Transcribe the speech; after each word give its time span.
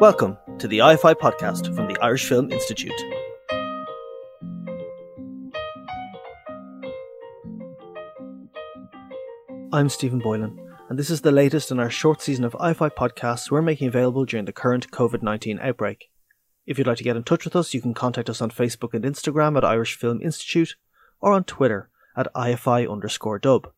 Welcome 0.00 0.38
to 0.58 0.66
the 0.66 0.78
IFI 0.78 1.14
podcast 1.16 1.74
from 1.76 1.86
the 1.86 1.98
Irish 2.00 2.26
Film 2.26 2.50
Institute. 2.50 2.92
I'm 9.72 9.88
Stephen 9.88 10.18
Boylan, 10.18 10.58
and 10.88 10.98
this 10.98 11.10
is 11.10 11.20
the 11.20 11.30
latest 11.30 11.70
in 11.70 11.78
our 11.78 11.90
short 11.90 12.22
season 12.22 12.44
of 12.44 12.54
IFI 12.54 12.90
podcasts 12.92 13.50
we're 13.50 13.60
making 13.60 13.88
available 13.88 14.24
during 14.24 14.46
the 14.46 14.52
current 14.52 14.90
COVID 14.90 15.22
19 15.22 15.58
outbreak. 15.60 16.10
If 16.66 16.78
you'd 16.78 16.86
like 16.86 16.96
to 16.96 17.04
get 17.04 17.16
in 17.16 17.22
touch 17.22 17.44
with 17.44 17.54
us, 17.54 17.74
you 17.74 17.80
can 17.82 17.92
contact 17.92 18.30
us 18.30 18.40
on 18.40 18.50
Facebook 18.50 18.94
and 18.94 19.04
Instagram 19.04 19.56
at 19.56 19.64
Irish 19.64 19.96
Film 19.96 20.22
Institute 20.22 20.76
or 21.20 21.32
on 21.32 21.44
Twitter 21.44 21.90
at 22.16 22.32
IFI 22.34 22.90
underscore 22.90 23.38
dub. 23.38 23.70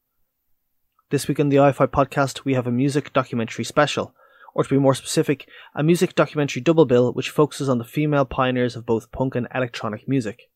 This 1.13 1.29
week 1.29 1.39
on 1.41 1.51
the 1.51 1.59
IFI 1.59 1.89
podcast, 1.89 2.47
we 2.47 2.55
have 2.55 2.67
a 2.67 2.71
music 2.71 3.13
documentary 3.13 3.67
special, 3.67 4.15
or 4.55 4.65
to 4.65 4.71
be 4.71 4.79
more 4.79 4.95
specific, 4.95 5.47
a 5.75 5.83
music 5.83 6.15
documentary 6.15 6.63
double 6.63 6.87
bill 6.87 7.13
which 7.13 7.29
focuses 7.29 7.69
on 7.69 7.77
the 7.77 7.85
female 7.85 8.25
pioneers 8.25 8.77
of 8.77 8.87
both 8.87 9.13
punk 9.13 9.35
and 9.35 9.47
electronic 9.55 10.09
music. 10.09 10.49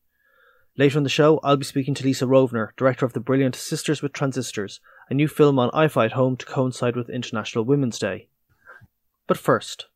Later 0.78 0.96
in 0.96 1.04
the 1.04 1.10
show, 1.10 1.40
I'll 1.44 1.58
be 1.58 1.66
speaking 1.66 1.92
to 1.96 2.04
Lisa 2.04 2.24
Rovner, 2.24 2.70
director 2.78 3.04
of 3.04 3.12
the 3.12 3.20
brilliant 3.20 3.54
Sisters 3.54 4.00
with 4.00 4.14
Transistors, 4.14 4.80
a 5.10 5.14
new 5.14 5.28
film 5.28 5.58
on 5.58 5.70
IFI 5.72 6.06
at 6.06 6.12
Home 6.12 6.38
to 6.38 6.46
coincide 6.46 6.96
with 6.96 7.10
International 7.10 7.62
Women's 7.62 7.98
Day. 7.98 8.28
But 9.26 9.36
first, 9.36 9.88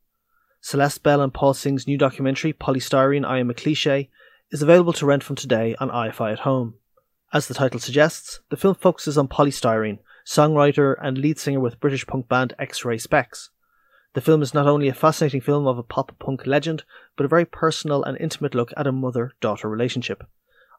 Celeste 0.60 1.02
Bell 1.02 1.22
and 1.22 1.32
Paul 1.32 1.54
Sng's 1.54 1.86
new 1.86 1.96
documentary, 1.96 2.52
Poly 2.52 2.80
Styrene 2.80 3.24
I 3.24 3.38
Am 3.38 3.48
a 3.48 3.54
Cliche, 3.54 4.10
is 4.50 4.60
available 4.60 4.92
to 4.92 5.06
rent 5.06 5.24
from 5.24 5.36
today 5.36 5.74
on 5.80 5.88
IFI 5.88 6.32
at 6.32 6.40
Home. 6.40 6.74
As 7.32 7.48
the 7.48 7.54
title 7.54 7.80
suggests, 7.80 8.40
the 8.50 8.58
film 8.58 8.74
focuses 8.74 9.16
on 9.16 9.26
Poly 9.26 9.52
Styrene, 9.52 10.00
songwriter 10.30 10.94
and 11.02 11.18
lead 11.18 11.40
singer 11.40 11.58
with 11.58 11.80
British 11.80 12.06
punk 12.06 12.28
band 12.28 12.54
X 12.56 12.84
Ray 12.84 12.98
Spex. 12.98 13.48
The 14.14 14.20
film 14.20 14.42
is 14.42 14.54
not 14.54 14.68
only 14.68 14.86
a 14.86 14.94
fascinating 14.94 15.40
film 15.40 15.66
of 15.66 15.76
a 15.76 15.82
pop 15.82 16.16
punk 16.20 16.46
legend, 16.46 16.84
but 17.16 17.26
a 17.26 17.28
very 17.28 17.44
personal 17.44 18.04
and 18.04 18.16
intimate 18.16 18.54
look 18.54 18.72
at 18.76 18.86
a 18.86 18.92
mother 18.92 19.32
daughter 19.40 19.68
relationship. 19.68 20.22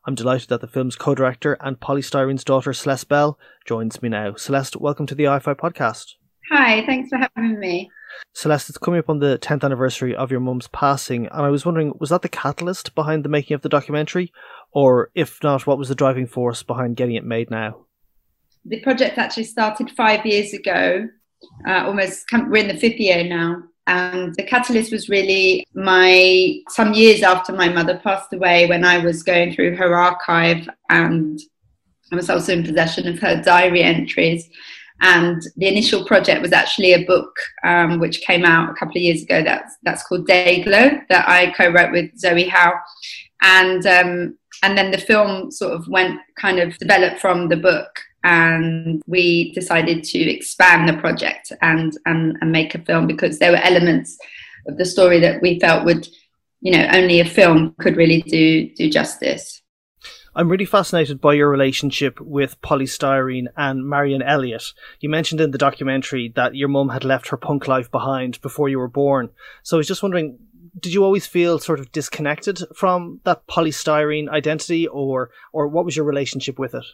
I'm 0.08 0.16
delighted 0.16 0.48
that 0.48 0.62
the 0.62 0.70
film's 0.70 0.96
co 0.96 1.16
director 1.16 1.58
and 1.60 1.82
Poly 1.82 2.02
Styrene's 2.02 2.46
daughter, 2.46 2.72
Celeste 2.72 3.10
Bell, 3.10 3.38
joins 3.66 4.02
me 4.02 4.08
now. 4.08 4.36
Celeste, 4.36 4.78
welcome 4.78 5.06
to 5.08 5.16
the 5.16 5.26
IFI 5.26 5.58
podcast. 5.58 6.14
Hi, 6.50 6.86
thanks 6.86 7.10
for 7.10 7.18
having 7.18 7.60
me. 7.60 7.92
Celeste, 8.34 8.70
it's 8.70 8.78
coming 8.78 9.00
up 9.00 9.10
on 9.10 9.20
the 9.20 9.38
10th 9.38 9.66
anniversary 9.66 10.16
of 10.16 10.32
your 10.32 10.40
mum's 10.40 10.70
passing, 10.70 11.26
and 11.28 11.46
I 11.46 11.50
was 11.50 11.66
wondering, 11.66 11.92
was 12.00 12.12
that 12.12 12.22
the 12.22 12.30
catalyst 12.30 12.96
behind 12.96 13.26
the 13.26 13.30
making 13.30 13.56
of 13.56 13.64
the 13.64 13.70
documentary? 13.70 14.32
Or 14.72 15.12
if 15.14 15.44
not, 15.44 15.68
what 15.68 15.78
was 15.78 15.90
the 15.90 15.96
driving 15.96 16.26
force 16.26 16.64
behind 16.64 16.96
getting 16.96 17.16
it 17.16 17.26
made 17.26 17.52
now? 17.52 17.88
The 18.66 18.80
project 18.81 19.17
actually 19.17 19.45
started 19.45 19.92
five 19.92 20.26
years 20.26 20.54
ago, 20.54 21.08
uh, 21.67 21.86
almost, 21.86 22.26
we're 22.31 22.58
in 22.58 22.68
the 22.68 22.78
fifth 22.78 23.00
year 23.00 23.23
now. 23.23 23.64
And 23.88 24.34
the 24.36 24.44
catalyst 24.44 24.92
was 24.92 25.09
really 25.09 25.66
my 25.73 26.59
some 26.70 26.94
years 26.94 27.23
after 27.23 27.52
my 27.52 27.68
mother 27.68 28.00
passed 28.03 28.31
away 28.31 28.68
when 28.68 28.86
I 28.86 29.00
was 29.00 29.23
going 29.23 29.53
through 29.53 29.76
her 29.76 29.95
archive 29.95 30.70
and 30.90 31.40
I 32.12 32.16
was 32.16 32.30
also 32.30 32.53
in 32.53 32.64
possession 32.64 33.08
of 33.08 33.20
her 33.20 33.42
diary 33.42 33.81
entries. 33.81 34.50
And 35.02 35.42
the 35.58 35.68
initial 35.68 36.06
project 36.06 36.44
was 36.44 36.52
actually 36.52 36.94
a 36.94 37.06
book 37.06 37.34
um, 37.64 38.00
which 38.00 38.22
came 38.22 38.46
out 38.46 38.70
a 38.70 38.73
couple 38.75 38.98
of 38.98 39.02
years 39.02 39.23
ago. 39.23 39.44
That's 39.44 39.75
that's 39.81 40.03
called 40.03 40.28
Dayglo 40.28 41.02
that 41.09 41.28
I 41.28 41.52
co-wrote 41.52 41.92
with 41.92 42.16
Zoe 42.20 42.48
Howe, 42.48 42.80
and 43.42 43.86
um, 43.88 44.38
and 44.62 44.78
then 44.78 44.92
the 44.92 45.00
film 45.00 45.50
sort 45.50 45.73
of 45.73 45.88
went 45.88 46.20
kind 46.38 46.59
of 46.59 46.78
developed 46.78 47.20
from 47.20 47.50
the 47.50 47.58
book 47.58 47.90
and 48.24 49.02
we 49.08 49.52
decided 49.54 50.04
to 50.04 50.20
expand 50.20 50.88
the 50.88 51.00
project 51.00 51.52
and, 51.62 51.98
and, 52.06 52.38
and 52.42 52.52
make 52.52 52.76
a 52.76 52.80
film 52.80 53.08
because 53.08 53.40
there 53.40 53.52
were 53.52 53.58
elements 53.58 54.18
of 54.68 54.78
the 54.78 54.86
story 54.86 55.20
that 55.20 55.42
we 55.42 55.60
felt 55.60 55.86
would, 55.86 56.08
you 56.62 56.72
know, 56.72 56.88
only 56.94 57.20
a 57.20 57.26
film 57.26 57.76
could 57.80 57.98
really 57.98 58.22
do 58.22 58.70
do 58.76 58.90
justice. 58.90 59.62
I'm 60.34 60.48
really 60.48 60.66
fascinated 60.66 61.20
by 61.20 61.34
your 61.34 61.50
relationship 61.50 62.22
with 62.22 62.62
Poly 62.62 62.86
Styrene 62.86 63.48
and 63.58 63.86
Marion 63.86 64.22
Elliott. 64.22 64.64
You 65.02 65.10
mentioned 65.10 65.42
in 65.42 65.52
the 65.52 65.58
documentary 65.58 66.31
that 66.36 66.56
your 66.56 66.70
mum 66.70 66.88
had 66.90 67.04
left 67.04 67.28
her 67.30 67.38
punk 67.38 67.68
life 67.68 67.92
behind 67.92 68.40
before 68.42 68.70
you 68.70 68.80
were 68.80 68.88
born. 68.88 69.30
So 69.64 69.76
I 69.76 69.80
was 69.80 69.88
just 69.88 70.02
wondering, 70.02 70.40
did 70.80 70.94
you 70.94 71.04
always 71.04 71.28
feel 71.28 71.60
sort 71.60 71.81
of 71.81 71.92
disconnected 71.92 72.62
from 72.74 73.20
that 73.26 73.46
Poly 73.48 73.72
Styrene 73.72 74.30
identity 74.30 74.88
or 74.88 75.31
or 75.52 75.68
what 75.68 75.84
was 75.84 75.98
your 75.98 76.06
relationship 76.06 76.58
with 76.58 76.76
it? 76.76 76.86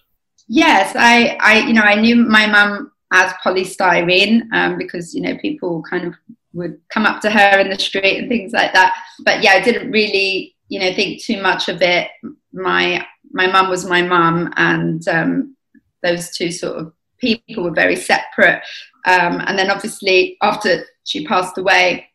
Yes, 0.47 0.95
I, 0.95 1.37
I, 1.41 1.67
you 1.67 1.73
know, 1.73 1.81
I 1.81 1.95
knew 1.95 2.15
my 2.15 2.45
mum 2.47 2.91
as 3.11 3.33
Poly 3.43 3.63
Styrene 3.63 4.51
um, 4.53 4.77
because 4.77 5.13
you 5.13 5.21
know 5.21 5.37
people 5.37 5.81
kind 5.83 6.05
of 6.05 6.13
would 6.53 6.79
come 6.89 7.05
up 7.05 7.21
to 7.21 7.29
her 7.29 7.59
in 7.59 7.69
the 7.69 7.79
street 7.79 8.17
and 8.17 8.29
things 8.29 8.53
like 8.53 8.73
that. 8.73 8.95
But 9.23 9.43
yeah, 9.43 9.51
I 9.51 9.61
didn't 9.61 9.91
really, 9.91 10.55
you 10.69 10.79
know, 10.79 10.93
think 10.93 11.21
too 11.21 11.41
much 11.41 11.69
of 11.69 11.81
it. 11.81 12.09
My 12.53 13.05
my 13.31 13.47
mum 13.47 13.69
was 13.69 13.85
my 13.85 14.01
mum, 14.01 14.53
and 14.57 15.07
um, 15.07 15.55
those 16.03 16.35
two 16.35 16.51
sort 16.51 16.77
of 16.77 16.93
people 17.19 17.63
were 17.63 17.71
very 17.71 17.95
separate. 17.95 18.61
Um, 19.05 19.41
and 19.45 19.57
then 19.57 19.71
obviously 19.71 20.37
after 20.41 20.85
she 21.03 21.25
passed 21.25 21.57
away, 21.57 22.07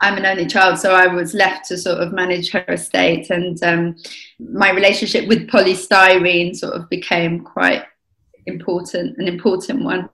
I'm 0.00 0.16
an 0.16 0.26
only 0.26 0.46
child, 0.46 0.78
so 0.78 0.94
I 0.94 1.06
was 1.06 1.34
left 1.34 1.66
to 1.68 1.76
sort 1.76 1.98
of 1.98 2.12
manage 2.12 2.50
her 2.52 2.64
estate, 2.68 3.30
and 3.30 3.60
um, 3.62 3.96
my 4.38 4.70
relationship 4.70 5.28
with 5.28 5.48
Poly 5.50 5.74
Styrene 5.74 6.54
sort 6.54 6.74
of 6.74 6.88
became 6.88 7.40
quite 7.40 7.84
important, 8.46 9.18
an 9.18 9.28
important 9.28 9.84
one. 9.84 10.08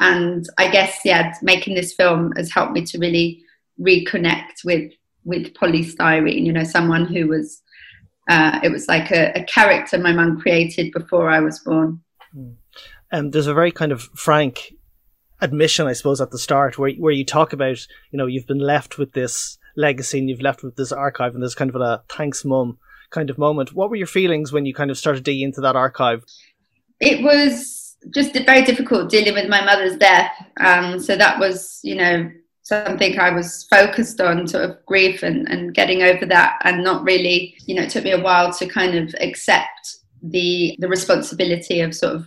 And 0.00 0.46
I 0.58 0.70
guess, 0.70 1.00
yeah, 1.04 1.34
making 1.42 1.74
this 1.74 1.94
film 1.94 2.32
has 2.36 2.50
helped 2.50 2.72
me 2.72 2.84
to 2.86 2.98
really 2.98 3.42
reconnect 3.80 4.64
with 4.64 4.92
with 5.24 5.54
Poly 5.54 5.84
Styrene. 5.84 6.44
You 6.44 6.52
know, 6.52 6.64
someone 6.64 7.06
who 7.06 7.28
was, 7.28 7.62
uh, 8.28 8.60
it 8.62 8.70
was 8.70 8.88
like 8.88 9.10
a, 9.10 9.32
a 9.34 9.44
character 9.44 9.98
my 9.98 10.12
mum 10.12 10.40
created 10.40 10.92
before 10.92 11.30
I 11.30 11.40
was 11.40 11.58
born. 11.60 12.00
And 12.32 12.56
um, 13.12 13.30
there's 13.30 13.46
a 13.46 13.54
very 13.54 13.72
kind 13.72 13.92
of 13.92 14.02
frank 14.14 14.72
admission, 15.40 15.86
I 15.86 15.92
suppose, 15.92 16.20
at 16.20 16.30
the 16.30 16.38
start 16.38 16.78
where 16.78 16.92
where 16.92 17.12
you 17.12 17.24
talk 17.24 17.52
about 17.52 17.86
you 18.10 18.18
know 18.18 18.26
you've 18.26 18.46
been 18.46 18.58
left 18.58 18.98
with 18.98 19.12
this 19.12 19.58
legacy 19.76 20.18
and 20.18 20.28
you've 20.28 20.42
left 20.42 20.62
with 20.62 20.76
this 20.76 20.92
archive 20.92 21.34
and 21.34 21.42
there's 21.42 21.54
kind 21.54 21.74
of 21.74 21.80
a 21.80 22.02
thanks 22.08 22.44
mum 22.44 22.78
kind 23.10 23.30
of 23.30 23.38
moment. 23.38 23.74
What 23.74 23.90
were 23.90 23.96
your 23.96 24.06
feelings 24.06 24.52
when 24.52 24.66
you 24.66 24.74
kind 24.74 24.90
of 24.90 24.98
started 24.98 25.24
digging 25.24 25.42
into 25.42 25.60
that 25.60 25.76
archive? 25.76 26.24
It 27.00 27.22
was 27.22 27.96
just 28.14 28.32
very 28.32 28.62
difficult 28.62 29.10
dealing 29.10 29.34
with 29.34 29.48
my 29.48 29.64
mother's 29.64 29.96
death. 29.96 30.32
Um, 30.58 30.98
so 31.00 31.16
that 31.16 31.38
was, 31.38 31.80
you 31.82 31.96
know, 31.96 32.30
something 32.62 33.18
I 33.18 33.30
was 33.30 33.66
focused 33.68 34.20
on, 34.20 34.46
sort 34.46 34.64
of 34.64 34.76
grief 34.86 35.22
and, 35.22 35.48
and 35.48 35.74
getting 35.74 36.02
over 36.02 36.24
that, 36.26 36.60
and 36.64 36.84
not 36.84 37.04
really, 37.04 37.54
you 37.66 37.74
know, 37.74 37.82
it 37.82 37.90
took 37.90 38.04
me 38.04 38.12
a 38.12 38.20
while 38.20 38.52
to 38.54 38.66
kind 38.66 38.96
of 38.96 39.14
accept 39.20 39.96
the 40.22 40.76
the 40.78 40.88
responsibility 40.88 41.80
of 41.80 41.94
sort 41.94 42.14
of 42.14 42.26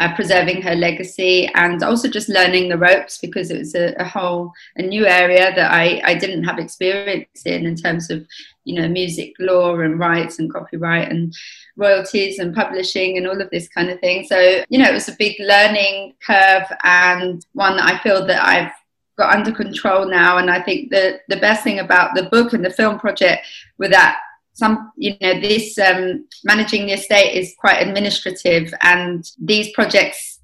uh, 0.00 0.14
preserving 0.14 0.62
her 0.62 0.74
legacy 0.74 1.46
and 1.54 1.82
also 1.82 2.08
just 2.08 2.30
learning 2.30 2.70
the 2.70 2.78
ropes 2.78 3.18
because 3.18 3.50
it 3.50 3.58
was 3.58 3.74
a, 3.74 3.94
a, 3.98 4.04
whole 4.04 4.50
a 4.76 4.82
new 4.82 5.06
area 5.06 5.54
that 5.54 5.70
I, 5.70 6.00
I 6.04 6.14
didn't 6.14 6.44
have 6.44 6.58
experience 6.58 7.42
in 7.44 7.66
in 7.66 7.76
terms 7.76 8.10
of 8.10 8.26
you 8.64 8.80
know 8.80 8.88
music 8.88 9.34
law 9.38 9.78
and 9.78 9.98
rights 9.98 10.38
and 10.38 10.50
copyright 10.50 11.10
and 11.10 11.34
royalties 11.76 12.38
and 12.38 12.54
publishing 12.54 13.18
and 13.18 13.26
all 13.26 13.40
of 13.40 13.50
this 13.50 13.68
kind 13.68 13.90
of 13.90 14.00
thing. 14.00 14.24
So 14.26 14.64
you 14.70 14.78
know 14.78 14.88
it 14.88 14.94
was 14.94 15.10
a 15.10 15.16
big 15.18 15.36
learning 15.38 16.14
curve 16.26 16.66
and 16.82 17.44
one 17.52 17.76
that 17.76 17.92
I 17.92 18.02
feel 18.02 18.26
that 18.26 18.42
I've 18.42 18.72
got 19.18 19.36
under 19.36 19.52
control 19.52 20.08
now. 20.08 20.38
And 20.38 20.50
I 20.50 20.62
think 20.62 20.90
that 20.92 21.20
the 21.28 21.36
best 21.36 21.62
thing 21.62 21.78
about 21.78 22.14
the 22.14 22.24
book 22.24 22.54
and 22.54 22.64
the 22.64 22.70
film 22.70 22.98
project 22.98 23.46
with 23.76 23.90
that 23.90 24.18
some 24.52 24.92
you 24.96 25.16
know 25.20 25.40
this 25.40 25.78
um, 25.78 26.26
managing 26.44 26.86
the 26.86 26.92
estate 26.92 27.34
is 27.34 27.54
quite 27.58 27.86
administrative 27.86 28.72
and 28.82 29.24
these 29.38 29.72
projects 29.72 30.40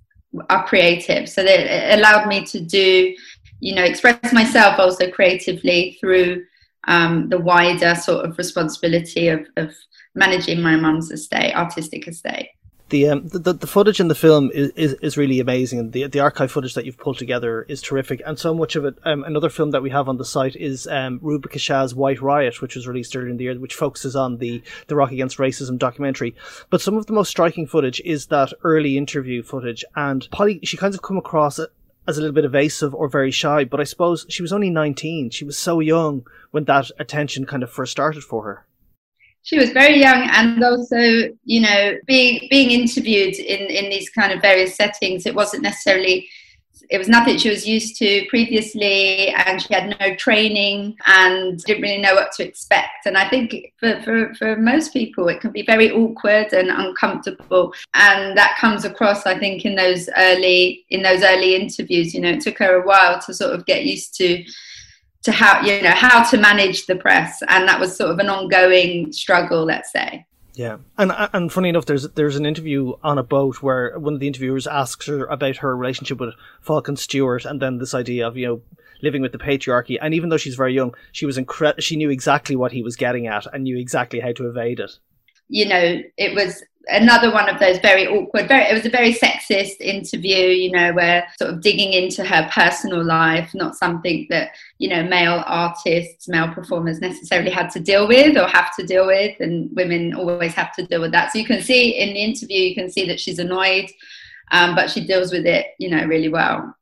are 0.51 0.67
creative. 0.67 1.29
So 1.29 1.43
it 1.45 1.99
allowed 1.99 2.27
me 2.27 2.45
to 2.47 2.61
do 2.61 3.15
you 3.61 3.75
know 3.75 3.85
express 3.85 4.33
myself 4.33 4.79
also 4.79 5.11
creatively 5.11 5.97
through 6.01 6.45
um, 6.89 7.29
the 7.29 7.39
wider 7.39 7.95
sort 7.95 8.25
of 8.25 8.39
responsibility 8.39 9.29
of, 9.29 9.47
of 9.57 9.75
managing 10.15 10.63
my 10.63 10.77
mum's 10.77 11.11
estate 11.11 11.55
artistic 11.55 12.07
estate 12.07 12.49
the, 12.89 13.09
um, 13.09 13.29
the 13.29 13.53
the 13.53 13.67
footage 13.67 13.99
in 13.99 14.07
the 14.07 14.15
film 14.15 14.51
is, 14.55 14.71
is, 14.77 14.93
is 14.95 15.17
really 15.17 15.41
amazing, 15.41 15.81
and 15.81 15.93
the 15.93 16.07
the 16.07 16.21
archive 16.21 16.53
footage 16.53 16.75
that 16.75 16.85
you've 16.85 16.99
pulled 16.99 17.19
together 17.19 17.63
is 17.63 17.83
terrific. 17.83 18.23
And 18.25 18.39
so 18.39 18.55
much 18.55 18.77
of 18.77 18.85
it. 18.85 18.97
Um, 19.05 19.25
another 19.25 19.49
film 19.49 19.73
that 19.73 19.83
we 19.83 19.91
have 19.91 20.09
on 20.09 20.19
the 20.19 20.25
site 20.25 20.55
is 20.55 20.87
um, 20.87 21.21
Shah's 21.57 21.97
White 21.97 22.23
Riot, 22.23 22.63
which 22.63 22.77
was 22.77 22.87
released 22.87 23.17
earlier 23.17 23.31
in 23.31 23.39
the 23.39 23.45
year, 23.45 23.59
which 23.59 23.75
focuses 23.75 24.15
on 24.15 24.39
the 24.39 24.63
the 24.87 24.95
Rock 24.95 25.11
Against 25.11 25.39
Racism 25.39 25.79
documentary. 25.79 26.37
But 26.71 26.81
some 26.81 26.97
of 26.97 27.07
the 27.07 27.13
most 27.13 27.29
striking 27.29 27.67
footage 27.67 28.01
is 28.05 28.27
that 28.27 28.53
early 28.63 28.97
interview 28.97 29.43
footage, 29.43 29.85
and 29.97 30.29
Polly 30.31 30.61
she 30.63 30.77
kind 30.77 30.95
of 30.95 31.03
come 31.03 31.19
across 31.19 31.59
as 31.59 32.19
a 32.19 32.21
little 32.21 32.35
bit 32.35 32.45
evasive 32.45 32.95
or 32.95 33.09
very 33.09 33.33
shy. 33.33 33.65
But 33.65 33.81
I 33.81 33.85
suppose 33.85 34.27
she 34.29 34.43
was 34.43 34.53
only 34.53 34.71
nineteen; 34.71 35.31
she 35.31 35.45
was 35.45 35.59
so 35.59 35.81
young 35.81 36.25
when 36.53 36.65
that 36.65 36.93
attention 37.01 37.47
kind 37.47 37.65
of 37.65 37.71
first 37.71 37.91
started 37.91 38.23
for 38.23 38.45
her 38.45 38.66
she 39.47 39.59
was 39.59 39.71
very 39.71 40.01
young 40.01 40.29
and 40.33 40.63
also 40.63 40.99
you 41.45 41.61
know 41.61 41.95
being 42.05 42.47
being 42.51 42.71
interviewed 42.71 43.35
in 43.35 43.63
in 43.71 43.89
these 43.89 44.11
kind 44.11 44.33
of 44.33 44.43
various 44.43 44.75
settings 44.75 45.25
it 45.25 45.35
wasn't 45.35 45.63
necessarily 45.63 46.29
it 46.91 46.99
was 46.99 47.09
nothing 47.09 47.39
she 47.39 47.49
was 47.49 47.67
used 47.67 47.97
to 47.97 48.27
previously 48.29 49.29
and 49.29 49.61
she 49.61 49.73
had 49.73 49.97
no 50.01 50.15
training 50.17 50.97
and 51.07 51.59
didn't 51.65 51.83
really 51.83 52.01
know 52.01 52.15
what 52.15 52.33
to 52.33 52.47
expect. 52.47 53.07
And 53.07 53.17
i 53.17 53.29
think 53.29 53.73
for, 53.79 54.01
for, 54.03 54.35
for 54.35 54.57
most 54.57 54.93
people 54.93 55.29
it 55.29 55.41
can 55.41 55.51
be 55.51 55.63
very 55.63 55.91
awkward 55.91 56.53
and 56.53 56.71
uncomfortable. 56.71 57.73
And 57.95 58.37
that 58.37 58.57
comes 58.61 58.85
across 58.85 59.27
i 59.27 59.39
think 59.39 59.65
in 59.65 59.75
those 59.75 60.09
early 60.17 60.85
in 60.91 61.03
those 61.03 61.23
early 61.23 61.57
interviews. 61.57 62.15
You 62.15 62.21
know 62.21 62.31
it 62.31 62.41
took 62.41 62.59
her 62.59 62.83
a 62.83 62.87
while 62.87 63.21
to 63.23 63.35
sort 63.35 63.55
of 63.55 63.67
get 63.67 63.85
used 63.85 64.15
to 64.17 64.45
to 65.27 65.33
how 65.33 65.61
you 65.61 65.83
know 65.83 65.91
how 65.91 66.23
to 66.23 66.39
manage 66.39 66.87
the 66.87 66.97
press 66.97 67.43
and 67.49 67.69
that 67.69 67.79
was 67.79 67.97
sort 67.97 68.11
of 68.11 68.19
an 68.19 68.29
ongoing 68.29 69.13
struggle 69.13 69.65
let's 69.65 69.93
say 69.93 70.25
yeah, 70.57 70.79
and 70.97 71.13
and 71.35 71.53
funny 71.53 71.69
enough, 71.69 71.85
there's 71.85 72.09
there's 72.13 72.37
an 72.37 72.47
interview 72.47 72.95
on 73.03 73.19
a 73.19 73.23
boat 73.23 73.57
where 73.63 73.99
one 73.99 74.15
of 74.15 74.21
the 74.21 74.27
interviewers 74.27 74.67
asks 74.67 75.07
her 75.07 75.27
about 75.27 75.59
her 75.59 75.77
relationship 75.77 76.19
with 76.19 76.33
Falcon 76.63 76.97
Stuart, 76.97 77.45
and 77.45 77.61
then 77.61 77.77
this 77.77 77.93
idea 77.93 78.27
of 78.27 78.39
you 78.39 78.47
know 78.47 78.63
living 79.03 79.21
with 79.21 79.33
the 79.33 79.39
patriarchy. 79.39 79.99
And 80.01 80.15
even 80.15 80.31
though 80.31 80.39
she's 80.39 80.55
very 80.55 80.73
young, 80.73 80.95
she 81.13 81.27
was 81.27 81.37
incre- 81.37 81.79
she 81.83 81.97
knew 81.97 82.09
exactly 82.09 82.57
what 82.57 82.73
he 82.73 82.83
was 82.83 82.97
getting 82.97 83.27
at 83.27 83.45
and 83.53 83.65
knew 83.65 83.77
exactly 83.77 84.19
how 84.19 84.33
to 84.33 84.49
evade 84.49 84.81
it. 84.81 84.93
You 85.49 85.69
know, 85.69 86.01
it 86.17 86.35
was 86.35 86.65
another 86.89 87.33
one 87.33 87.49
of 87.49 87.59
those 87.59 87.79
very 87.79 88.07
awkward 88.07 88.47
very 88.47 88.65
it 88.65 88.75
was 88.75 88.87
a 88.87 88.91
very 88.91 89.13
sexist 89.13 89.81
interview 89.81 90.37
you 90.37 90.71
know 90.71 90.93
where 90.93 91.27
sort 91.37 91.53
of 91.53 91.61
digging 91.61 91.93
into 91.93 92.25
her 92.25 92.49
personal 92.53 93.05
life 93.05 93.53
not 93.55 93.75
something 93.75 94.27
that 94.31 94.51
you 94.79 94.89
know 94.89 95.03
male 95.03 95.43
artists 95.47 96.29
male 96.29 96.53
performers 96.55 97.01
necessarily 97.01 97.51
had 97.51 97.71
to 97.71 97.81
deal 97.81 98.07
with 98.07 98.37
or 98.37 98.47
have 98.47 98.75
to 98.77 98.87
deal 98.87 99.07
with 99.07 99.35
and 99.41 99.69
women 99.75 100.15
always 100.15 100.55
have 100.55 100.73
to 100.75 100.87
deal 100.87 101.01
with 101.01 101.13
that. 101.13 101.33
So 101.33 101.39
you 101.39 101.45
can 101.45 101.63
see 101.63 101.91
in 101.91 102.11
the 102.11 102.23
interview 102.23 102.61
you 102.61 102.75
can 102.75 102.91
see 102.91 103.07
that 103.07 103.21
she's 103.21 103.39
annoyed 103.39 103.91
um, 104.53 104.75
but 104.75 104.91
she 104.91 105.05
deals 105.05 105.33
with 105.33 105.47
it 105.47 105.67
you 105.79 105.91
know 105.91 106.05
really 106.05 106.29
well. 106.29 106.75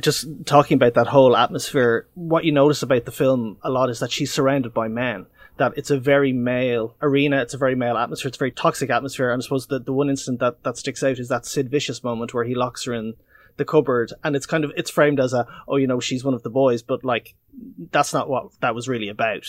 Just 0.00 0.26
talking 0.44 0.76
about 0.76 0.94
that 0.94 1.06
whole 1.06 1.36
atmosphere 1.36 2.06
what 2.14 2.44
you 2.44 2.52
notice 2.52 2.82
about 2.82 3.06
the 3.06 3.12
film 3.12 3.58
a 3.62 3.70
lot 3.70 3.90
is 3.90 4.00
that 4.00 4.12
she's 4.12 4.32
surrounded 4.32 4.72
by 4.72 4.88
men 4.88 5.26
that 5.58 5.74
it's 5.76 5.90
a 5.90 5.98
very 5.98 6.32
male 6.32 6.96
arena, 7.02 7.40
it's 7.42 7.54
a 7.54 7.58
very 7.58 7.74
male 7.74 7.96
atmosphere, 7.96 8.28
it's 8.28 8.38
a 8.38 8.40
very 8.40 8.52
toxic 8.52 8.90
atmosphere. 8.90 9.30
And 9.30 9.40
I 9.40 9.42
suppose 9.42 9.66
the, 9.66 9.78
the 9.78 9.92
one 9.92 10.08
incident 10.08 10.40
that, 10.40 10.62
that 10.64 10.76
sticks 10.78 11.02
out 11.02 11.18
is 11.18 11.28
that 11.28 11.46
Sid 11.46 11.70
Vicious 11.70 12.02
moment 12.02 12.34
where 12.34 12.44
he 12.44 12.54
locks 12.54 12.84
her 12.84 12.94
in 12.94 13.14
the 13.58 13.64
cupboard 13.64 14.12
and 14.24 14.34
it's 14.34 14.46
kind 14.46 14.64
of 14.64 14.72
it's 14.76 14.90
framed 14.90 15.20
as 15.20 15.34
a 15.34 15.46
oh 15.66 15.76
you 15.76 15.86
know 15.86 16.00
she's 16.00 16.24
one 16.24 16.32
of 16.32 16.42
the 16.42 16.50
boys 16.50 16.82
but 16.82 17.04
like 17.04 17.34
that's 17.90 18.14
not 18.14 18.28
what 18.28 18.52
that 18.60 18.74
was 18.74 18.88
really 18.88 19.08
about 19.08 19.44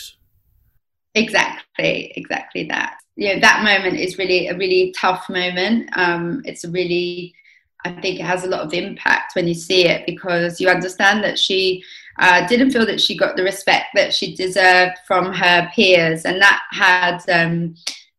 exactly 1.16 2.12
exactly 2.16 2.66
that 2.66 2.98
you 3.16 3.34
know 3.34 3.40
that 3.40 3.64
moment 3.64 3.98
is 3.98 4.18
really 4.18 4.48
a 4.48 4.58
really 4.58 4.94
tough 4.98 5.30
moment 5.30 5.90
um 5.94 6.42
it's 6.44 6.64
a 6.64 6.72
really 6.72 7.34
i 7.86 7.92
think 8.02 8.20
it 8.20 8.26
has 8.26 8.44
a 8.44 8.48
lot 8.48 8.62
of 8.62 8.74
impact 8.74 9.36
when 9.36 9.48
you 9.48 9.54
see 9.54 9.86
it 9.86 10.06
because 10.06 10.60
you 10.60 10.68
understand 10.68 11.24
that 11.24 11.38
she 11.38 11.84
uh, 12.20 12.46
didn't 12.48 12.72
feel 12.72 12.86
that 12.86 13.02
she 13.02 13.18
got 13.18 13.36
the 13.36 13.44
respect 13.44 13.88
that 13.96 14.14
she 14.14 14.36
deserved 14.36 14.98
from 15.08 15.34
her 15.34 15.70
peers, 15.74 16.26
and 16.26 16.42
that 16.42 16.62
had 16.72 17.22
um, 17.30 17.76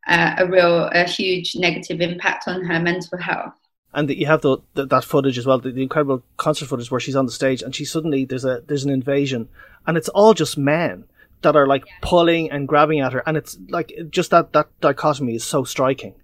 uh, 0.09 0.37
a 0.39 0.47
real, 0.47 0.87
a 0.93 1.05
huge 1.05 1.55
negative 1.55 2.01
impact 2.01 2.49
on 2.49 2.65
her 2.65 2.81
mental 2.81 3.19
health. 3.19 3.55
And 3.93 4.09
that 4.09 4.19
you 4.19 4.27
have 4.27 4.41
the, 4.41 4.59
the, 4.75 4.87
that 4.87 5.05
footage 5.05 5.37
as 5.37 5.47
well, 5.47 5.59
the, 5.59 5.73
the, 5.73 5.83
incredible 5.83 6.23
concert 6.37 6.67
footage 6.67 6.91
where 6.91 7.01
she's 7.01 7.17
on 7.17 7.27
the 7.27 7.33
stage 7.33 7.61
and 7.61 7.75
she 7.75 7.85
suddenly 7.85 8.25
there's 8.25 8.45
a 8.45 8.63
there's 8.67 8.85
an 8.85 8.91
invasion, 8.91 9.49
and 9.87 9.97
it's 9.97 10.09
all 10.09 10.33
just 10.33 10.57
men 10.57 11.05
that 11.43 11.57
are 11.57 11.67
like 11.67 11.85
pulling 12.01 12.51
and 12.51 12.69
grabbing 12.69 13.01
at 13.01 13.13
her, 13.13 13.23
and 13.27 13.37
it's 13.37 13.59
like 13.69 13.93
just 14.09 14.31
that 14.31 14.53
that 14.53 14.69
dichotomy 14.81 15.35
is 15.35 15.45
so 15.45 15.65
striking 15.65 16.15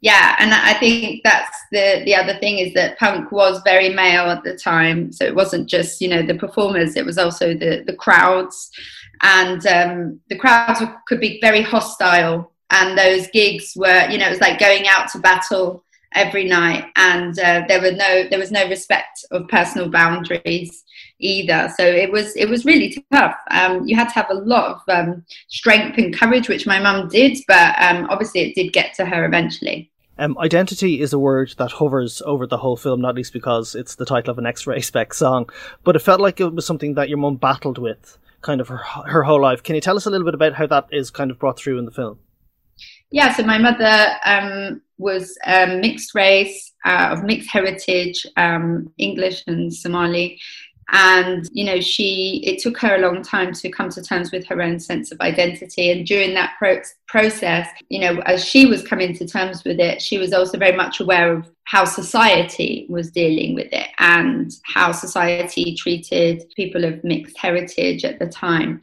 yeah 0.00 0.36
and 0.38 0.52
i 0.54 0.74
think 0.74 1.20
that's 1.24 1.56
the 1.72 2.02
the 2.04 2.14
other 2.14 2.34
thing 2.38 2.58
is 2.58 2.72
that 2.74 2.98
punk 2.98 3.32
was 3.32 3.60
very 3.64 3.88
male 3.88 4.30
at 4.30 4.44
the 4.44 4.56
time 4.56 5.12
so 5.12 5.24
it 5.24 5.34
wasn't 5.34 5.68
just 5.68 6.00
you 6.00 6.08
know 6.08 6.22
the 6.22 6.34
performers 6.34 6.96
it 6.96 7.04
was 7.04 7.18
also 7.18 7.54
the 7.54 7.82
the 7.86 7.94
crowds. 7.94 8.70
And 9.20 9.66
um, 9.66 10.20
the 10.28 10.38
crowds 10.38 10.80
could 11.08 11.20
be 11.20 11.40
very 11.40 11.60
hostile 11.62 12.52
and 12.70 12.96
those 12.96 13.26
gigs 13.28 13.72
were 13.76 14.08
you 14.10 14.18
know 14.18 14.26
it 14.26 14.30
was 14.30 14.40
like 14.40 14.58
going 14.58 14.86
out 14.88 15.08
to 15.10 15.18
battle 15.18 15.84
every 16.14 16.44
night 16.44 16.84
and 16.96 17.38
uh, 17.38 17.64
there 17.68 17.80
were 17.80 17.92
no 17.92 18.28
there 18.28 18.38
was 18.38 18.50
no 18.50 18.68
respect 18.68 19.24
of 19.30 19.48
personal 19.48 19.90
boundaries 19.90 20.84
either 21.20 21.72
so 21.76 21.84
it 21.84 22.12
was 22.12 22.34
it 22.36 22.48
was 22.48 22.64
really 22.64 23.04
tough 23.12 23.36
um, 23.50 23.86
you 23.86 23.96
had 23.96 24.08
to 24.08 24.14
have 24.14 24.30
a 24.30 24.34
lot 24.34 24.76
of 24.76 24.82
um, 24.88 25.24
strength 25.48 25.98
and 25.98 26.18
courage 26.18 26.48
which 26.48 26.66
my 26.66 26.78
mum 26.78 27.08
did 27.08 27.36
but 27.48 27.74
um, 27.80 28.06
obviously 28.10 28.40
it 28.40 28.54
did 28.54 28.72
get 28.72 28.94
to 28.94 29.04
her 29.04 29.24
eventually 29.24 29.90
um, 30.20 30.36
identity 30.38 31.00
is 31.00 31.12
a 31.12 31.18
word 31.18 31.54
that 31.58 31.70
hovers 31.70 32.20
over 32.26 32.44
the 32.44 32.56
whole 32.56 32.76
film, 32.76 33.00
not 33.00 33.14
least 33.14 33.32
because 33.32 33.76
it's 33.76 33.94
the 33.94 34.04
title 34.04 34.32
of 34.32 34.38
an 34.38 34.46
X-Ray 34.46 34.78
Spex 34.80 35.14
song. 35.14 35.48
But 35.84 35.94
it 35.94 36.00
felt 36.00 36.20
like 36.20 36.40
it 36.40 36.52
was 36.52 36.66
something 36.66 36.94
that 36.94 37.08
your 37.08 37.18
mum 37.18 37.36
battled 37.36 37.78
with, 37.78 38.18
kind 38.42 38.60
of 38.60 38.66
her 38.66 38.78
her 38.78 39.22
whole 39.22 39.40
life. 39.40 39.62
Can 39.62 39.76
you 39.76 39.80
tell 39.80 39.96
us 39.96 40.06
a 40.06 40.10
little 40.10 40.24
bit 40.24 40.34
about 40.34 40.54
how 40.54 40.66
that 40.66 40.88
is 40.90 41.10
kind 41.10 41.30
of 41.30 41.38
brought 41.38 41.56
through 41.56 41.78
in 41.78 41.84
the 41.84 41.92
film? 41.92 42.18
Yeah, 43.10 43.32
so 43.32 43.42
my 43.42 43.58
mother 43.58 44.08
um, 44.24 44.82
was 44.98 45.38
um, 45.46 45.80
mixed 45.80 46.14
race, 46.14 46.72
uh, 46.84 47.08
of 47.12 47.22
mixed 47.22 47.48
heritage, 47.48 48.26
um, 48.36 48.92
English 48.98 49.44
and 49.46 49.72
Somali, 49.72 50.38
and 50.90 51.48
you 51.52 51.64
know 51.64 51.80
she 51.80 52.42
it 52.44 52.60
took 52.60 52.78
her 52.78 52.96
a 52.96 53.00
long 53.00 53.22
time 53.22 53.52
to 53.52 53.68
come 53.68 53.90
to 53.90 54.02
terms 54.02 54.32
with 54.32 54.46
her 54.46 54.62
own 54.62 54.80
sense 54.80 55.12
of 55.12 55.20
identity. 55.20 55.90
And 55.90 56.06
during 56.06 56.34
that 56.34 56.54
pro- 56.58 56.82
process 57.06 57.68
you 57.88 58.00
know 58.00 58.20
as 58.22 58.44
she 58.44 58.66
was 58.66 58.86
coming 58.86 59.14
to 59.16 59.26
terms 59.26 59.64
with 59.64 59.80
it 59.80 60.00
she 60.00 60.18
was 60.18 60.32
also 60.32 60.58
very 60.58 60.76
much 60.76 61.00
aware 61.00 61.32
of 61.32 61.48
how 61.64 61.84
society 61.84 62.86
was 62.88 63.10
dealing 63.10 63.54
with 63.54 63.68
it 63.72 63.88
and 63.98 64.52
how 64.64 64.90
society 64.90 65.74
treated 65.74 66.50
people 66.56 66.84
of 66.84 67.04
mixed 67.04 67.36
heritage 67.36 68.06
at 68.06 68.18
the 68.18 68.26
time. 68.26 68.80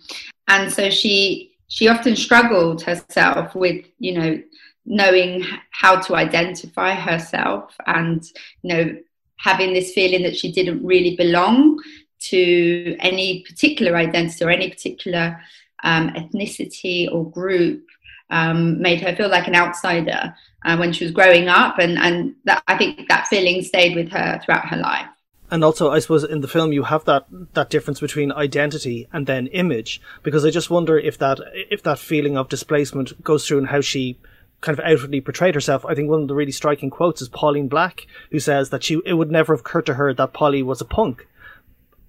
And 0.47 0.71
so 0.71 0.91
she 0.91 1.55
she 1.67 1.87
often 1.87 2.15
struggled 2.15 2.83
herself 2.83 3.55
with 3.55 3.85
you 3.97 4.13
know 4.13 4.41
knowing 4.85 5.43
how 5.71 5.99
to 5.99 6.15
identify 6.15 6.93
herself 6.93 7.75
and 7.87 8.23
you 8.61 8.75
know 8.75 8.97
having 9.37 9.73
this 9.73 9.93
feeling 9.93 10.23
that 10.23 10.35
she 10.35 10.51
didn't 10.51 10.85
really 10.85 11.15
belong 11.15 11.77
to 12.19 12.95
any 12.99 13.43
particular 13.47 13.95
identity 13.95 14.43
or 14.43 14.49
any 14.49 14.69
particular 14.69 15.39
um, 15.83 16.09
ethnicity 16.09 17.11
or 17.11 17.29
group 17.29 17.83
um, 18.29 18.81
made 18.81 19.01
her 19.01 19.15
feel 19.15 19.29
like 19.29 19.47
an 19.47 19.55
outsider 19.55 20.33
uh, 20.65 20.77
when 20.77 20.91
she 20.91 21.03
was 21.03 21.13
growing 21.13 21.47
up, 21.47 21.77
and 21.77 21.97
and 21.97 22.35
that, 22.45 22.63
I 22.67 22.77
think 22.77 23.07
that 23.07 23.27
feeling 23.27 23.61
stayed 23.61 23.95
with 23.95 24.09
her 24.09 24.41
throughout 24.43 24.67
her 24.67 24.77
life. 24.77 25.07
And 25.51 25.63
also, 25.63 25.91
I 25.91 25.99
suppose 25.99 26.23
in 26.23 26.41
the 26.41 26.47
film 26.47 26.73
you 26.73 26.83
have 26.83 27.05
that 27.05 27.27
that 27.53 27.69
difference 27.69 27.99
between 27.99 28.31
identity 28.31 29.07
and 29.13 29.27
then 29.27 29.47
image, 29.47 30.01
because 30.23 30.43
I 30.43 30.49
just 30.49 30.71
wonder 30.71 30.97
if 30.97 31.19
that 31.19 31.39
if 31.69 31.83
that 31.83 31.99
feeling 31.99 32.35
of 32.35 32.49
displacement 32.49 33.23
goes 33.23 33.47
through 33.47 33.59
and 33.59 33.67
how 33.67 33.81
she 33.81 34.17
kind 34.61 34.77
of 34.77 34.85
outwardly 34.85 35.21
portrayed 35.21 35.55
herself. 35.55 35.85
I 35.85 35.95
think 35.95 36.09
one 36.09 36.21
of 36.21 36.27
the 36.27 36.35
really 36.35 36.51
striking 36.51 36.89
quotes 36.89 37.21
is 37.21 37.29
Pauline 37.29 37.67
Black, 37.67 38.07
who 38.31 38.39
says 38.39 38.69
that 38.69 38.83
she 38.83 39.01
it 39.05 39.13
would 39.13 39.31
never 39.31 39.53
have 39.53 39.61
occurred 39.61 39.85
to 39.87 39.95
her 39.95 40.13
that 40.13 40.33
Polly 40.33 40.63
was 40.63 40.81
a 40.81 40.85
punk, 40.85 41.27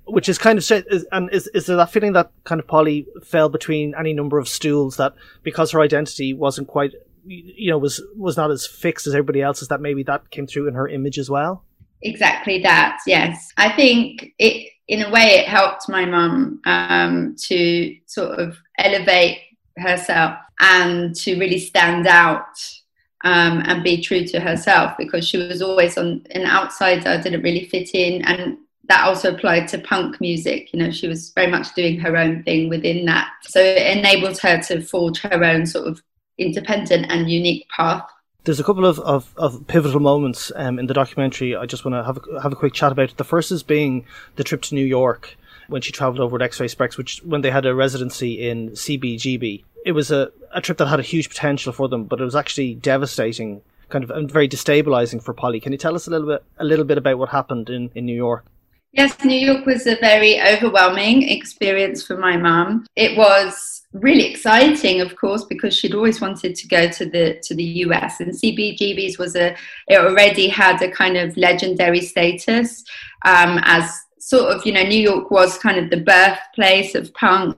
which 0.05 0.29
is 0.29 0.39
kind 0.39 0.59
of 0.59 0.85
and 1.13 1.31
is 1.33 1.49
is 1.49 1.67
there 1.67 1.77
that 1.77 1.91
feeling 1.91 2.13
that 2.13 2.31
kind 2.45 2.61
of 2.61 2.67
Polly 2.67 3.07
fell 3.25 3.49
between 3.49 3.95
any 3.99 4.13
number 4.13 4.39
of 4.39 4.49
stools 4.49 4.97
that 4.97 5.15
because 5.43 5.71
her 5.73 5.81
identity 5.81 6.33
wasn't 6.33 6.69
quite 6.69 6.93
you 7.27 7.71
know 7.71 7.79
was 7.79 8.03
was 8.17 8.37
not 8.37 8.51
as 8.51 8.67
fixed 8.67 9.07
as 9.07 9.15
everybody 9.15 9.43
else's 9.43 9.69
that 9.69 9.81
maybe 9.81 10.03
that 10.05 10.31
came 10.31 10.47
through 10.47 10.69
in 10.69 10.75
her 10.75 10.89
image 10.89 11.19
as 11.19 11.29
well. 11.29 11.65
Exactly 12.03 12.63
that. 12.63 12.99
Yes, 13.07 13.53
I 13.57 13.75
think 13.75 14.33
it 14.39 14.71
in 14.89 15.03
a 15.03 15.11
way 15.11 15.39
it 15.41 15.49
helped 15.49 15.89
my 15.89 16.05
mum 16.05 16.61
um, 16.65 17.35
to 17.49 17.97
sort 18.07 18.39
of 18.39 18.57
elevate 18.79 19.39
herself 19.77 20.37
and 20.61 21.15
to 21.15 21.39
really 21.39 21.59
stand 21.59 22.07
out 22.07 22.59
um, 23.25 23.63
and 23.67 23.83
be 23.83 24.01
true 24.01 24.25
to 24.25 24.41
herself 24.41 24.97
because 24.99 25.27
she 25.27 25.37
was 25.37 25.63
always 25.63 25.99
on 25.99 26.25
an 26.31 26.47
outsider, 26.47 27.21
didn't 27.21 27.43
really 27.43 27.67
fit 27.67 27.91
in, 27.95 28.23
and 28.25 28.59
that 28.89 29.05
also 29.05 29.35
applied 29.35 29.67
to 29.69 29.79
punk 29.79 30.21
music. 30.21 30.73
You 30.73 30.81
know, 30.81 30.91
she 30.91 31.09
was 31.09 31.31
very 31.31 31.51
much 31.51 31.75
doing 31.75 31.99
her 32.01 32.17
own 32.17 32.43
thing 32.45 32.69
within 32.69 33.05
that, 33.07 33.31
so 33.43 33.61
it 33.61 33.97
enabled 33.97 34.39
her 34.39 34.61
to 34.63 34.81
forge 34.81 35.21
her 35.21 35.43
own 35.43 35.67
sort 35.67 35.89
of 35.89 36.03
independent 36.39 37.07
and 37.11 37.31
unique 37.31 37.67
path. 37.75 38.07
There's 38.45 38.61
a 38.61 38.65
couple 38.65 38.87
of, 38.87 39.01
of, 39.01 39.35
of 39.37 39.67
pivotal 39.67 39.99
moments 39.99 40.53
um, 40.55 40.79
in 40.79 40.87
the 40.87 40.95
documentary. 40.95 41.57
I 41.57 41.67
just 41.67 41.85
want 41.85 41.97
to 41.97 42.05
have 42.05 42.19
a, 42.19 42.43
have 42.43 42.53
a 42.53 42.57
quick 42.57 42.75
chat 42.75 42.93
about. 42.93 43.17
The 43.17 43.25
first 43.25 43.51
is 43.51 43.65
being 43.65 44.07
the 44.37 44.45
trip 44.45 44.63
to 44.63 44.77
New 44.77 44.85
York 44.85 45.37
when 45.69 45.83
she 45.83 45.93
travelled 45.93 46.21
over 46.21 46.35
with 46.35 46.43
X-Ray 46.43 46.69
Spex, 46.69 46.97
which 46.97 47.23
when 47.25 47.41
they 47.41 47.51
had 47.51 47.67
a 47.67 47.75
residency 47.75 48.49
in 48.49 48.71
CBGB. 48.71 49.65
It 49.85 49.93
was 49.93 50.11
a, 50.11 50.31
a 50.53 50.61
trip 50.61 50.79
that 50.79 50.87
had 50.87 51.01
a 51.01 51.05
huge 51.05 51.29
potential 51.29 51.73
for 51.73 51.89
them, 51.89 52.05
but 52.05 52.21
it 52.21 52.25
was 52.25 52.35
actually 52.35 52.75
devastating, 52.75 53.63
kind 53.89 54.03
of 54.03 54.11
and 54.11 54.31
very 54.31 54.49
destabilizing 54.49 55.23
for 55.23 55.33
Polly. 55.33 55.61
Can 55.61 55.73
you 55.73 55.79
tell 55.79 55.95
us 55.95 56.07
a 56.07 56.11
little 56.11 56.27
bit 56.27 56.45
a 56.59 56.65
little 56.65 56.85
bit 56.85 56.99
about 56.99 57.19
what 57.19 57.29
happened 57.29 57.71
in, 57.71 57.91
in 57.95 58.05
New 58.05 58.17
York? 58.17 58.45
Yes, 58.93 59.23
New 59.23 59.39
York 59.39 59.67
was 59.67 59.87
a 59.87 59.97
very 59.97 60.41
overwhelming 60.41 61.29
experience 61.29 62.03
for 62.03 62.17
my 62.17 62.39
mum. 62.39 62.87
It 62.97 63.17
was 63.17 63.83
really 63.93 64.25
exciting, 64.25 65.03
of 65.03 65.17
course, 65.17 65.45
because 65.45 65.77
she'd 65.77 65.95
always 65.95 66.21
wanted 66.21 66.55
to 66.55 66.67
go 66.67 66.89
to 66.89 67.05
the 67.05 67.39
to 67.43 67.55
the 67.55 67.65
US, 67.85 68.21
and 68.21 68.33
CBGB's 68.33 69.19
was 69.19 69.37
a 69.37 69.55
it 69.89 69.99
already 69.99 70.49
had 70.49 70.81
a 70.83 70.91
kind 70.91 71.17
of 71.17 71.37
legendary 71.37 72.01
status 72.01 72.85
um, 73.25 73.61
as 73.65 74.06
sort 74.27 74.53
of, 74.53 74.67
you 74.67 74.73
know, 74.73 74.83
New 74.83 74.99
York 74.99 75.31
was 75.31 75.57
kind 75.57 75.79
of 75.79 75.89
the 75.89 76.01
birthplace 76.01 76.97
of 76.97 77.15
punk. 77.15 77.57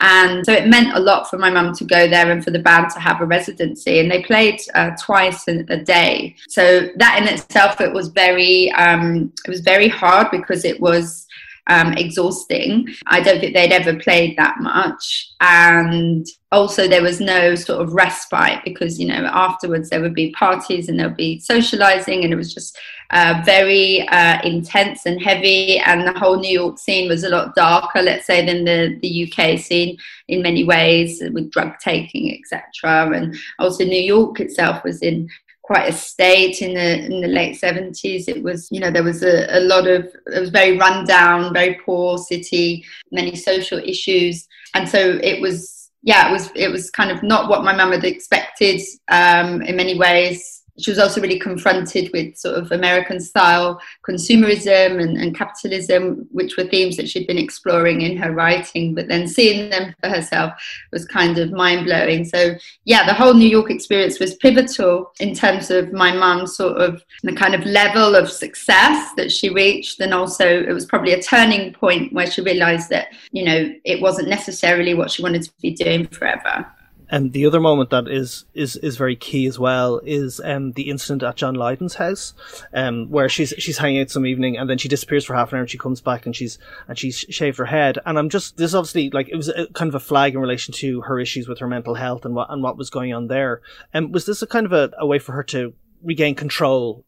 And 0.00 0.44
so 0.44 0.52
it 0.52 0.68
meant 0.68 0.94
a 0.94 1.00
lot 1.00 1.30
for 1.30 1.38
my 1.38 1.48
mum 1.48 1.74
to 1.76 1.84
go 1.84 2.06
there 2.06 2.30
and 2.30 2.44
for 2.44 2.50
the 2.50 2.58
band 2.58 2.90
to 2.90 3.00
have 3.00 3.22
a 3.22 3.24
residency. 3.24 3.98
And 3.98 4.10
they 4.10 4.22
played 4.22 4.60
uh, 4.74 4.90
twice 5.00 5.48
a, 5.48 5.64
a, 5.70 5.82
day. 5.82 6.36
So 6.46 6.90
that 6.96 7.22
in 7.22 7.26
itself, 7.26 7.80
it 7.80 7.90
was 7.90 8.08
very, 8.08 8.70
um, 8.72 9.32
it 9.46 9.48
was 9.48 9.60
very 9.60 9.88
hard 9.88 10.30
because 10.30 10.66
it 10.66 10.78
was 10.78 11.26
um, 11.68 11.92
exhausting. 11.94 12.88
I 13.06 13.20
don't 13.20 13.40
think 13.40 13.54
they'd 13.54 13.72
ever 13.72 13.98
played 13.98 14.36
that 14.36 14.56
much. 14.60 15.32
And 15.40 16.26
also, 16.50 16.88
there 16.88 17.02
was 17.02 17.20
no 17.20 17.54
sort 17.54 17.82
of 17.82 17.92
respite 17.92 18.60
because, 18.64 18.98
you 18.98 19.06
know, 19.06 19.28
afterwards 19.32 19.90
there 19.90 20.00
would 20.00 20.14
be 20.14 20.32
parties 20.32 20.88
and 20.88 20.98
there 20.98 21.08
would 21.08 21.16
be 21.16 21.38
socializing, 21.40 22.24
and 22.24 22.32
it 22.32 22.36
was 22.36 22.54
just 22.54 22.78
uh, 23.10 23.42
very 23.44 24.06
uh, 24.08 24.40
intense 24.42 25.04
and 25.06 25.20
heavy. 25.22 25.78
And 25.78 26.06
the 26.06 26.18
whole 26.18 26.40
New 26.40 26.50
York 26.50 26.78
scene 26.78 27.08
was 27.08 27.22
a 27.22 27.28
lot 27.28 27.54
darker, 27.54 28.02
let's 28.02 28.26
say, 28.26 28.44
than 28.44 28.64
the, 28.64 28.98
the 29.02 29.30
UK 29.30 29.58
scene 29.58 29.98
in 30.28 30.42
many 30.42 30.64
ways 30.64 31.22
with 31.32 31.50
drug 31.50 31.78
taking, 31.80 32.34
etc. 32.38 33.14
And 33.14 33.36
also, 33.58 33.84
New 33.84 34.02
York 34.02 34.40
itself 34.40 34.82
was 34.84 35.02
in 35.02 35.28
quite 35.68 35.86
a 35.86 35.92
state 35.92 36.62
in 36.62 36.72
the 36.72 37.04
in 37.04 37.20
the 37.20 37.28
late 37.28 37.54
70s 37.60 38.26
it 38.26 38.42
was 38.42 38.68
you 38.70 38.80
know 38.80 38.90
there 38.90 39.02
was 39.02 39.22
a, 39.22 39.58
a 39.58 39.60
lot 39.60 39.86
of 39.86 40.02
it 40.34 40.40
was 40.40 40.48
very 40.48 40.78
run 40.78 41.04
down 41.04 41.52
very 41.52 41.74
poor 41.84 42.16
city 42.16 42.82
many 43.12 43.36
social 43.36 43.78
issues. 43.78 44.48
And 44.74 44.88
so 44.88 44.98
it 45.22 45.42
was 45.42 45.90
yeah 46.02 46.28
it 46.28 46.32
was 46.32 46.50
it 46.54 46.70
was 46.70 46.90
kind 46.90 47.10
of 47.10 47.22
not 47.22 47.50
what 47.50 47.64
my 47.64 47.74
mum 47.74 47.92
had 47.92 48.04
expected 48.04 48.80
um, 49.08 49.60
in 49.60 49.76
many 49.76 49.98
ways 49.98 50.62
she 50.78 50.90
was 50.90 50.98
also 50.98 51.20
really 51.20 51.38
confronted 51.38 52.10
with 52.12 52.36
sort 52.36 52.56
of 52.56 52.72
American 52.72 53.20
style 53.20 53.80
consumerism 54.06 55.02
and, 55.02 55.16
and, 55.16 55.36
capitalism, 55.36 56.26
which 56.32 56.56
were 56.56 56.64
themes 56.64 56.96
that 56.96 57.08
she'd 57.08 57.26
been 57.26 57.38
exploring 57.38 58.00
in 58.00 58.16
her 58.16 58.32
writing, 58.32 58.94
but 58.94 59.08
then 59.08 59.28
seeing 59.28 59.70
them 59.70 59.94
for 60.00 60.08
herself 60.08 60.52
was 60.92 61.04
kind 61.04 61.38
of 61.38 61.52
mind 61.52 61.84
blowing. 61.84 62.24
So, 62.24 62.54
yeah, 62.84 63.06
the 63.06 63.14
whole 63.14 63.34
New 63.34 63.48
York 63.48 63.70
experience 63.70 64.18
was 64.18 64.36
pivotal 64.36 65.12
in 65.20 65.34
terms 65.34 65.70
of 65.70 65.92
my 65.92 66.12
mum's 66.12 66.56
sort 66.56 66.78
of 66.78 67.04
the 67.22 67.34
kind 67.34 67.54
of 67.54 67.64
level 67.64 68.14
of 68.14 68.30
success 68.30 69.12
that 69.16 69.30
she 69.30 69.50
reached. 69.50 70.00
And 70.00 70.14
also, 70.14 70.46
it 70.46 70.72
was 70.72 70.86
probably 70.86 71.12
a 71.12 71.22
turning 71.22 71.72
point 71.72 72.12
where 72.12 72.30
she 72.30 72.40
realized 72.40 72.90
that, 72.90 73.08
you 73.32 73.44
know, 73.44 73.72
it 73.84 74.00
wasn't 74.00 74.28
necessarily 74.28 74.94
what 74.94 75.10
she 75.10 75.22
wanted 75.22 75.42
to 75.42 75.52
be 75.60 75.70
doing 75.70 76.06
forever. 76.06 76.66
And 77.10 77.32
the 77.32 77.46
other 77.46 77.60
moment 77.60 77.90
that 77.90 78.08
is 78.08 78.44
is 78.54 78.76
is 78.76 78.96
very 78.96 79.16
key 79.16 79.46
as 79.46 79.58
well 79.58 80.00
is 80.04 80.40
um, 80.44 80.72
the 80.72 80.90
incident 80.90 81.22
at 81.22 81.36
John 81.36 81.54
Lydon's 81.54 81.94
house, 81.94 82.34
um, 82.74 83.10
where 83.10 83.28
she's 83.28 83.54
she's 83.58 83.78
hanging 83.78 84.00
out 84.00 84.10
some 84.10 84.26
evening 84.26 84.58
and 84.58 84.68
then 84.68 84.78
she 84.78 84.88
disappears 84.88 85.24
for 85.24 85.34
half 85.34 85.52
an 85.52 85.56
hour 85.56 85.62
and 85.62 85.70
she 85.70 85.78
comes 85.78 86.00
back 86.00 86.26
and 86.26 86.36
she's 86.36 86.58
and 86.86 86.98
she's 86.98 87.18
shaved 87.18 87.58
her 87.58 87.64
head. 87.64 87.98
And 88.04 88.18
I'm 88.18 88.28
just 88.28 88.56
this 88.56 88.74
obviously 88.74 89.10
like 89.10 89.28
it 89.28 89.36
was 89.36 89.48
a, 89.48 89.66
kind 89.68 89.88
of 89.88 89.94
a 89.94 90.00
flag 90.00 90.34
in 90.34 90.40
relation 90.40 90.74
to 90.74 91.00
her 91.02 91.18
issues 91.18 91.48
with 91.48 91.58
her 91.60 91.68
mental 91.68 91.94
health 91.94 92.24
and 92.24 92.34
what 92.34 92.50
and 92.50 92.62
what 92.62 92.76
was 92.76 92.90
going 92.90 93.14
on 93.14 93.28
there. 93.28 93.62
And 93.92 94.06
um, 94.06 94.12
was 94.12 94.26
this 94.26 94.42
a 94.42 94.46
kind 94.46 94.66
of 94.66 94.72
a, 94.72 94.90
a 94.98 95.06
way 95.06 95.18
for 95.18 95.32
her 95.32 95.44
to 95.44 95.72
regain 96.02 96.34
control? 96.34 97.04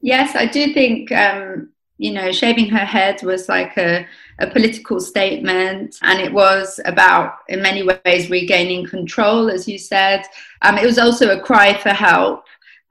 Yes, 0.00 0.36
I 0.36 0.46
do 0.46 0.72
think 0.72 1.10
um, 1.12 1.70
you 1.98 2.12
know, 2.12 2.30
shaving 2.30 2.68
her 2.68 2.84
head 2.84 3.22
was 3.22 3.48
like 3.48 3.76
a, 3.78 4.06
a 4.38 4.46
political 4.48 5.00
statement, 5.00 5.96
and 6.02 6.20
it 6.20 6.32
was 6.32 6.78
about, 6.84 7.38
in 7.48 7.62
many 7.62 7.82
ways, 7.82 8.30
regaining 8.30 8.86
control, 8.86 9.48
as 9.48 9.66
you 9.66 9.78
said. 9.78 10.24
Um, 10.62 10.76
it 10.76 10.84
was 10.84 10.98
also 10.98 11.30
a 11.30 11.40
cry 11.40 11.76
for 11.78 11.90
help 11.90 12.44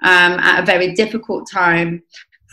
um, 0.04 0.34
at 0.40 0.64
a 0.64 0.66
very 0.66 0.94
difficult 0.94 1.50
time 1.52 2.04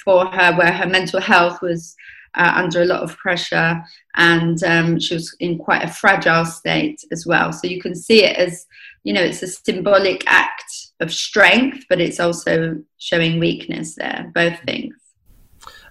for 0.04 0.26
her, 0.26 0.54
where 0.56 0.72
her 0.72 0.86
mental 0.86 1.20
health 1.20 1.62
was 1.62 1.96
uh, 2.34 2.52
under 2.54 2.82
a 2.82 2.86
lot 2.86 3.02
of 3.02 3.16
pressure 3.16 3.82
and 4.16 4.62
um, 4.64 4.98
she 4.98 5.14
was 5.14 5.34
in 5.40 5.58
quite 5.58 5.84
a 5.84 5.92
fragile 5.92 6.44
state 6.44 7.04
as 7.12 7.26
well. 7.26 7.52
So 7.52 7.66
you 7.66 7.80
can 7.80 7.94
see 7.94 8.24
it 8.24 8.36
as, 8.36 8.66
you 9.04 9.12
know, 9.12 9.22
it's 9.22 9.42
a 9.42 9.46
symbolic 9.46 10.24
act 10.26 10.92
of 11.00 11.12
strength, 11.12 11.84
but 11.88 12.00
it's 12.00 12.20
also 12.20 12.82
showing 12.98 13.38
weakness 13.38 13.94
there, 13.94 14.30
both 14.34 14.58
things. 14.60 14.94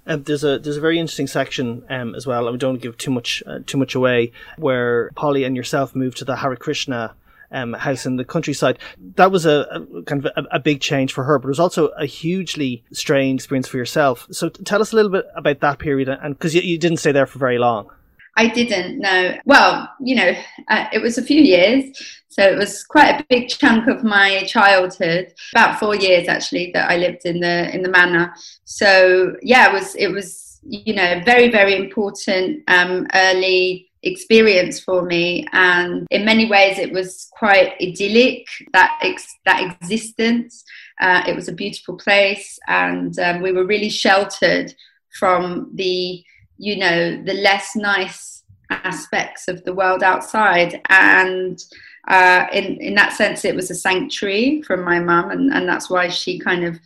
Um, 0.08 0.24
there's 0.24 0.44
a 0.44 0.58
there's 0.60 0.78
a 0.78 0.82
very 0.82 1.00
interesting 1.00 1.28
section 1.28 1.84
um, 1.90 2.16
as 2.16 2.26
well, 2.26 2.48
and 2.48 2.54
we 2.54 2.58
don't 2.58 2.82
give 2.82 2.98
too 2.98 3.12
much 3.12 3.44
uh, 3.46 3.60
too 3.66 3.78
much 3.78 3.96
away, 3.96 4.32
where 4.58 5.12
Polly 5.16 5.44
and 5.44 5.56
yourself 5.56 5.96
moved 5.96 6.18
to 6.18 6.26
the 6.26 6.38
Hare 6.38 6.56
Krishna 6.56 7.14
um, 7.52 7.74
house 7.74 8.06
in 8.06 8.16
the 8.16 8.26
countryside. 8.26 8.80
That 9.16 9.32
was 9.32 9.46
a, 9.46 9.68
a 9.72 10.04
kind 10.04 10.26
of 10.26 10.32
a, 10.36 10.56
a, 10.56 10.60
big 10.60 10.82
change 10.82 11.14
for 11.14 11.24
her, 11.26 11.38
but 11.38 11.48
it 11.48 11.50
was 11.50 11.60
also 11.60 11.88
a 11.90 12.06
hugely 12.06 12.84
strange 12.92 13.42
experience 13.42 13.68
for 13.68 13.78
yourself. 13.78 14.28
So 14.32 14.50
tell 14.50 14.82
us 14.82 14.94
a 14.94 14.96
little 14.96 15.12
bit 15.12 15.26
about 15.36 15.60
that 15.60 15.80
period, 15.80 16.10
and 16.10 16.36
because 16.36 16.56
you, 16.56 16.62
you 16.62 16.78
didn't 16.78 16.98
stay 16.98 17.12
there 17.12 17.26
for 17.28 17.40
very 17.40 17.58
long. 17.58 17.90
I 18.38 18.48
didn't 18.48 19.00
know. 19.00 19.38
Well, 19.46 19.90
you 20.00 20.16
know, 20.16 20.34
uh, 20.70 20.86
it 20.94 21.02
was 21.02 21.18
a 21.18 21.24
few 21.24 21.42
years. 21.42 21.98
So 22.30 22.44
it 22.44 22.58
was 22.58 22.84
quite 22.84 23.20
a 23.20 23.26
big 23.30 23.50
chunk 23.50 23.88
of 23.88 24.04
my 24.04 24.44
childhood, 24.44 25.34
about 25.54 25.80
four 25.80 25.96
years 25.96 26.30
actually, 26.30 26.72
that 26.74 26.90
I 26.90 26.98
lived 26.98 27.26
in 27.26 27.42
the 27.42 27.74
in 27.76 27.84
the 27.84 27.90
manor. 27.90 28.34
So 28.64 29.36
yeah, 29.42 29.70
it 29.70 29.74
was 29.74 29.96
it 29.96 30.08
was 30.08 30.60
you 30.64 30.94
know 30.94 31.22
very 31.26 31.50
very 31.50 31.76
important 31.76 32.64
um, 32.68 33.08
early 33.14 33.92
experience 34.04 34.80
for 34.80 35.04
me 35.04 35.46
and 35.52 36.08
in 36.10 36.26
many 36.26 36.50
ways 36.50 36.80
it 36.80 36.92
was 36.92 37.30
quite 37.38 37.76
idyllic 37.80 38.48
that 38.74 38.98
ex- 39.04 39.38
that 39.46 39.78
existence 39.80 40.64
uh, 41.02 41.22
it 41.28 41.36
was 41.36 41.48
a 41.48 41.54
beautiful 41.54 41.96
place 41.98 42.58
and 42.68 43.20
um, 43.20 43.42
we 43.42 43.52
were 43.52 43.66
really 43.66 43.90
sheltered 43.90 44.74
from 45.20 45.70
the 45.76 46.24
you 46.62 46.78
know 46.78 47.22
the 47.24 47.34
less 47.34 47.76
nice 47.76 48.44
aspects 48.70 49.48
of 49.48 49.64
the 49.64 49.74
world 49.74 50.04
outside. 50.04 50.80
And 50.90 51.62
uh, 52.08 52.46
in 52.54 52.78
in 52.78 52.96
that 52.96 53.14
sense 53.14 53.46
it 53.46 53.56
was 53.56 53.70
a 53.70 53.76
sanctuary 53.76 54.62
from 54.64 54.84
my 54.84 55.00
mum 55.00 55.30
and, 55.30 55.54
and 55.54 55.70
that's 55.70 55.90
why 55.90 56.08
she 56.08 56.40
kind 56.40 56.64
of 56.64 56.80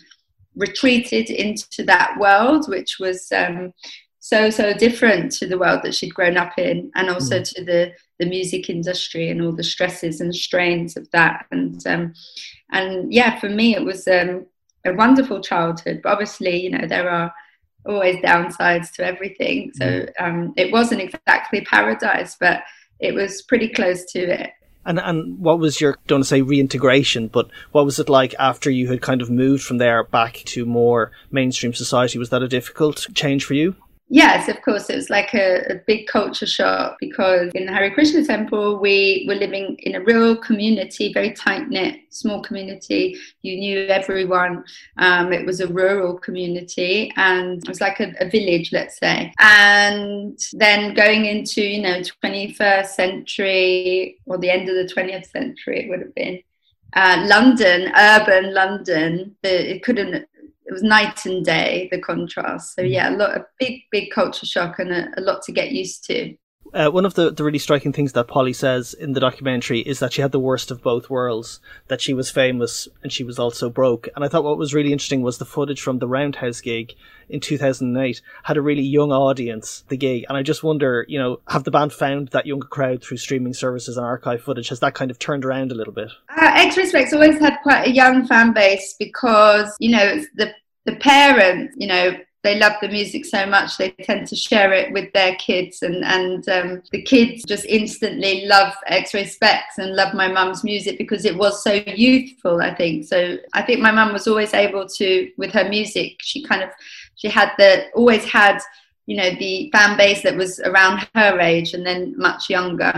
retreated 0.57 1.29
into 1.29 1.83
that 1.83 2.17
world 2.19 2.67
which 2.67 2.97
was 2.99 3.31
um, 3.31 3.73
so 4.19 4.49
so 4.49 4.73
different 4.73 5.31
to 5.31 5.47
the 5.47 5.57
world 5.57 5.81
that 5.83 5.95
she'd 5.95 6.13
grown 6.13 6.35
up 6.35 6.57
in 6.57 6.91
and 6.95 7.09
also 7.09 7.39
mm. 7.39 7.53
to 7.53 7.63
the 7.63 7.93
the 8.19 8.25
music 8.25 8.69
industry 8.69 9.29
and 9.29 9.41
all 9.41 9.51
the 9.51 9.63
stresses 9.63 10.19
and 10.19 10.33
strains 10.33 10.97
of 10.97 11.09
that. 11.11 11.45
And 11.51 11.85
um, 11.85 12.13
and 12.71 13.13
yeah 13.13 13.39
for 13.39 13.49
me 13.49 13.75
it 13.75 13.85
was 13.85 14.07
um, 14.07 14.45
a 14.85 14.93
wonderful 14.93 15.41
childhood. 15.41 16.01
But 16.03 16.13
obviously 16.13 16.61
you 16.61 16.71
know 16.71 16.87
there 16.87 17.09
are 17.09 17.33
always 17.85 18.17
downsides 18.17 18.91
to 18.93 19.05
everything. 19.05 19.71
So 19.73 19.85
mm. 19.85 20.09
um, 20.19 20.53
it 20.57 20.71
wasn't 20.71 21.01
exactly 21.01 21.61
paradise, 21.61 22.35
but 22.39 22.63
it 22.99 23.13
was 23.13 23.41
pretty 23.41 23.69
close 23.69 24.05
to 24.11 24.19
it. 24.19 24.51
And 24.87 24.99
and 24.99 25.39
what 25.39 25.57
was 25.57 25.81
your 25.81 25.97
don't 26.05 26.23
say 26.23 26.43
reintegration, 26.43 27.27
but 27.27 27.49
what 27.71 27.85
was 27.85 27.97
it 27.97 28.07
like 28.07 28.35
after 28.37 28.69
you 28.69 28.87
had 28.87 29.01
kind 29.01 29.21
of 29.21 29.31
moved 29.31 29.63
from 29.63 29.79
there 29.79 30.03
back 30.03 30.43
to 30.45 30.65
more 30.65 31.11
mainstream 31.31 31.73
society? 31.73 32.19
Was 32.19 32.29
that 32.29 32.43
a 32.43 32.47
difficult 32.47 33.07
change 33.15 33.45
for 33.45 33.55
you? 33.55 33.75
Yes, 34.07 34.47
of 34.49 34.61
course. 34.61 34.89
It 34.91 34.97
was 34.97 35.09
like 35.09 35.33
a, 35.33 35.65
a, 35.67 35.75
big 35.87 36.05
culture 36.05 36.45
shock 36.45 36.97
because 36.99 37.51
in 37.55 37.65
the 37.65 37.73
Hare 37.73 37.91
Krishna 37.91 38.23
temple, 38.23 38.79
we 38.79 39.25
were 39.27 39.33
living 39.33 39.77
in 39.81 39.95
a 39.95 40.03
real 40.03 40.37
community, 40.37 41.11
very 41.11 41.31
tight 41.31 41.69
knit, 41.69 42.01
small 42.11 42.43
community. 42.43 43.17
You 43.41 43.57
knew 43.57 43.87
everyone. 43.87 44.63
Um, 44.99 45.33
it 45.33 45.43
was 45.43 45.59
a 45.59 45.67
rural 45.67 46.19
community 46.19 47.11
and 47.15 47.63
it 47.63 47.67
was 47.67 47.81
like 47.81 47.99
a, 47.99 48.13
a, 48.19 48.29
village, 48.29 48.71
let's 48.71 48.99
say. 48.99 49.33
And 49.39 50.37
then 50.53 50.93
going 50.93 51.25
into, 51.25 51.63
you 51.63 51.81
know, 51.81 52.01
21st 52.23 52.87
century 52.87 54.19
or 54.27 54.37
the 54.37 54.51
end 54.51 54.69
of 54.69 54.75
the 54.75 54.93
20th 54.93 55.31
century, 55.31 55.83
it 55.83 55.89
would 55.89 56.01
have 56.01 56.13
been. 56.13 56.41
Uh, 56.93 57.25
London, 57.27 57.91
urban 57.97 58.53
London, 58.53 59.35
it 59.43 59.83
couldn't 59.83 60.27
it 60.65 60.73
was 60.73 60.83
night 60.83 61.25
and 61.25 61.45
day 61.45 61.87
the 61.91 61.99
contrast. 61.99 62.75
So 62.75 62.81
mm. 62.81 62.91
yeah, 62.91 63.09
a 63.09 63.17
lot 63.17 63.35
of 63.35 63.43
big 63.59 63.81
big 63.91 64.11
culture 64.11 64.45
shock 64.45 64.79
and 64.79 64.91
a, 64.91 65.07
a 65.17 65.21
lot 65.21 65.41
to 65.43 65.51
get 65.51 65.71
used 65.71 66.05
to. 66.05 66.35
Uh, 66.75 66.89
one 66.89 67.05
of 67.05 67.13
the, 67.13 67.31
the 67.31 67.43
really 67.43 67.57
striking 67.57 67.93
things 67.93 68.11
that 68.11 68.27
Polly 68.27 68.51
says 68.51 68.93
in 68.93 69.13
the 69.13 69.21
documentary 69.21 69.79
is 69.79 69.99
that 69.99 70.11
she 70.11 70.21
had 70.21 70.33
the 70.33 70.39
worst 70.39 70.71
of 70.71 70.83
both 70.83 71.09
worlds, 71.09 71.61
that 71.87 72.01
she 72.01 72.13
was 72.13 72.29
famous 72.29 72.89
and 73.01 73.13
she 73.13 73.23
was 73.23 73.39
also 73.39 73.69
broke. 73.69 74.09
And 74.13 74.25
I 74.25 74.27
thought 74.27 74.43
what 74.43 74.57
was 74.57 74.73
really 74.73 74.91
interesting 74.91 75.21
was 75.21 75.37
the 75.37 75.45
footage 75.45 75.81
from 75.81 75.99
the 75.99 76.07
Roundhouse 76.07 76.59
gig 76.59 76.93
in 77.29 77.39
2008 77.39 78.21
had 78.43 78.57
a 78.57 78.61
really 78.61 78.81
young 78.81 79.13
audience, 79.13 79.85
the 79.87 79.95
gig. 79.95 80.25
And 80.27 80.37
I 80.37 80.43
just 80.43 80.63
wonder, 80.63 81.05
you 81.07 81.17
know, 81.17 81.39
have 81.47 81.63
the 81.63 81.71
band 81.71 81.93
found 81.93 82.27
that 82.29 82.45
younger 82.45 82.67
crowd 82.67 83.01
through 83.01 83.17
streaming 83.17 83.53
services 83.53 83.95
and 83.95 84.05
archive 84.05 84.41
footage? 84.41 84.67
Has 84.67 84.81
that 84.81 84.95
kind 84.95 85.09
of 85.09 85.17
turned 85.17 85.45
around 85.45 85.71
a 85.71 85.75
little 85.75 85.93
bit? 85.93 86.11
Uh, 86.29 86.51
X-Ray 86.55 86.91
Spex 86.91 87.13
always 87.13 87.39
had 87.39 87.55
quite 87.63 87.87
a 87.87 87.91
young 87.91 88.27
fan 88.27 88.51
base 88.51 88.95
because, 88.99 89.73
you 89.79 89.91
know, 89.91 90.21
the, 90.35 90.53
the 90.83 90.97
parents, 90.97 91.73
you 91.77 91.87
know, 91.87 92.17
they 92.45 92.59
love 92.59 92.73
the 92.79 92.87
music 92.87 93.25
so 93.25 93.45
much 93.47 93.75
they 93.77 93.89
tend 93.89 94.27
to 94.27 94.35
share 94.35 94.71
it 94.71 94.93
with 94.93 95.11
their 95.13 95.35
kids. 95.35 95.81
And 95.81 96.05
and 96.05 96.47
um, 96.47 96.83
the 96.91 97.01
kids 97.01 97.43
just 97.43 97.65
instantly 97.65 98.45
love 98.45 98.73
x-ray 98.85 99.25
Spex 99.25 99.61
and 99.79 99.95
love 99.95 100.13
my 100.13 100.27
mum's 100.27 100.63
music 100.63 100.99
because 100.99 101.25
it 101.25 101.35
was 101.35 101.63
so 101.63 101.73
youthful 101.73 102.61
i 102.61 102.73
think. 102.73 103.05
So 103.05 103.37
i 103.53 103.61
think 103.63 103.79
my 103.81 103.91
mum 103.91 104.13
was 104.13 104.27
always 104.27 104.53
able 104.53 104.87
to 104.87 105.31
with 105.37 105.51
her 105.51 105.67
music 105.67 106.17
she 106.21 106.43
kind 106.43 106.61
of 106.61 106.69
she 107.15 107.27
had 107.27 107.51
the 107.57 107.87
always 107.95 108.23
had 108.25 108.59
you 109.07 109.17
know 109.17 109.31
the 109.39 109.69
fan 109.71 109.97
base 109.97 110.21
that 110.21 110.35
was 110.35 110.59
around 110.59 111.07
her 111.15 111.39
age 111.39 111.73
and 111.73 111.85
then 111.85 112.13
much 112.17 112.49
younger. 112.49 112.93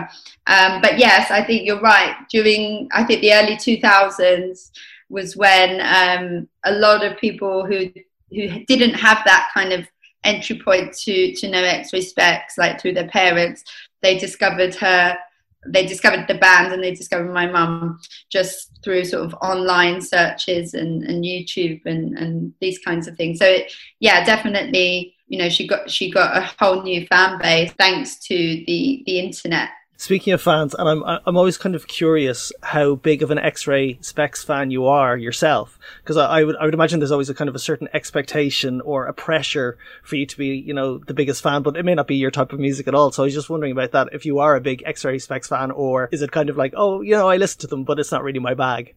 Um, 0.48 0.82
but 0.82 1.00
yes 1.00 1.32
i 1.32 1.42
think 1.42 1.66
you're 1.66 1.82
right. 1.82 2.16
During 2.30 2.90
i 2.92 3.06
think 3.06 3.22
the 3.22 3.34
early 3.34 3.56
2000s 3.56 4.72
was 5.10 5.38
when 5.38 5.80
um, 5.82 6.50
a 6.66 6.74
lot 6.74 7.02
of 7.06 7.18
people 7.18 7.66
who 7.66 7.90
who 8.30 8.64
didn't 8.66 8.94
have 8.94 9.22
that 9.26 9.50
kind 9.54 9.74
of 9.74 9.88
entry 10.24 10.60
point 10.64 10.94
to 10.94 11.34
to 11.36 11.50
know 11.50 11.64
X-Ray 11.64 12.02
Spex 12.02 12.42
like 12.58 12.82
through 12.82 12.94
their 12.94 13.08
parents 13.08 13.64
they 14.02 14.18
discovered 14.18 14.76
her 14.76 15.18
they 15.66 15.86
discovered 15.86 16.28
the 16.28 16.36
band 16.36 16.74
and 16.74 16.84
they 16.84 16.94
discovered 16.94 17.34
my 17.34 17.46
mum 17.48 18.00
just 18.30 18.80
through 18.84 19.04
sort 19.04 19.26
of 19.26 19.34
online 19.36 20.02
searches 20.02 20.74
and, 20.74 21.04
and 21.04 21.24
YouTube 21.24 21.82
and, 21.86 22.18
and 22.18 22.54
these 22.62 22.80
kinds 22.80 23.08
of 23.08 23.16
things. 23.18 23.40
So 23.40 23.46
it, 23.46 23.74
yeah, 24.00 24.24
definitely, 24.24 25.16
you 25.28 25.38
know, 25.38 25.50
she 25.50 25.68
got 25.68 25.90
she 25.90 26.12
got 26.12 26.38
a 26.38 26.50
whole 26.60 26.84
new 26.84 27.06
fan 27.08 27.40
base 27.40 27.72
thanks 27.78 28.18
to 28.28 28.36
the 28.36 29.04
the 29.06 29.20
internet 29.20 29.70
Speaking 30.00 30.32
of 30.32 30.44
fans, 30.44 30.76
and 30.76 30.88
I'm 30.88 31.04
I'm 31.04 31.38
always 31.38 31.58
kind 31.58 31.74
of 31.74 31.88
curious 31.88 32.54
how 32.62 32.94
big 32.94 33.24
of 33.24 33.32
an 33.32 33.40
X-Ray 33.40 33.96
Spex 33.96 34.46
fan 34.46 34.70
you 34.70 34.86
are 34.86 35.18
yourself, 35.18 35.80
because 36.04 36.18
I, 36.18 36.26
I, 36.28 36.44
would 36.44 36.56
I 36.58 36.66
would 36.66 36.76
imagine 36.76 37.00
there's 37.00 37.12
always 37.12 37.32
a 37.32 37.34
kind 37.34 37.50
of 37.50 37.56
a 37.56 37.60
certain 37.60 37.90
expectation 37.96 38.80
or 38.82 39.08
a 39.08 39.14
pressure 39.14 39.76
for 40.04 40.16
you 40.16 40.28
to 40.28 40.38
be 40.38 40.50
you 40.50 40.72
know 40.72 41.00
the 41.00 41.16
biggest 41.16 41.42
fan, 41.42 41.64
but 41.64 41.76
it 41.76 41.84
may 41.84 41.96
not 41.96 42.06
be 42.06 42.16
your 42.16 42.30
type 42.30 42.54
of 42.54 42.60
music 42.60 42.88
at 42.88 42.94
all. 42.94 43.12
So 43.12 43.24
I 43.24 43.26
was 43.26 43.34
just 43.34 43.50
wondering 43.50 43.72
about 43.72 43.92
that. 43.94 44.10
If 44.12 44.24
you 44.24 44.38
are 44.38 44.56
a 44.56 44.62
big 44.62 44.84
X-Ray 44.86 45.18
Spex 45.18 45.48
fan, 45.48 45.72
or 45.72 46.10
is 46.12 46.22
it 46.22 46.32
kind 46.32 46.52
of 46.52 46.58
like 46.58 46.76
oh 46.78 47.02
you 47.02 47.16
know 47.16 47.28
I 47.28 47.38
listen 47.38 47.62
to 47.62 47.68
them, 47.68 47.84
but 47.84 47.98
it's 47.98 48.12
not 48.12 48.24
really 48.24 48.40
my 48.40 48.54
bag. 48.54 48.94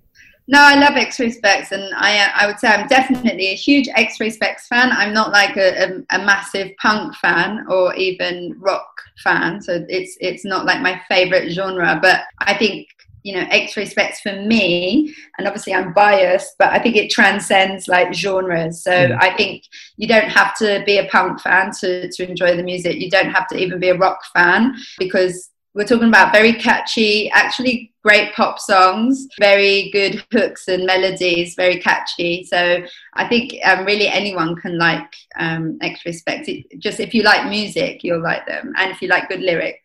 No, 0.50 0.60
I 0.60 0.74
love 0.74 0.96
X-Ray 0.96 1.30
Spex, 1.30 1.70
and 1.70 1.94
I 1.94 2.28
I 2.34 2.48
would 2.48 2.58
say 2.58 2.66
I'm 2.66 2.88
definitely 2.88 3.50
a 3.50 3.54
huge 3.54 3.88
X-Ray 3.94 4.30
Spex 4.30 4.62
fan. 4.62 4.90
I'm 4.90 5.14
not 5.14 5.30
like 5.30 5.56
a, 5.56 5.84
a, 5.84 6.18
a, 6.18 6.24
massive 6.24 6.72
punk 6.82 7.14
fan 7.14 7.64
or 7.68 7.94
even 7.94 8.56
rock 8.58 8.88
fan, 9.22 9.62
so 9.62 9.86
it's 9.88 10.16
it's 10.20 10.44
not 10.44 10.66
like 10.66 10.80
my 10.80 11.00
favorite 11.08 11.52
genre. 11.52 12.00
But 12.02 12.22
I 12.40 12.58
think 12.58 12.88
you 13.22 13.36
know 13.36 13.46
X-Ray 13.48 13.84
Spex 13.84 14.16
for 14.24 14.42
me, 14.42 15.14
and 15.38 15.46
obviously 15.46 15.72
I'm 15.72 15.92
biased, 15.92 16.56
but 16.58 16.70
I 16.70 16.80
think 16.80 16.96
it 16.96 17.12
transcends 17.12 17.86
like 17.86 18.12
genres. 18.12 18.82
So 18.82 18.90
mm. 18.90 19.18
I 19.20 19.32
think 19.36 19.62
you 19.98 20.08
don't 20.08 20.30
have 20.30 20.56
to 20.56 20.82
be 20.84 20.98
a 20.98 21.06
punk 21.06 21.40
fan 21.40 21.70
to 21.78 22.10
to 22.10 22.28
enjoy 22.28 22.56
the 22.56 22.64
music. 22.64 22.96
You 22.96 23.08
don't 23.08 23.30
have 23.30 23.46
to 23.50 23.56
even 23.56 23.78
be 23.78 23.90
a 23.90 23.96
rock 23.96 24.18
fan 24.34 24.74
because 24.98 25.50
we're 25.74 25.86
talking 25.86 26.08
about 26.08 26.32
very 26.32 26.54
catchy, 26.54 27.30
actually 27.30 27.89
great 28.02 28.32
pop 28.34 28.58
songs, 28.58 29.26
very 29.38 29.90
good 29.90 30.24
hooks 30.32 30.68
and 30.68 30.86
melodies, 30.86 31.54
very 31.54 31.78
catchy. 31.78 32.44
So 32.44 32.82
I 33.14 33.28
think 33.28 33.54
um, 33.64 33.84
really 33.84 34.08
anyone 34.08 34.56
can 34.56 34.78
like 34.78 35.14
um, 35.38 35.78
X-Ray 35.80 36.12
Spex. 36.12 36.64
Just 36.78 37.00
if 37.00 37.14
you 37.14 37.22
like 37.22 37.48
music, 37.48 38.02
you'll 38.02 38.22
like 38.22 38.46
them, 38.46 38.72
and 38.76 38.90
if 38.90 39.02
you 39.02 39.08
like 39.08 39.28
good 39.28 39.40
lyrics. 39.40 39.78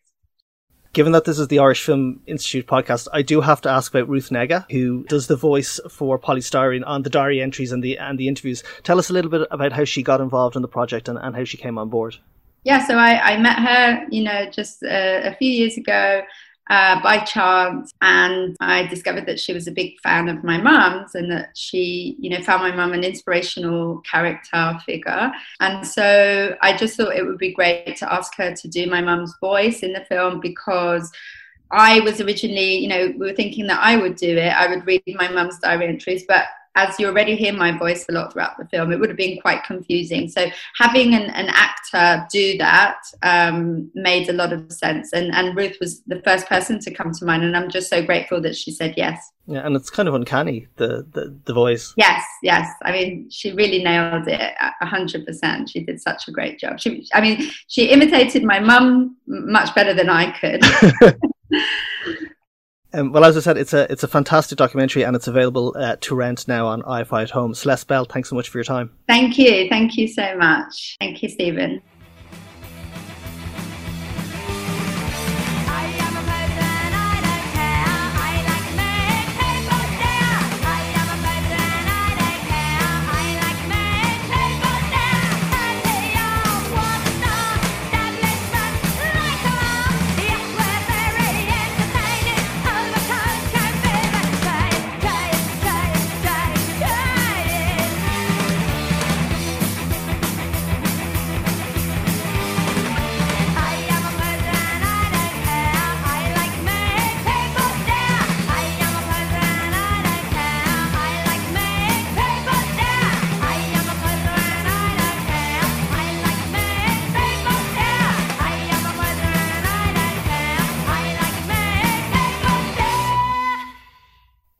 Given 0.92 1.12
that 1.12 1.26
this 1.26 1.38
is 1.38 1.48
the 1.48 1.58
Irish 1.58 1.84
Film 1.84 2.22
Institute 2.26 2.66
podcast, 2.66 3.06
I 3.12 3.20
do 3.20 3.42
have 3.42 3.60
to 3.62 3.68
ask 3.68 3.92
about 3.92 4.08
Ruth 4.08 4.30
Negga, 4.30 4.64
who 4.70 5.04
does 5.04 5.26
the 5.26 5.36
voice 5.36 5.78
for 5.90 6.18
Poly 6.18 6.40
Styrene 6.40 6.86
on 6.86 7.02
the 7.02 7.10
diary 7.10 7.42
entries 7.42 7.70
and 7.70 7.84
the 7.84 7.98
and 7.98 8.18
the 8.18 8.28
interviews. 8.28 8.64
Tell 8.82 8.98
us 8.98 9.10
a 9.10 9.12
little 9.12 9.30
bit 9.30 9.46
about 9.50 9.72
how 9.72 9.84
she 9.84 10.02
got 10.02 10.22
involved 10.22 10.56
in 10.56 10.62
the 10.62 10.68
project 10.68 11.08
and, 11.08 11.18
and 11.18 11.36
how 11.36 11.44
she 11.44 11.58
came 11.58 11.76
on 11.76 11.90
board 11.90 12.16
yeah, 12.66 12.84
so 12.84 12.98
I, 12.98 13.34
I 13.34 13.38
met 13.38 13.60
her, 13.60 14.06
you 14.10 14.24
know, 14.24 14.50
just 14.50 14.82
a, 14.82 15.28
a 15.28 15.36
few 15.36 15.48
years 15.48 15.76
ago 15.76 16.22
uh, 16.68 17.00
by 17.02 17.18
chance, 17.18 17.92
and 18.02 18.56
I 18.60 18.86
discovered 18.86 19.26
that 19.26 19.38
she 19.38 19.52
was 19.52 19.66
a 19.66 19.72
big 19.72 20.00
fan 20.00 20.28
of 20.28 20.42
my 20.42 20.58
mum's, 20.58 21.14
and 21.14 21.30
that 21.30 21.50
she, 21.56 22.16
you 22.18 22.30
know, 22.30 22.42
found 22.42 22.62
my 22.62 22.74
mum 22.74 22.92
an 22.92 23.04
inspirational 23.04 24.00
character 24.00 24.78
figure. 24.84 25.30
And 25.60 25.86
so 25.86 26.56
I 26.62 26.76
just 26.76 26.96
thought 26.96 27.14
it 27.16 27.24
would 27.24 27.38
be 27.38 27.52
great 27.52 27.96
to 27.98 28.12
ask 28.12 28.34
her 28.36 28.54
to 28.54 28.68
do 28.68 28.88
my 28.88 29.00
mum's 29.00 29.34
voice 29.40 29.80
in 29.80 29.92
the 29.92 30.04
film 30.04 30.40
because. 30.40 31.12
I 31.68 31.98
was 31.98 32.20
originally, 32.20 32.76
you 32.78 32.86
know, 32.86 33.12
we 33.18 33.26
were 33.26 33.34
thinking 33.34 33.66
that 33.66 33.80
I 33.82 33.96
would 33.96 34.14
do 34.14 34.36
it. 34.36 34.50
I 34.50 34.68
would 34.68 34.86
read 34.86 35.02
my 35.08 35.26
mum's 35.26 35.58
diary 35.58 35.88
entries, 35.88 36.22
but 36.28 36.44
as 36.76 36.98
you 37.00 37.08
already 37.08 37.34
hear 37.34 37.52
my 37.52 37.76
voice 37.76 38.04
a 38.08 38.12
lot 38.12 38.32
throughout 38.32 38.56
the 38.58 38.66
film, 38.66 38.92
it 38.92 39.00
would 39.00 39.08
have 39.08 39.16
been 39.16 39.40
quite 39.40 39.64
confusing. 39.64 40.28
So 40.28 40.46
having 40.78 41.14
an, 41.14 41.30
an 41.30 41.48
actor 41.48 42.26
do 42.30 42.56
that 42.58 42.98
um, 43.22 43.90
made 43.94 44.28
a 44.28 44.34
lot 44.34 44.52
of 44.52 44.70
sense. 44.70 45.12
And, 45.12 45.34
and 45.34 45.56
Ruth 45.56 45.78
was 45.80 46.02
the 46.02 46.20
first 46.22 46.46
person 46.46 46.78
to 46.80 46.90
come 46.92 47.12
to 47.12 47.24
mind, 47.24 47.42
and 47.42 47.56
I'm 47.56 47.70
just 47.70 47.88
so 47.88 48.04
grateful 48.04 48.40
that 48.42 48.54
she 48.54 48.70
said 48.70 48.94
yes. 48.96 49.32
Yeah, 49.48 49.64
and 49.64 49.76
it's 49.76 49.90
kind 49.90 50.08
of 50.08 50.14
uncanny 50.14 50.66
the 50.76 51.06
the, 51.12 51.38
the 51.44 51.54
voice. 51.54 51.94
Yes, 51.96 52.24
yes. 52.42 52.68
I 52.82 52.92
mean, 52.92 53.30
she 53.30 53.52
really 53.52 53.82
nailed 53.82 54.26
it 54.26 54.54
hundred 54.82 55.24
percent. 55.24 55.70
She 55.70 55.80
did 55.80 56.00
such 56.00 56.28
a 56.28 56.32
great 56.32 56.58
job. 56.58 56.80
She, 56.80 57.06
I 57.14 57.20
mean, 57.20 57.50
she 57.68 57.86
imitated 57.86 58.42
my 58.42 58.58
mum 58.58 59.16
much 59.26 59.74
better 59.74 59.94
than 59.94 60.10
I 60.10 60.32
could. 60.32 60.62
Um, 62.96 63.12
well, 63.12 63.26
as 63.26 63.36
I 63.36 63.40
said, 63.40 63.58
it's 63.58 63.74
a 63.74 63.90
it's 63.92 64.02
a 64.02 64.08
fantastic 64.08 64.56
documentary, 64.56 65.04
and 65.04 65.14
it's 65.14 65.28
available 65.28 65.74
uh, 65.76 65.96
to 66.00 66.14
rent 66.14 66.48
now 66.48 66.66
on 66.66 66.80
iFi 66.82 67.24
at 67.24 67.30
home. 67.30 67.54
Celeste 67.54 67.86
Bell, 67.88 68.06
thanks 68.06 68.30
so 68.30 68.36
much 68.36 68.48
for 68.48 68.56
your 68.56 68.64
time. 68.64 68.90
Thank 69.06 69.38
you, 69.38 69.68
thank 69.68 69.98
you 69.98 70.08
so 70.08 70.34
much. 70.38 70.96
Thank 70.98 71.22
you, 71.22 71.28
Stephen. 71.28 71.82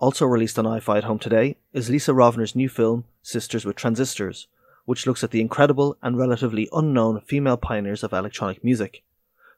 Also 0.06 0.24
released 0.24 0.56
on 0.56 0.66
iFi 0.66 0.98
at 0.98 1.02
home 1.02 1.18
today 1.18 1.56
is 1.72 1.90
Lisa 1.90 2.12
Rovner's 2.12 2.54
new 2.54 2.68
film, 2.68 3.06
Sisters 3.22 3.64
with 3.64 3.74
Transistors, 3.74 4.46
which 4.84 5.04
looks 5.04 5.24
at 5.24 5.32
the 5.32 5.40
incredible 5.40 5.98
and 6.00 6.16
relatively 6.16 6.68
unknown 6.72 7.22
female 7.22 7.56
pioneers 7.56 8.04
of 8.04 8.12
electronic 8.12 8.62
music. 8.62 9.02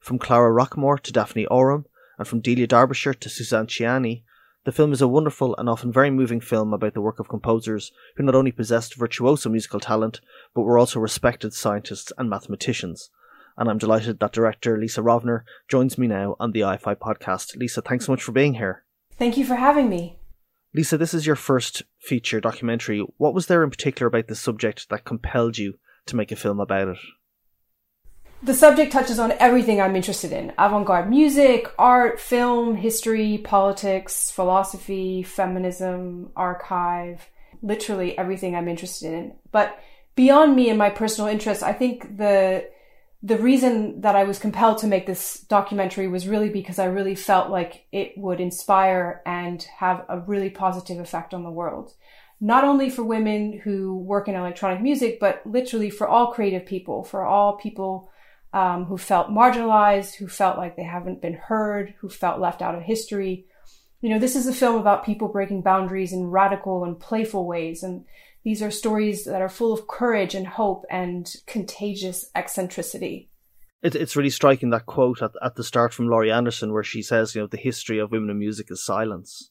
From 0.01 0.19
Clara 0.19 0.51
Rockmore 0.51 1.01
to 1.01 1.13
Daphne 1.13 1.45
Oram, 1.49 1.85
and 2.19 2.27
from 2.27 2.41
Delia 2.41 2.67
Derbyshire 2.67 3.13
to 3.13 3.29
Suzanne 3.29 3.67
Ciani, 3.67 4.23
the 4.65 4.73
film 4.73 4.91
is 4.95 5.03
a 5.03 5.07
wonderful 5.07 5.55
and 5.59 5.69
often 5.69 5.93
very 5.93 6.11
moving 6.11 6.41
film 6.41 6.73
about 6.73 6.95
the 6.95 7.03
work 7.03 7.19
of 7.19 7.29
composers 7.29 7.93
who 8.17 8.23
not 8.23 8.35
only 8.35 8.51
possessed 8.51 8.95
virtuoso 8.95 9.51
musical 9.51 9.81
talent, 9.81 10.23
but 10.55 10.63
were 10.63 10.79
also 10.79 10.99
respected 10.99 11.53
scientists 11.53 12.11
and 12.17 12.31
mathematicians. 12.31 13.11
And 13.59 13.69
I'm 13.69 13.77
delighted 13.77 14.19
that 14.21 14.33
director 14.33 14.79
Lisa 14.79 15.03
Rovner 15.03 15.43
joins 15.69 15.99
me 15.99 16.07
now 16.07 16.37
on 16.41 16.53
the 16.53 16.61
iFi 16.61 16.97
podcast. 16.97 17.55
Lisa, 17.59 17.83
thanks 17.83 18.07
so 18.07 18.13
much 18.13 18.23
for 18.23 18.33
being 18.33 18.55
here. 18.55 18.85
Thank 19.19 19.37
you 19.37 19.45
for 19.45 19.57
having 19.57 19.91
me. 19.91 20.18
Lisa, 20.75 20.99
this 20.99 21.15
is 21.15 21.27
your 21.27 21.37
first 21.37 21.83
feature 21.99 22.41
documentary. 22.41 23.01
What 23.17 23.35
was 23.35 23.47
there 23.47 23.65
in 23.65 23.71
particular 23.71 24.09
about 24.09 24.29
the 24.29 24.35
subject 24.35 24.89
that 24.91 25.05
compelled 25.05 25.59
you 25.59 25.79
to 26.07 26.17
make 26.17 26.31
a 26.31 26.37
film 26.37 26.61
about 26.61 26.89
it? 26.89 26.99
The 28.43 28.55
subject 28.55 28.93
touches 28.93 29.19
on 29.19 29.33
everything 29.41 29.81
I'm 29.81 29.97
interested 29.97 30.31
in 30.31 30.53
avant 30.59 30.87
garde 30.87 31.11
music, 31.11 31.73
art, 31.79 32.21
film, 32.21 32.77
history, 32.77 33.39
politics, 33.39 34.31
philosophy, 34.31 35.25
feminism, 35.25 36.31
archive, 36.37 37.29
literally 37.63 38.17
everything 38.17 38.55
I'm 38.55 38.69
interested 38.69 39.13
in. 39.13 39.35
But 39.51 39.77
beyond 40.15 40.55
me 40.55 40.69
and 40.69 40.79
my 40.79 40.91
personal 40.91 41.29
interests, 41.29 41.65
I 41.65 41.73
think 41.73 42.17
the 42.17 42.69
the 43.23 43.39
reason 43.39 44.03
that 44.03 44.15
I 44.15 44.25
was 44.25 44.39
compelled 44.39 44.79
to 44.79 44.87
make 44.87 45.07
this 45.07 45.41
documentary 45.41 46.07
was 46.07 46.29
really 46.29 46.51
because 46.51 46.79
I 46.79 46.85
really 46.85 47.17
felt 47.17 47.51
like 47.51 47.87
it 47.91 48.17
would 48.17 48.41
inspire 48.41 49.23
and 49.27 49.61
have 49.79 50.05
a 50.09 50.21
really 50.21 50.51
positive 50.51 51.01
effect 51.01 51.35
on 51.35 51.43
the 51.43 51.51
world. 51.51 51.95
Not 52.41 52.63
only 52.63 52.91
for 52.91 53.03
women 53.03 53.61
who 53.65 53.97
work 53.97 54.29
in 54.29 54.37
electronic 54.37 54.81
music, 54.81 55.19
but 55.19 55.43
literally 55.45 55.91
for 55.91 56.07
all 56.07 56.33
creative 56.33 56.65
people, 56.65 57.03
for 57.03 57.25
all 57.25 57.57
people 57.57 58.09
um, 58.53 58.85
who 58.85 58.97
felt 58.97 59.31
marginalized, 59.31 60.15
who 60.15 60.29
felt 60.29 60.57
like 60.57 60.77
they 60.77 60.85
haven't 60.85 61.21
been 61.21 61.35
heard, 61.35 61.95
who 61.99 62.09
felt 62.09 62.41
left 62.41 62.63
out 62.63 62.77
of 62.77 62.83
history. 62.83 63.47
You 64.01 64.11
know, 64.11 64.21
this 64.21 64.37
is 64.37 64.47
a 64.47 64.53
film 64.53 64.77
about 64.77 65.05
people 65.05 65.27
breaking 65.27 65.63
boundaries 65.63 66.13
in 66.13 66.31
radical 66.31 66.85
and 66.85 66.99
playful 66.99 67.45
ways. 67.45 67.83
And 67.83 68.05
These 68.45 68.63
are 68.63 68.71
stories 68.71 69.25
that 69.25 69.43
are 69.43 69.49
full 69.49 69.73
of 69.73 69.87
courage 69.87 70.35
and 70.35 70.47
hope 70.47 70.85
and 70.91 71.33
contagious 71.47 72.31
eccentricity. 72.35 73.31
It, 73.83 73.95
it's 73.95 74.17
really 74.17 74.31
striking 74.31 74.71
that 74.71 74.87
quote 74.87 75.23
at, 75.23 75.33
at 75.43 75.55
the 75.55 75.65
start 75.65 75.93
from 75.93 76.09
Laurie 76.09 76.33
Anderson, 76.33 76.73
where 76.73 76.83
she 76.83 77.03
says, 77.03 77.35
you 77.35 77.41
know, 77.41 77.47
the 77.47 77.57
history 77.57 77.99
of 77.99 78.11
women 78.11 78.31
in 78.31 78.39
music 78.39 78.71
is 78.71 78.85
silence. 78.85 79.51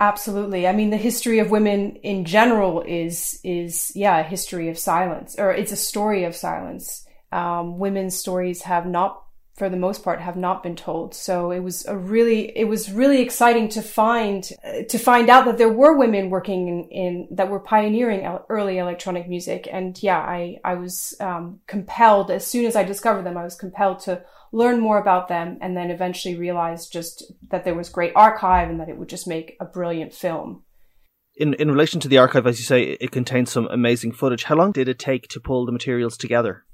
Absolutely. 0.00 0.66
I 0.66 0.72
mean, 0.72 0.90
the 0.90 0.96
history 0.96 1.38
of 1.38 1.50
women 1.50 1.96
in 1.96 2.24
general 2.24 2.82
is 2.82 3.40
is 3.44 3.92
yeah, 3.94 4.18
a 4.18 4.22
history 4.24 4.68
of 4.68 4.78
silence, 4.78 5.36
or 5.38 5.52
it's 5.52 5.72
a 5.72 5.76
story 5.76 6.24
of 6.24 6.34
silence. 6.34 7.06
Um, 7.30 7.78
women's 7.78 8.16
stories 8.16 8.62
have 8.62 8.86
not 8.86 9.23
for 9.54 9.68
the 9.68 9.76
most 9.76 10.02
part 10.02 10.20
have 10.20 10.36
not 10.36 10.64
been 10.64 10.74
told. 10.74 11.14
So 11.14 11.52
it 11.52 11.60
was 11.60 11.86
a 11.86 11.96
really 11.96 12.56
it 12.56 12.64
was 12.64 12.90
really 12.90 13.20
exciting 13.20 13.68
to 13.70 13.82
find 13.82 14.48
uh, 14.64 14.82
to 14.88 14.98
find 14.98 15.30
out 15.30 15.44
that 15.44 15.58
there 15.58 15.72
were 15.72 15.96
women 15.96 16.28
working 16.28 16.68
in, 16.68 16.84
in 16.90 17.28
that 17.30 17.50
were 17.50 17.60
pioneering 17.60 18.26
early 18.48 18.78
electronic 18.78 19.28
music. 19.28 19.68
And 19.70 20.00
yeah 20.02 20.18
i 20.18 20.56
i 20.64 20.74
was 20.74 21.14
um, 21.20 21.60
compelled 21.66 22.30
as 22.30 22.46
soon 22.46 22.66
as 22.66 22.74
i 22.74 22.82
discovered 22.82 23.24
them 23.24 23.36
i 23.36 23.44
was 23.44 23.54
compelled 23.54 24.00
to 24.00 24.22
learn 24.52 24.80
more 24.80 24.98
about 24.98 25.28
them 25.28 25.58
and 25.60 25.76
then 25.76 25.90
eventually 25.90 26.36
realized 26.36 26.92
just 26.92 27.32
that 27.50 27.64
there 27.64 27.74
was 27.74 27.88
great 27.88 28.12
archive 28.14 28.68
and 28.68 28.80
that 28.80 28.88
it 28.88 28.96
would 28.96 29.08
just 29.08 29.26
make 29.26 29.56
a 29.60 29.64
brilliant 29.64 30.12
film. 30.12 30.62
In 31.36 31.54
in 31.54 31.70
relation 31.70 32.00
to 32.00 32.08
the 32.08 32.18
archive 32.18 32.46
as 32.46 32.58
you 32.58 32.64
say 32.64 32.82
it 33.00 33.12
contains 33.12 33.52
some 33.52 33.68
amazing 33.70 34.12
footage. 34.12 34.44
How 34.44 34.56
long 34.56 34.72
did 34.72 34.88
it 34.88 34.98
take 34.98 35.28
to 35.28 35.40
pull 35.40 35.64
the 35.64 35.72
materials 35.72 36.16
together 36.16 36.64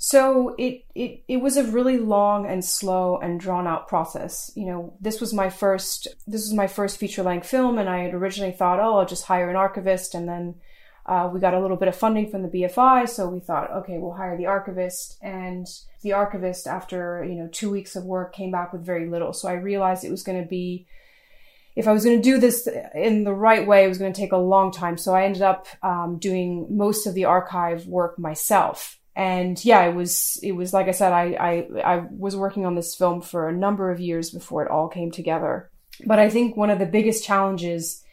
so 0.00 0.54
it, 0.58 0.84
it 0.94 1.24
it 1.26 1.36
was 1.38 1.56
a 1.56 1.64
really 1.64 1.98
long 1.98 2.46
and 2.46 2.64
slow 2.64 3.18
and 3.18 3.40
drawn 3.40 3.66
out 3.66 3.88
process. 3.88 4.52
You 4.54 4.66
know, 4.66 4.94
this 5.00 5.20
was 5.20 5.34
my 5.34 5.50
first 5.50 6.06
this 6.24 6.42
was 6.42 6.54
my 6.54 6.68
first 6.68 6.98
feature 6.98 7.24
length 7.24 7.48
film, 7.48 7.78
and 7.78 7.88
I 7.88 8.04
had 8.04 8.14
originally 8.14 8.52
thought, 8.52 8.78
oh, 8.78 8.98
I'll 8.98 9.06
just 9.06 9.24
hire 9.24 9.50
an 9.50 9.56
archivist, 9.56 10.14
and 10.14 10.28
then 10.28 10.54
uh, 11.04 11.28
we 11.32 11.40
got 11.40 11.54
a 11.54 11.60
little 11.60 11.76
bit 11.76 11.88
of 11.88 11.96
funding 11.96 12.30
from 12.30 12.42
the 12.42 12.48
BFI, 12.48 13.08
so 13.08 13.28
we 13.28 13.40
thought, 13.40 13.72
okay, 13.72 13.98
we'll 13.98 14.12
hire 14.12 14.36
the 14.36 14.46
archivist, 14.46 15.18
and 15.20 15.66
the 16.02 16.12
archivist, 16.12 16.68
after 16.68 17.24
you 17.24 17.34
know 17.34 17.48
two 17.50 17.68
weeks 17.68 17.96
of 17.96 18.04
work, 18.04 18.32
came 18.32 18.52
back 18.52 18.72
with 18.72 18.86
very 18.86 19.08
little. 19.10 19.32
So 19.32 19.48
I 19.48 19.54
realized 19.54 20.04
it 20.04 20.12
was 20.12 20.22
going 20.22 20.40
to 20.40 20.48
be 20.48 20.86
if 21.74 21.88
I 21.88 21.92
was 21.92 22.04
going 22.04 22.16
to 22.16 22.22
do 22.22 22.38
this 22.38 22.68
in 22.94 23.24
the 23.24 23.34
right 23.34 23.66
way, 23.66 23.84
it 23.84 23.88
was 23.88 23.98
going 23.98 24.12
to 24.12 24.20
take 24.20 24.32
a 24.32 24.36
long 24.36 24.70
time. 24.70 24.96
So 24.96 25.12
I 25.14 25.24
ended 25.24 25.42
up 25.42 25.66
um, 25.82 26.18
doing 26.20 26.66
most 26.70 27.06
of 27.06 27.14
the 27.14 27.24
archive 27.24 27.86
work 27.86 28.16
myself 28.16 28.98
and 29.18 29.62
yeah, 29.64 29.84
it 29.84 29.96
was 29.96 30.38
it 30.44 30.52
was 30.52 30.72
like 30.72 30.86
I 30.86 30.92
said, 30.92 31.12
I, 31.12 31.32
I 31.32 31.80
I 31.84 32.06
was 32.08 32.36
working 32.36 32.64
on 32.64 32.76
this 32.76 32.94
film 32.94 33.20
for 33.20 33.48
a 33.48 33.52
number 33.52 33.90
of 33.90 33.98
years 33.98 34.30
before 34.30 34.64
it 34.64 34.70
all 34.70 34.86
came 34.86 35.10
together. 35.10 35.70
But 36.06 36.20
I 36.20 36.30
think 36.30 36.56
one 36.56 36.70
of 36.70 36.78
the 36.78 36.86
biggest 36.86 37.24
challenges 37.24 38.04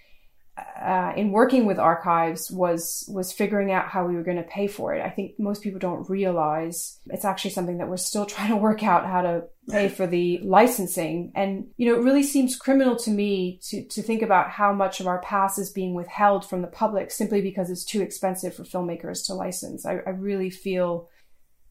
uh, 0.58 1.12
in 1.18 1.32
working 1.32 1.66
with 1.66 1.80
archives 1.80 2.50
was 2.50 3.04
was 3.10 3.34
figuring 3.34 3.72
out 3.72 3.90
how 3.90 4.06
we 4.06 4.16
were 4.16 4.24
going 4.24 4.38
to 4.38 4.44
pay 4.44 4.68
for 4.68 4.94
it. 4.94 5.04
I 5.04 5.10
think 5.10 5.38
most 5.38 5.62
people 5.62 5.80
don't 5.80 6.10
realize 6.10 7.00
it's 7.08 7.26
actually 7.26 7.52
something 7.52 7.80
that 7.80 7.90
we're 7.90 7.98
still 7.98 8.26
trying 8.26 8.50
to 8.50 8.56
work 8.56 8.84
out 8.84 9.06
how 9.06 9.22
to 9.22 9.44
pay 9.70 9.90
for 9.90 10.08
the 10.08 10.40
licensing. 10.44 11.34
And 11.36 11.68
you 11.76 11.88
know, 11.90 12.00
it 12.00 12.04
really 12.04 12.24
seems 12.24 12.56
criminal 12.56 12.96
to 12.98 13.10
me 13.10 13.60
to 13.64 13.84
to 13.84 14.02
think 14.02 14.22
about 14.22 14.50
how 14.50 14.72
much 14.72 15.02
of 15.02 15.08
our 15.08 15.20
past 15.22 15.60
is 15.60 15.70
being 15.70 15.94
withheld 15.94 16.48
from 16.48 16.62
the 16.62 16.68
public 16.68 17.12
simply 17.12 17.42
because 17.42 17.70
it's 17.70 17.84
too 17.84 18.02
expensive 18.02 18.56
for 18.56 18.64
filmmakers 18.64 19.26
to 19.28 19.34
license. 19.34 19.86
I, 19.86 20.00
I 20.06 20.12
really 20.12 20.50
feel 20.50 21.10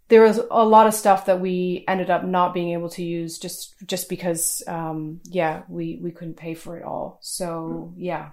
there 0.08 0.22
was 0.22 0.40
a 0.50 0.64
lot 0.64 0.86
of 0.86 0.92
stuff 0.92 1.26
that 1.26 1.40
we 1.40 1.84
ended 1.88 2.10
up 2.10 2.24
not 2.24 2.52
being 2.52 2.72
able 2.72 2.90
to 2.90 3.02
use 3.02 3.38
just 3.38 3.74
just 3.86 4.10
because 4.10 4.62
um, 4.66 5.20
yeah 5.24 5.62
we 5.68 5.98
we 6.02 6.10
couldn't 6.10 6.36
pay 6.36 6.52
for 6.52 6.76
it 6.76 6.84
all 6.84 7.18
so 7.22 7.94
yeah 7.96 8.30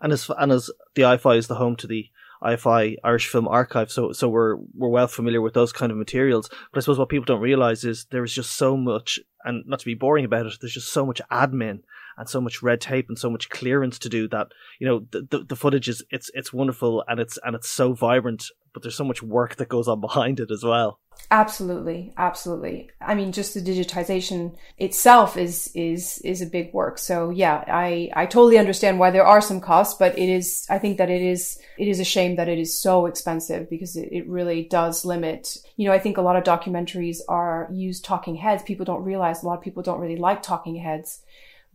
and 0.00 0.12
as 0.12 0.30
and 0.38 0.52
as 0.52 0.70
the 0.94 1.02
IFI 1.02 1.38
is 1.38 1.46
the 1.48 1.56
home 1.56 1.76
to 1.76 1.86
the 1.86 2.08
IFI 2.42 2.96
Irish 3.02 3.28
Film 3.28 3.48
Archive, 3.48 3.90
so 3.90 4.12
so 4.12 4.28
we're 4.28 4.56
we're 4.74 4.88
well 4.88 5.08
familiar 5.08 5.40
with 5.40 5.54
those 5.54 5.72
kind 5.72 5.90
of 5.90 5.98
materials. 5.98 6.48
But 6.72 6.78
I 6.78 6.80
suppose 6.80 6.98
what 6.98 7.08
people 7.08 7.24
don't 7.24 7.40
realize 7.40 7.84
is 7.84 8.06
there 8.10 8.24
is 8.24 8.32
just 8.32 8.52
so 8.52 8.76
much, 8.76 9.18
and 9.44 9.64
not 9.66 9.80
to 9.80 9.86
be 9.86 9.94
boring 9.94 10.24
about 10.24 10.46
it, 10.46 10.54
there's 10.60 10.74
just 10.74 10.92
so 10.92 11.04
much 11.04 11.20
admin 11.30 11.80
and 12.18 12.28
so 12.28 12.40
much 12.40 12.62
red 12.62 12.80
tape 12.80 13.08
and 13.08 13.18
so 13.18 13.30
much 13.30 13.48
clearance 13.48 13.98
to 14.00 14.08
do 14.08 14.28
that. 14.28 14.48
You 14.78 14.86
know, 14.86 15.06
the 15.10 15.26
the, 15.30 15.44
the 15.44 15.56
footage 15.56 15.88
is 15.88 16.04
it's 16.10 16.30
it's 16.34 16.52
wonderful 16.52 17.04
and 17.08 17.20
it's 17.20 17.38
and 17.44 17.54
it's 17.54 17.68
so 17.68 17.92
vibrant, 17.92 18.44
but 18.74 18.82
there's 18.82 18.96
so 18.96 19.04
much 19.04 19.22
work 19.22 19.56
that 19.56 19.68
goes 19.68 19.88
on 19.88 20.00
behind 20.08 20.40
it 20.40 20.50
as 20.50 20.62
well. 20.64 20.98
Absolutely, 21.30 22.14
absolutely. 22.16 22.90
I 23.00 23.14
mean, 23.14 23.32
just 23.32 23.52
the 23.52 23.60
digitization 23.60 24.56
itself 24.78 25.36
is 25.36 25.70
is 25.74 26.18
is 26.24 26.40
a 26.40 26.46
big 26.46 26.72
work. 26.72 26.96
So 26.96 27.30
yeah, 27.30 27.64
I 27.66 28.10
I 28.14 28.24
totally 28.24 28.56
understand 28.56 28.98
why 28.98 29.10
there 29.10 29.26
are 29.26 29.40
some 29.40 29.60
costs, 29.60 29.98
but 29.98 30.18
it 30.18 30.28
is 30.28 30.66
I 30.70 30.78
think 30.78 30.96
that 30.98 31.10
it 31.10 31.20
is 31.20 31.58
it 31.76 31.86
is 31.86 32.00
a 32.00 32.04
shame 32.04 32.36
that 32.36 32.48
it 32.48 32.58
is 32.58 32.80
so 32.80 33.06
expensive 33.06 33.68
because 33.68 33.94
it, 33.94 34.08
it 34.10 34.28
really 34.28 34.64
does 34.64 35.04
limit. 35.04 35.58
You 35.76 35.88
know, 35.88 35.94
I 35.94 35.98
think 35.98 36.16
a 36.16 36.22
lot 36.22 36.36
of 36.36 36.44
documentaries 36.44 37.18
are 37.28 37.68
use 37.72 38.00
talking 38.00 38.36
heads. 38.36 38.62
People 38.62 38.86
don't 38.86 39.04
realize 39.04 39.42
a 39.42 39.46
lot 39.46 39.58
of 39.58 39.64
people 39.64 39.82
don't 39.82 40.00
really 40.00 40.16
like 40.16 40.42
talking 40.42 40.76
heads. 40.76 41.22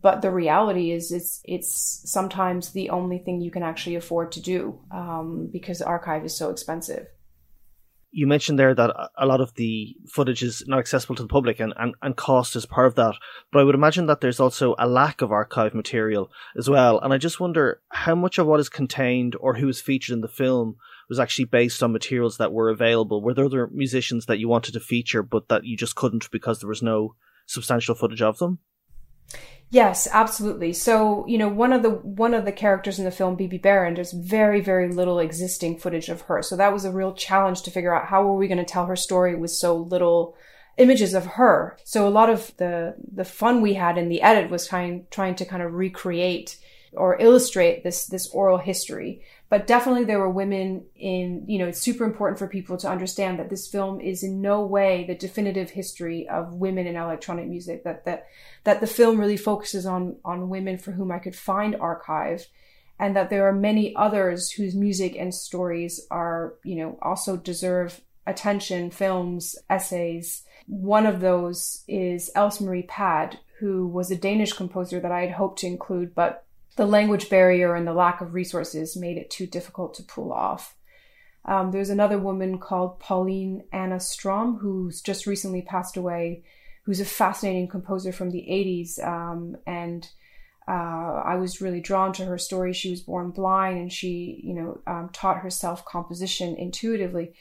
But 0.04 0.20
the 0.20 0.30
reality 0.30 0.92
is, 0.92 1.10
it's 1.10 1.40
it's 1.44 2.02
sometimes 2.04 2.72
the 2.72 2.90
only 2.90 3.18
thing 3.18 3.40
you 3.40 3.50
can 3.50 3.62
actually 3.62 3.96
afford 3.96 4.32
to 4.32 4.40
do 4.40 4.78
um, 4.92 5.48
because 5.50 5.80
archive 5.80 6.24
is 6.26 6.36
so 6.36 6.50
expensive 6.50 7.06
you 8.16 8.28
mentioned 8.28 8.60
there 8.60 8.74
that 8.76 8.94
a 9.18 9.26
lot 9.26 9.40
of 9.40 9.52
the 9.54 9.96
footage 10.08 10.44
is 10.44 10.62
not 10.68 10.78
accessible 10.78 11.16
to 11.16 11.22
the 11.22 11.28
public 11.28 11.58
and, 11.58 11.74
and, 11.76 11.96
and 12.00 12.16
cost 12.16 12.54
is 12.54 12.64
part 12.64 12.86
of 12.86 12.94
that. 12.94 13.16
But 13.50 13.58
I 13.58 13.64
would 13.64 13.74
imagine 13.74 14.06
that 14.06 14.20
there's 14.20 14.38
also 14.38 14.76
a 14.78 14.86
lack 14.86 15.20
of 15.20 15.32
archive 15.32 15.74
material 15.74 16.30
as 16.56 16.70
well. 16.70 17.00
And 17.00 17.12
I 17.12 17.18
just 17.18 17.40
wonder 17.40 17.82
how 17.88 18.14
much 18.14 18.38
of 18.38 18.46
what 18.46 18.60
is 18.60 18.68
contained 18.68 19.34
or 19.40 19.54
who 19.54 19.68
is 19.68 19.80
featured 19.80 20.14
in 20.14 20.20
the 20.20 20.28
film 20.28 20.76
was 21.08 21.18
actually 21.18 21.46
based 21.46 21.82
on 21.82 21.92
materials 21.92 22.36
that 22.36 22.52
were 22.52 22.70
available. 22.70 23.20
Were 23.20 23.34
there 23.34 23.46
other 23.46 23.68
musicians 23.72 24.26
that 24.26 24.38
you 24.38 24.48
wanted 24.48 24.74
to 24.74 24.80
feature 24.80 25.24
but 25.24 25.48
that 25.48 25.64
you 25.64 25.76
just 25.76 25.96
couldn't 25.96 26.30
because 26.30 26.60
there 26.60 26.68
was 26.68 26.82
no 26.82 27.16
substantial 27.46 27.96
footage 27.96 28.22
of 28.22 28.38
them? 28.38 28.60
Yes, 29.70 30.06
absolutely. 30.12 30.72
So, 30.72 31.26
you 31.26 31.36
know, 31.36 31.48
one 31.48 31.72
of 31.72 31.82
the 31.82 31.90
one 31.90 32.32
of 32.32 32.44
the 32.44 32.52
characters 32.52 32.98
in 32.98 33.04
the 33.04 33.10
film, 33.10 33.34
Bebe 33.34 33.58
Barron, 33.58 33.94
there's 33.94 34.12
very, 34.12 34.60
very 34.60 34.88
little 34.92 35.18
existing 35.18 35.78
footage 35.78 36.08
of 36.08 36.22
her. 36.22 36.42
So 36.42 36.56
that 36.56 36.72
was 36.72 36.84
a 36.84 36.92
real 36.92 37.12
challenge 37.12 37.62
to 37.62 37.70
figure 37.72 37.94
out 37.94 38.06
how 38.06 38.22
were 38.24 38.36
we 38.36 38.46
going 38.46 38.58
to 38.58 38.64
tell 38.64 38.86
her 38.86 38.96
story 38.96 39.34
with 39.34 39.50
so 39.50 39.76
little 39.76 40.36
images 40.76 41.12
of 41.14 41.26
her. 41.26 41.76
So 41.84 42.06
a 42.06 42.10
lot 42.10 42.30
of 42.30 42.56
the 42.58 42.94
the 43.12 43.24
fun 43.24 43.62
we 43.62 43.74
had 43.74 43.98
in 43.98 44.08
the 44.08 44.22
edit 44.22 44.50
was 44.50 44.68
trying 44.68 45.06
trying 45.10 45.34
to 45.36 45.44
kind 45.44 45.62
of 45.62 45.74
recreate 45.74 46.56
or 46.92 47.20
illustrate 47.20 47.82
this 47.82 48.06
this 48.06 48.28
oral 48.28 48.58
history 48.58 49.22
but 49.54 49.68
definitely 49.68 50.02
there 50.02 50.18
were 50.18 50.28
women 50.28 50.84
in 50.96 51.44
you 51.46 51.60
know 51.60 51.68
it's 51.68 51.80
super 51.80 52.02
important 52.02 52.40
for 52.40 52.48
people 52.48 52.76
to 52.76 52.90
understand 52.90 53.38
that 53.38 53.50
this 53.50 53.68
film 53.68 54.00
is 54.00 54.24
in 54.24 54.40
no 54.40 54.66
way 54.66 55.04
the 55.04 55.14
definitive 55.14 55.70
history 55.70 56.28
of 56.28 56.54
women 56.54 56.88
in 56.88 56.96
electronic 56.96 57.46
music 57.46 57.84
that 57.84 58.04
that 58.04 58.26
that 58.64 58.80
the 58.80 58.86
film 58.88 59.16
really 59.16 59.36
focuses 59.36 59.86
on 59.86 60.16
on 60.24 60.48
women 60.48 60.76
for 60.76 60.90
whom 60.90 61.12
I 61.12 61.20
could 61.20 61.36
find 61.36 61.76
archive 61.76 62.48
and 62.98 63.14
that 63.14 63.30
there 63.30 63.46
are 63.46 63.52
many 63.52 63.94
others 63.94 64.50
whose 64.50 64.74
music 64.74 65.14
and 65.16 65.32
stories 65.32 66.04
are 66.10 66.54
you 66.64 66.74
know 66.74 66.98
also 67.00 67.36
deserve 67.36 68.00
attention 68.26 68.90
films 68.90 69.54
essays. 69.70 70.42
One 70.66 71.06
of 71.06 71.20
those 71.20 71.84
is 71.86 72.28
Else 72.34 72.60
Marie 72.60 72.88
Pade 72.88 73.38
who 73.60 73.86
was 73.86 74.10
a 74.10 74.16
Danish 74.16 74.52
composer 74.52 74.98
that 74.98 75.12
I 75.12 75.20
had 75.20 75.30
hoped 75.30 75.60
to 75.60 75.68
include 75.68 76.12
but 76.12 76.44
the 76.76 76.86
language 76.86 77.30
barrier 77.30 77.74
and 77.74 77.86
the 77.86 77.92
lack 77.92 78.20
of 78.20 78.34
resources 78.34 78.96
made 78.96 79.16
it 79.16 79.30
too 79.30 79.46
difficult 79.46 79.94
to 79.94 80.02
pull 80.02 80.32
off. 80.32 80.76
Um, 81.44 81.70
there's 81.70 81.90
another 81.90 82.18
woman 82.18 82.58
called 82.58 82.98
Pauline 83.00 83.64
Anna 83.72 84.00
Strom 84.00 84.58
who's 84.58 85.00
just 85.00 85.26
recently 85.26 85.62
passed 85.62 85.96
away, 85.96 86.42
who's 86.84 87.00
a 87.00 87.04
fascinating 87.04 87.68
composer 87.68 88.12
from 88.12 88.30
the 88.30 88.46
80s. 88.48 89.04
Um, 89.06 89.56
and 89.66 90.08
uh, 90.66 91.22
I 91.24 91.36
was 91.36 91.60
really 91.60 91.80
drawn 91.80 92.12
to 92.14 92.24
her 92.24 92.38
story. 92.38 92.72
She 92.72 92.90
was 92.90 93.02
born 93.02 93.30
blind 93.30 93.78
and 93.78 93.92
she, 93.92 94.40
you 94.42 94.54
know, 94.54 94.80
um, 94.86 95.10
taught 95.12 95.38
herself 95.38 95.84
composition 95.84 96.56
intuitively 96.56 97.34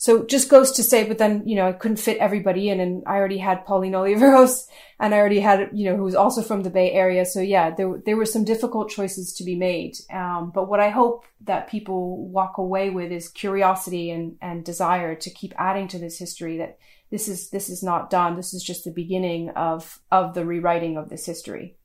so 0.00 0.24
just 0.24 0.48
goes 0.48 0.70
to 0.72 0.84
say, 0.84 1.08
but 1.08 1.18
then, 1.18 1.42
you 1.44 1.56
know, 1.56 1.66
I 1.66 1.72
couldn't 1.72 1.96
fit 1.96 2.18
everybody 2.18 2.68
in 2.68 2.78
and 2.78 3.02
I 3.04 3.16
already 3.16 3.38
had 3.38 3.66
Pauline 3.66 3.94
Oliveros 3.94 4.68
and 5.00 5.12
I 5.12 5.18
already 5.18 5.40
had, 5.40 5.70
you 5.72 5.90
know, 5.90 5.96
who's 5.96 6.14
also 6.14 6.40
from 6.40 6.62
the 6.62 6.70
Bay 6.70 6.92
Area. 6.92 7.24
So 7.24 7.40
yeah, 7.40 7.74
there, 7.74 8.00
there 8.06 8.16
were 8.16 8.24
some 8.24 8.44
difficult 8.44 8.90
choices 8.90 9.34
to 9.34 9.44
be 9.44 9.56
made. 9.56 9.96
Um, 10.08 10.52
but 10.54 10.68
what 10.68 10.78
I 10.78 10.90
hope 10.90 11.24
that 11.40 11.68
people 11.68 12.28
walk 12.28 12.58
away 12.58 12.90
with 12.90 13.10
is 13.10 13.28
curiosity 13.28 14.12
and, 14.12 14.36
and 14.40 14.64
desire 14.64 15.16
to 15.16 15.30
keep 15.30 15.52
adding 15.58 15.88
to 15.88 15.98
this 15.98 16.16
history 16.16 16.58
that 16.58 16.78
this 17.10 17.26
is, 17.26 17.50
this 17.50 17.68
is 17.68 17.82
not 17.82 18.08
done. 18.08 18.36
This 18.36 18.54
is 18.54 18.62
just 18.62 18.84
the 18.84 18.92
beginning 18.92 19.50
of, 19.50 19.98
of 20.12 20.32
the 20.34 20.46
rewriting 20.46 20.96
of 20.96 21.08
this 21.08 21.26
history. 21.26 21.76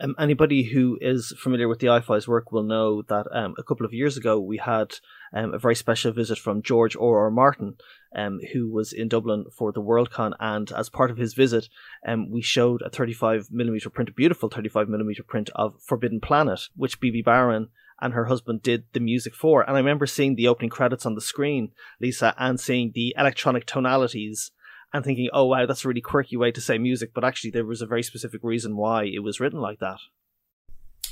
Um, 0.00 0.14
anybody 0.18 0.62
who 0.64 0.96
is 1.00 1.34
familiar 1.38 1.68
with 1.68 1.80
the 1.80 1.88
IFI's 1.88 2.26
work 2.26 2.50
will 2.50 2.62
know 2.62 3.02
that 3.02 3.26
um, 3.30 3.54
a 3.58 3.62
couple 3.62 3.84
of 3.84 3.92
years 3.92 4.16
ago 4.16 4.40
we 4.40 4.56
had 4.56 4.94
um, 5.32 5.54
a 5.54 5.58
very 5.58 5.74
special 5.74 6.12
visit 6.12 6.38
from 6.38 6.62
George 6.62 6.96
R.R. 6.96 7.30
Martin, 7.30 7.76
um, 8.14 8.40
who 8.52 8.68
was 8.70 8.92
in 8.92 9.08
Dublin 9.08 9.46
for 9.56 9.72
the 9.72 9.82
Worldcon, 9.82 10.32
and 10.38 10.70
as 10.72 10.88
part 10.88 11.10
of 11.10 11.16
his 11.16 11.34
visit, 11.34 11.68
um, 12.06 12.30
we 12.30 12.42
showed 12.42 12.82
a 12.82 12.90
35 12.90 13.48
millimeter 13.50 13.90
print, 13.90 14.10
a 14.10 14.12
beautiful 14.12 14.48
35 14.48 14.88
millimeter 14.88 15.22
print 15.22 15.50
of 15.54 15.80
Forbidden 15.82 16.20
Planet, 16.20 16.60
which 16.76 17.00
Bebe 17.00 17.22
Barron 17.22 17.68
and 18.00 18.14
her 18.14 18.26
husband 18.26 18.62
did 18.62 18.84
the 18.92 19.00
music 19.00 19.34
for. 19.34 19.62
And 19.62 19.76
I 19.76 19.78
remember 19.78 20.06
seeing 20.06 20.34
the 20.34 20.48
opening 20.48 20.70
credits 20.70 21.06
on 21.06 21.14
the 21.14 21.20
screen, 21.20 21.70
Lisa, 22.00 22.34
and 22.36 22.58
seeing 22.58 22.90
the 22.94 23.14
electronic 23.16 23.64
tonalities 23.64 24.50
and 24.92 25.04
thinking, 25.04 25.30
oh 25.32 25.46
wow, 25.46 25.66
that's 25.66 25.84
a 25.84 25.88
really 25.88 26.00
quirky 26.00 26.36
way 26.36 26.50
to 26.50 26.60
say 26.60 26.78
music. 26.78 27.12
But 27.14 27.24
actually, 27.24 27.50
there 27.50 27.64
was 27.64 27.80
a 27.80 27.86
very 27.86 28.02
specific 28.02 28.40
reason 28.42 28.76
why 28.76 29.04
it 29.04 29.20
was 29.20 29.40
written 29.40 29.60
like 29.60 29.78
that. 29.78 29.98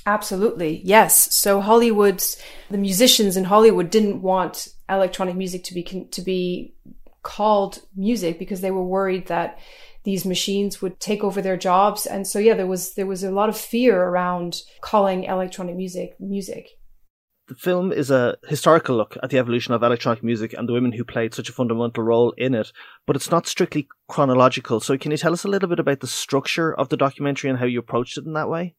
Absolutely. 0.06 0.80
Yes. 0.84 1.34
So 1.34 1.60
Hollywood's 1.60 2.36
the 2.70 2.78
musicians 2.78 3.36
in 3.36 3.44
Hollywood 3.44 3.90
didn't 3.90 4.22
want 4.22 4.68
electronic 4.88 5.36
music 5.36 5.64
to 5.64 5.74
be 5.74 5.82
to 6.10 6.22
be 6.22 6.74
called 7.22 7.80
music 7.94 8.38
because 8.38 8.60
they 8.60 8.70
were 8.70 8.84
worried 8.84 9.26
that 9.26 9.58
these 10.04 10.24
machines 10.24 10.80
would 10.80 10.98
take 10.98 11.22
over 11.22 11.42
their 11.42 11.56
jobs 11.56 12.06
and 12.06 12.26
so 12.26 12.38
yeah 12.38 12.54
there 12.54 12.66
was 12.66 12.94
there 12.94 13.06
was 13.06 13.22
a 13.22 13.30
lot 13.30 13.50
of 13.50 13.58
fear 13.58 14.02
around 14.02 14.62
calling 14.80 15.24
electronic 15.24 15.76
music 15.76 16.16
music 16.18 16.70
the 17.48 17.54
film 17.56 17.92
is 17.92 18.10
a 18.10 18.38
historical 18.46 18.96
look 18.96 19.16
at 19.22 19.30
the 19.30 19.38
evolution 19.38 19.74
of 19.74 19.82
electronic 19.82 20.22
music 20.22 20.54
and 20.54 20.68
the 20.68 20.72
women 20.72 20.92
who 20.92 21.04
played 21.04 21.34
such 21.34 21.48
a 21.48 21.52
fundamental 21.52 22.04
role 22.04 22.32
in 22.38 22.54
it, 22.54 22.70
but 23.08 23.16
it's 23.16 23.32
not 23.32 23.48
strictly 23.48 23.88
chronological. 24.08 24.78
So, 24.78 24.96
can 24.96 25.10
you 25.10 25.16
tell 25.16 25.32
us 25.32 25.42
a 25.42 25.48
little 25.48 25.68
bit 25.68 25.80
about 25.80 25.98
the 25.98 26.06
structure 26.06 26.72
of 26.72 26.90
the 26.90 26.96
documentary 26.96 27.50
and 27.50 27.58
how 27.58 27.64
you 27.64 27.80
approached 27.80 28.16
it 28.16 28.24
in 28.24 28.34
that 28.34 28.48
way? 28.48 28.76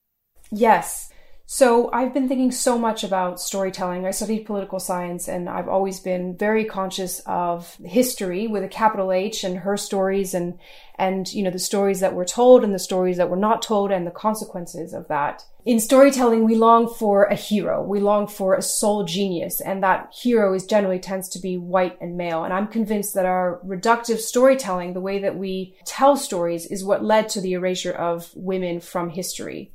Yes. 0.52 1.11
So 1.54 1.90
I've 1.92 2.14
been 2.14 2.30
thinking 2.30 2.54
so 2.54 2.78
much 2.78 3.04
about 3.04 3.42
storytelling. 3.42 4.06
I 4.06 4.12
studied 4.12 4.46
political 4.46 4.80
science 4.80 5.28
and 5.28 5.50
I've 5.50 5.68
always 5.68 6.00
been 6.00 6.38
very 6.38 6.64
conscious 6.64 7.20
of 7.26 7.76
history 7.84 8.48
with 8.48 8.64
a 8.64 8.70
capital 8.70 9.12
H 9.12 9.44
and 9.44 9.58
her 9.58 9.76
stories 9.76 10.34
and 10.34 10.58
and 10.96 11.28
you 11.34 11.44
know 11.44 11.52
the 11.52 11.60
stories 11.60 12.00
that 12.00 12.14
were 12.14 12.24
told 12.24 12.64
and 12.64 12.74
the 12.74 12.80
stories 12.80 13.18
that 13.18 13.30
were 13.30 13.36
not 13.36 13.62
told 13.62 13.92
and 13.92 14.08
the 14.08 14.12
consequences 14.12 14.94
of 14.94 15.10
that. 15.10 15.44
In 15.66 15.82
storytelling 15.82 16.46
we 16.46 16.56
long 16.56 16.88
for 16.88 17.26
a 17.26 17.36
hero. 17.36 17.84
We 17.84 18.00
long 18.00 18.28
for 18.28 18.56
a 18.56 18.62
sole 18.62 19.04
genius 19.04 19.60
and 19.60 19.84
that 19.84 20.14
hero 20.18 20.54
is 20.54 20.66
generally 20.66 21.00
tends 21.00 21.28
to 21.32 21.40
be 21.40 21.58
white 21.58 21.98
and 22.00 22.16
male. 22.16 22.46
And 22.46 22.54
I'm 22.54 22.68
convinced 22.68 23.14
that 23.16 23.26
our 23.26 23.60
reductive 23.66 24.20
storytelling, 24.20 24.94
the 24.94 25.02
way 25.02 25.20
that 25.20 25.38
we 25.38 25.76
tell 25.84 26.16
stories 26.16 26.66
is 26.66 26.86
what 26.86 27.04
led 27.04 27.28
to 27.28 27.42
the 27.42 27.52
erasure 27.52 27.92
of 27.92 28.32
women 28.38 28.80
from 28.80 29.10
history 29.10 29.74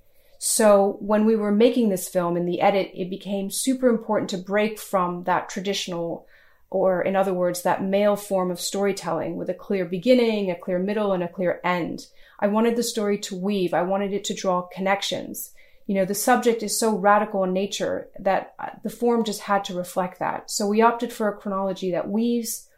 so 0.48 0.96
when 1.00 1.24
we 1.24 1.34
were 1.34 1.50
making 1.50 1.88
this 1.88 2.06
film 2.06 2.36
in 2.36 2.46
the 2.46 2.60
edit, 2.60 2.92
it 2.94 3.10
became 3.10 3.50
super 3.50 3.88
important 3.88 4.30
to 4.30 4.38
break 4.38 4.78
from 4.78 5.24
that 5.24 5.48
traditional, 5.48 6.24
or 6.70 7.02
in 7.02 7.16
other 7.16 7.34
words, 7.34 7.62
that 7.62 7.82
male 7.82 8.14
form 8.14 8.52
of 8.52 8.60
storytelling 8.60 9.34
with 9.34 9.50
a 9.50 9.54
clear 9.54 9.84
beginning, 9.84 10.48
a 10.48 10.54
clear 10.54 10.78
middle, 10.78 11.12
and 11.12 11.24
a 11.24 11.28
clear 11.28 11.60
end. 11.64 12.06
I 12.38 12.46
wanted 12.46 12.76
the 12.76 12.84
story 12.84 13.18
to 13.22 13.34
weave. 13.34 13.74
I 13.74 13.82
wanted 13.82 14.12
it 14.12 14.22
to 14.26 14.34
draw 14.34 14.62
connections. 14.62 15.50
You 15.88 15.96
know, 15.96 16.04
the 16.04 16.14
subject 16.14 16.62
is 16.62 16.78
so 16.78 16.96
radical 16.96 17.42
in 17.42 17.52
nature 17.52 18.08
that 18.16 18.54
uh, 18.60 18.68
the 18.84 18.88
form 18.88 19.24
just 19.24 19.40
had 19.40 19.64
to 19.64 19.74
reflect 19.74 20.20
that. 20.20 20.48
So 20.48 20.68
we 20.68 20.80
opted 20.80 21.12
for 21.12 21.26
a 21.26 21.36
chronology 21.36 21.90
that 21.90 22.08
weaves 22.08 22.68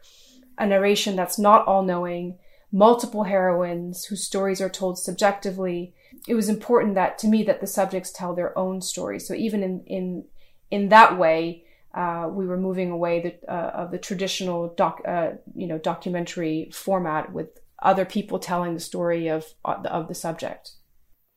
a 0.57 0.65
narration 0.65 1.15
that's 1.15 1.37
not 1.37 1.67
all 1.67 1.83
knowing, 1.83 2.39
multiple 2.71 3.25
heroines 3.25 4.05
whose 4.05 4.23
stories 4.23 4.59
are 4.59 4.69
told 4.69 4.97
subjectively, 4.97 5.93
it 6.27 6.35
was 6.35 6.49
important 6.49 6.95
that 6.95 7.17
to 7.19 7.27
me 7.27 7.43
that 7.43 7.61
the 7.61 7.67
subjects 7.67 8.11
tell 8.11 8.35
their 8.35 8.57
own 8.57 8.81
stories. 8.81 9.27
So 9.27 9.33
even 9.33 9.63
in 9.63 9.83
in 9.85 10.25
in 10.71 10.89
that 10.89 11.17
way, 11.17 11.63
uh, 11.93 12.29
we 12.31 12.45
were 12.45 12.57
moving 12.57 12.91
away 12.91 13.21
the, 13.21 13.51
uh, 13.51 13.71
of 13.71 13.91
the 13.91 13.97
traditional 13.97 14.73
doc, 14.75 15.01
uh, 15.07 15.31
you 15.55 15.67
know, 15.67 15.77
documentary 15.77 16.69
format 16.71 17.33
with 17.33 17.47
other 17.81 18.05
people 18.05 18.39
telling 18.39 18.73
the 18.73 18.79
story 18.79 19.27
of 19.27 19.45
uh, 19.65 19.81
of 19.85 20.07
the 20.07 20.15
subject. 20.15 20.71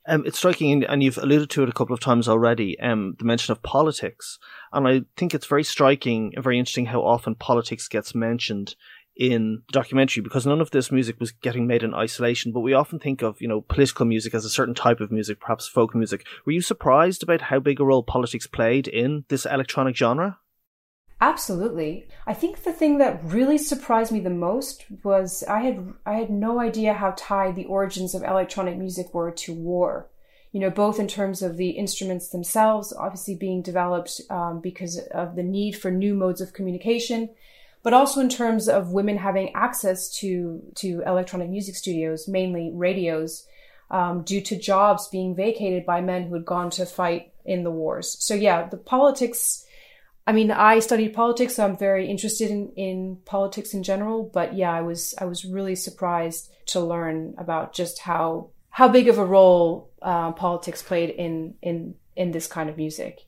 Um, 0.07 0.25
it's 0.27 0.39
striking, 0.39 0.85
and 0.85 1.03
you've 1.03 1.19
alluded 1.19 1.49
to 1.51 1.63
it 1.63 1.69
a 1.69 1.73
couple 1.73 1.95
of 1.95 2.01
times 2.01 2.29
already. 2.29 2.79
Um, 2.81 3.15
the 3.19 3.25
mention 3.25 3.53
of 3.53 3.63
politics, 3.63 4.39
and 4.73 4.89
I 4.89 5.03
think 5.17 5.33
it's 5.33 5.47
very 5.47 5.63
striking 5.63 6.33
and 6.35 6.43
very 6.43 6.59
interesting 6.59 6.87
how 6.87 7.03
often 7.03 7.37
politics 7.37 7.87
gets 7.87 8.15
mentioned 8.15 8.75
in 9.17 9.63
the 9.69 9.73
documentary 9.73 10.23
because 10.23 10.47
none 10.47 10.61
of 10.61 10.71
this 10.71 10.91
music 10.91 11.21
was 11.21 11.33
getting 11.33 11.67
made 11.67 11.83
in 11.83 11.95
isolation, 11.95 12.53
but 12.53 12.61
we 12.61 12.73
often 12.73 12.99
think 12.99 13.23
of, 13.23 13.41
you 13.41 13.49
know, 13.49 13.61
political 13.61 14.07
music 14.07 14.35
as 14.35 14.45
a 14.45 14.51
certain 14.51 14.75
type 14.75 15.01
of 15.01 15.13
music, 15.13 15.41
perhaps 15.41 15.69
folk 15.69 15.95
music. 15.95 16.27
Were 16.47 16.53
you 16.53 16.63
surprised 16.63 17.23
about 17.23 17.43
how 17.43 17.61
big 17.61 17.81
a 17.81 17.85
role 17.85 18.03
politics 18.03 18.47
played 18.47 18.89
in 18.89 19.25
this 19.29 19.45
electronic 19.45 19.97
genre? 19.97 20.39
Absolutely. 21.21 22.09
I 22.27 22.35
think 22.35 22.65
the 22.65 22.73
thing 22.73 22.99
that 22.99 23.21
really 23.23 23.57
surprised 23.57 24.11
me 24.11 24.19
the 24.19 24.29
most 24.29 24.87
was 25.05 25.45
I 25.45 25.61
had 25.61 25.95
I 26.05 26.15
had 26.15 26.31
no 26.31 26.59
idea 26.59 26.95
how 26.95 27.15
tied 27.17 27.55
the 27.55 27.67
origins 27.67 28.13
of 28.17 28.25
electronic 28.25 28.77
music 28.77 29.15
were 29.15 29.31
to 29.31 29.55
war. 29.55 30.11
You 30.51 30.59
know, 30.61 30.71
both 30.71 30.99
in 30.99 31.07
terms 31.07 31.41
of 31.41 31.57
the 31.57 31.71
instruments 31.71 32.31
themselves, 32.31 32.93
obviously 32.93 33.37
being 33.37 33.63
developed 33.63 34.21
um, 34.31 34.61
because 34.61 34.99
of 35.13 35.37
the 35.37 35.45
need 35.45 35.77
for 35.77 35.93
new 35.93 36.13
modes 36.13 36.41
of 36.41 36.53
communication, 36.53 37.31
but 37.83 37.93
also 37.93 38.21
in 38.21 38.29
terms 38.29 38.69
of 38.69 38.93
women 38.93 39.19
having 39.19 39.55
access 39.55 40.09
to 40.19 40.63
to 40.77 41.03
electronic 41.07 41.51
music 41.51 41.75
studios, 41.75 42.29
mainly 42.29 42.71
radios, 42.73 43.47
um, 43.91 44.23
due 44.23 44.41
to 44.41 44.57
jobs 44.57 45.09
being 45.09 45.35
vacated 45.35 45.85
by 45.85 46.01
men 46.01 46.25
who 46.25 46.35
had 46.35 46.45
gone 46.45 46.71
to 46.71 46.87
fight 46.87 47.33
in 47.45 47.65
the 47.65 47.71
wars. 47.71 48.17
So 48.21 48.35
yeah, 48.35 48.69
the 48.69 48.77
politics. 48.77 49.67
I 50.25 50.31
mean, 50.31 50.53
I 50.53 50.79
studied 50.79 51.15
politics, 51.15 51.57
so 51.57 51.65
I'm 51.65 51.77
very 51.77 52.09
interested 52.09 52.49
in, 52.49 52.73
in 52.77 53.19
politics 53.25 53.75
in 53.75 53.83
general. 53.83 54.31
But 54.33 54.55
yeah, 54.55 54.73
I 54.73 54.81
was 54.81 55.15
I 55.19 55.25
was 55.25 55.45
really 55.45 55.75
surprised 55.75 56.49
to 56.67 56.81
learn 56.81 57.35
about 57.39 57.75
just 57.75 57.99
how 57.99 58.51
how 58.71 58.89
big 58.89 59.09
of 59.09 59.19
a 59.19 59.25
role 59.25 59.91
uh, 60.01 60.31
politics 60.33 60.81
played 60.81 61.11
in 61.11 61.55
in 61.61 61.97
in 62.15 62.31
this 62.31 62.47
kind 62.47 62.71
of 62.71 62.77
music 62.77 63.27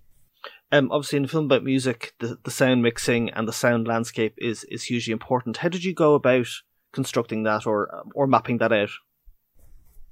um, 0.75 0.91
obviously 0.91 1.19
in 1.19 1.25
a 1.25 1.29
film 1.29 1.45
about 1.45 1.63
music, 1.63 2.15
the, 2.19 2.39
the 2.43 2.51
sound 2.51 2.83
mixing 2.83 3.31
and 3.31 3.47
the 3.47 3.53
sound 3.53 3.87
landscape 3.87 4.35
is 4.39 4.65
is 4.65 4.85
hugely 4.85 5.13
important. 5.13 5.59
How 5.59 5.69
did 5.69 5.85
you 5.85 5.95
go 5.95 6.15
about 6.15 6.49
constructing 6.93 7.45
that 7.45 7.67
or 7.67 8.05
or 8.15 8.27
mapping 8.27 8.59
that 8.59 8.73
out? 8.73 8.91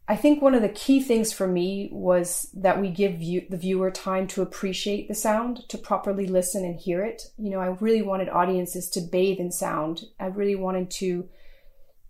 I 0.09 0.17
think 0.17 0.43
one 0.43 0.55
of 0.55 0.63
the 0.63 0.69
key 0.69 1.01
things 1.01 1.33
for 1.33 1.47
me 1.47 1.89
was 1.93 2.51
that 2.55 2.81
we 2.81 2.91
give 2.91 3.15
view, 3.15 3.47
the 3.49 3.57
viewer 3.57 3.91
time 3.91 4.27
to 4.29 4.43
appreciate 4.43 5.09
the 5.09 5.15
sound, 5.15 5.61
to 5.69 5.79
properly 5.79 6.27
listen 6.27 6.65
and 6.65 6.79
hear 6.79 7.03
it. 7.05 7.23
You 7.39 7.51
know, 7.51 7.61
I 7.61 7.69
really 7.81 8.03
wanted 8.03 8.29
audiences 8.29 8.91
to 8.91 9.01
bathe 9.01 9.39
in 9.39 9.53
sound. 9.53 10.03
I 10.19 10.27
really 10.27 10.57
wanted 10.57 10.91
to 10.99 11.29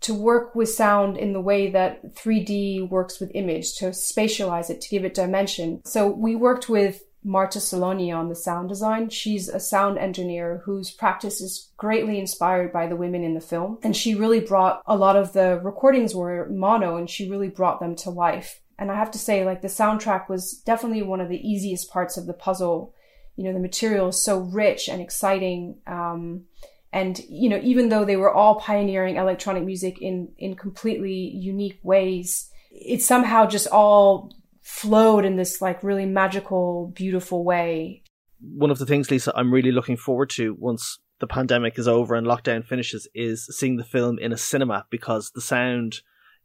to 0.00 0.14
work 0.14 0.56
with 0.56 0.68
sound 0.68 1.16
in 1.16 1.32
the 1.32 1.40
way 1.40 1.70
that 1.70 2.16
3D 2.16 2.88
works 2.88 3.20
with 3.20 3.30
image, 3.34 3.76
to 3.76 3.86
spatialize 3.90 4.68
it, 4.68 4.80
to 4.80 4.88
give 4.88 5.04
it 5.04 5.14
dimension. 5.14 5.80
So 5.84 6.08
we 6.08 6.34
worked 6.34 6.68
with 6.68 7.04
Marta 7.24 7.58
Salogni 7.58 8.14
on 8.14 8.28
the 8.28 8.34
sound 8.34 8.68
design. 8.68 9.08
She's 9.08 9.48
a 9.48 9.60
sound 9.60 9.98
engineer 9.98 10.62
whose 10.64 10.90
practice 10.90 11.40
is 11.40 11.70
greatly 11.76 12.18
inspired 12.18 12.72
by 12.72 12.86
the 12.86 12.96
women 12.96 13.22
in 13.22 13.34
the 13.34 13.40
film. 13.40 13.78
And 13.82 13.96
she 13.96 14.14
really 14.14 14.40
brought 14.40 14.82
a 14.86 14.96
lot 14.96 15.16
of 15.16 15.32
the 15.32 15.60
recordings 15.62 16.14
were 16.14 16.48
mono 16.50 16.96
and 16.96 17.08
she 17.08 17.30
really 17.30 17.48
brought 17.48 17.80
them 17.80 17.94
to 17.96 18.10
life. 18.10 18.60
And 18.78 18.90
I 18.90 18.96
have 18.96 19.12
to 19.12 19.18
say, 19.18 19.44
like, 19.44 19.62
the 19.62 19.68
soundtrack 19.68 20.28
was 20.28 20.52
definitely 20.66 21.02
one 21.02 21.20
of 21.20 21.28
the 21.28 21.48
easiest 21.48 21.90
parts 21.90 22.16
of 22.16 22.26
the 22.26 22.32
puzzle. 22.32 22.94
You 23.36 23.44
know, 23.44 23.52
the 23.52 23.60
material 23.60 24.08
is 24.08 24.22
so 24.22 24.40
rich 24.40 24.88
and 24.88 25.00
exciting. 25.00 25.76
Um, 25.86 26.46
and, 26.92 27.18
you 27.28 27.48
know, 27.48 27.60
even 27.62 27.88
though 27.88 28.04
they 28.04 28.16
were 28.16 28.32
all 28.32 28.56
pioneering 28.56 29.16
electronic 29.16 29.64
music 29.64 30.02
in, 30.02 30.32
in 30.36 30.56
completely 30.56 31.14
unique 31.14 31.78
ways, 31.82 32.50
it 32.70 33.02
somehow 33.02 33.46
just 33.46 33.68
all 33.68 34.34
flowed 34.62 35.24
in 35.24 35.36
this 35.36 35.60
like 35.60 35.82
really 35.82 36.06
magical, 36.06 36.92
beautiful 36.94 37.44
way. 37.44 38.02
One 38.40 38.70
of 38.70 38.78
the 38.78 38.86
things, 38.86 39.10
Lisa, 39.10 39.32
I'm 39.36 39.52
really 39.52 39.72
looking 39.72 39.96
forward 39.96 40.30
to 40.30 40.54
once 40.58 40.98
the 41.18 41.26
pandemic 41.26 41.78
is 41.78 41.86
over 41.86 42.14
and 42.14 42.26
lockdown 42.26 42.64
finishes 42.64 43.06
is 43.14 43.46
seeing 43.46 43.76
the 43.76 43.84
film 43.84 44.18
in 44.18 44.32
a 44.32 44.36
cinema 44.36 44.86
because 44.90 45.30
the 45.34 45.40
sound 45.40 46.00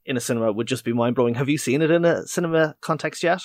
in 0.06 0.17
a 0.17 0.21
cinema 0.21 0.51
would 0.51 0.67
just 0.67 0.86
be 0.86 0.93
mind 0.93 1.15
blowing. 1.15 1.36
Have 1.36 1.49
you 1.49 1.58
seen 1.58 1.82
it 1.82 1.91
in 1.91 2.06
a 2.06 2.27
cinema 2.27 2.75
context 2.82 3.23
yet? 3.23 3.41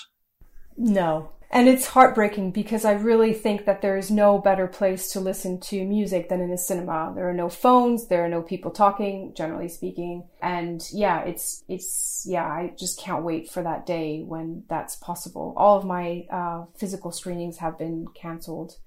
No, 0.77 1.33
and 1.53 1.69
it's 1.69 1.87
heartbreaking 1.87 2.53
because 2.53 2.87
I 2.87 2.93
really 2.93 3.35
think 3.35 3.67
that 3.67 3.83
there 3.83 3.99
is 3.99 4.11
no 4.11 4.39
better 4.39 4.67
place 4.67 5.13
to 5.13 5.21
listen 5.21 5.61
to 5.61 5.85
music 5.85 6.31
than 6.31 6.41
in 6.41 6.51
a 6.51 6.57
cinema. 6.57 7.13
There 7.15 7.29
are 7.29 7.35
no 7.35 7.51
phones, 7.51 8.07
there 8.09 8.25
are 8.25 8.29
no 8.29 8.41
people 8.41 8.71
talking, 8.71 9.35
generally 9.37 9.69
speaking. 9.69 10.27
And 10.41 10.83
yeah, 10.93 11.21
it's, 11.25 11.63
it's, 11.69 12.25
yeah, 12.27 12.47
I 12.47 12.73
just 12.79 12.99
can't 12.99 13.23
wait 13.23 13.51
for 13.51 13.63
that 13.63 13.85
day 13.85 14.23
when 14.23 14.65
that's 14.71 14.97
possible. 14.97 15.53
All 15.59 15.77
of 15.77 15.85
my 15.85 16.25
uh, 16.33 16.65
physical 16.79 17.13
screenings 17.13 17.59
have 17.59 17.79
been 17.79 18.07
cancelled. 18.15 18.79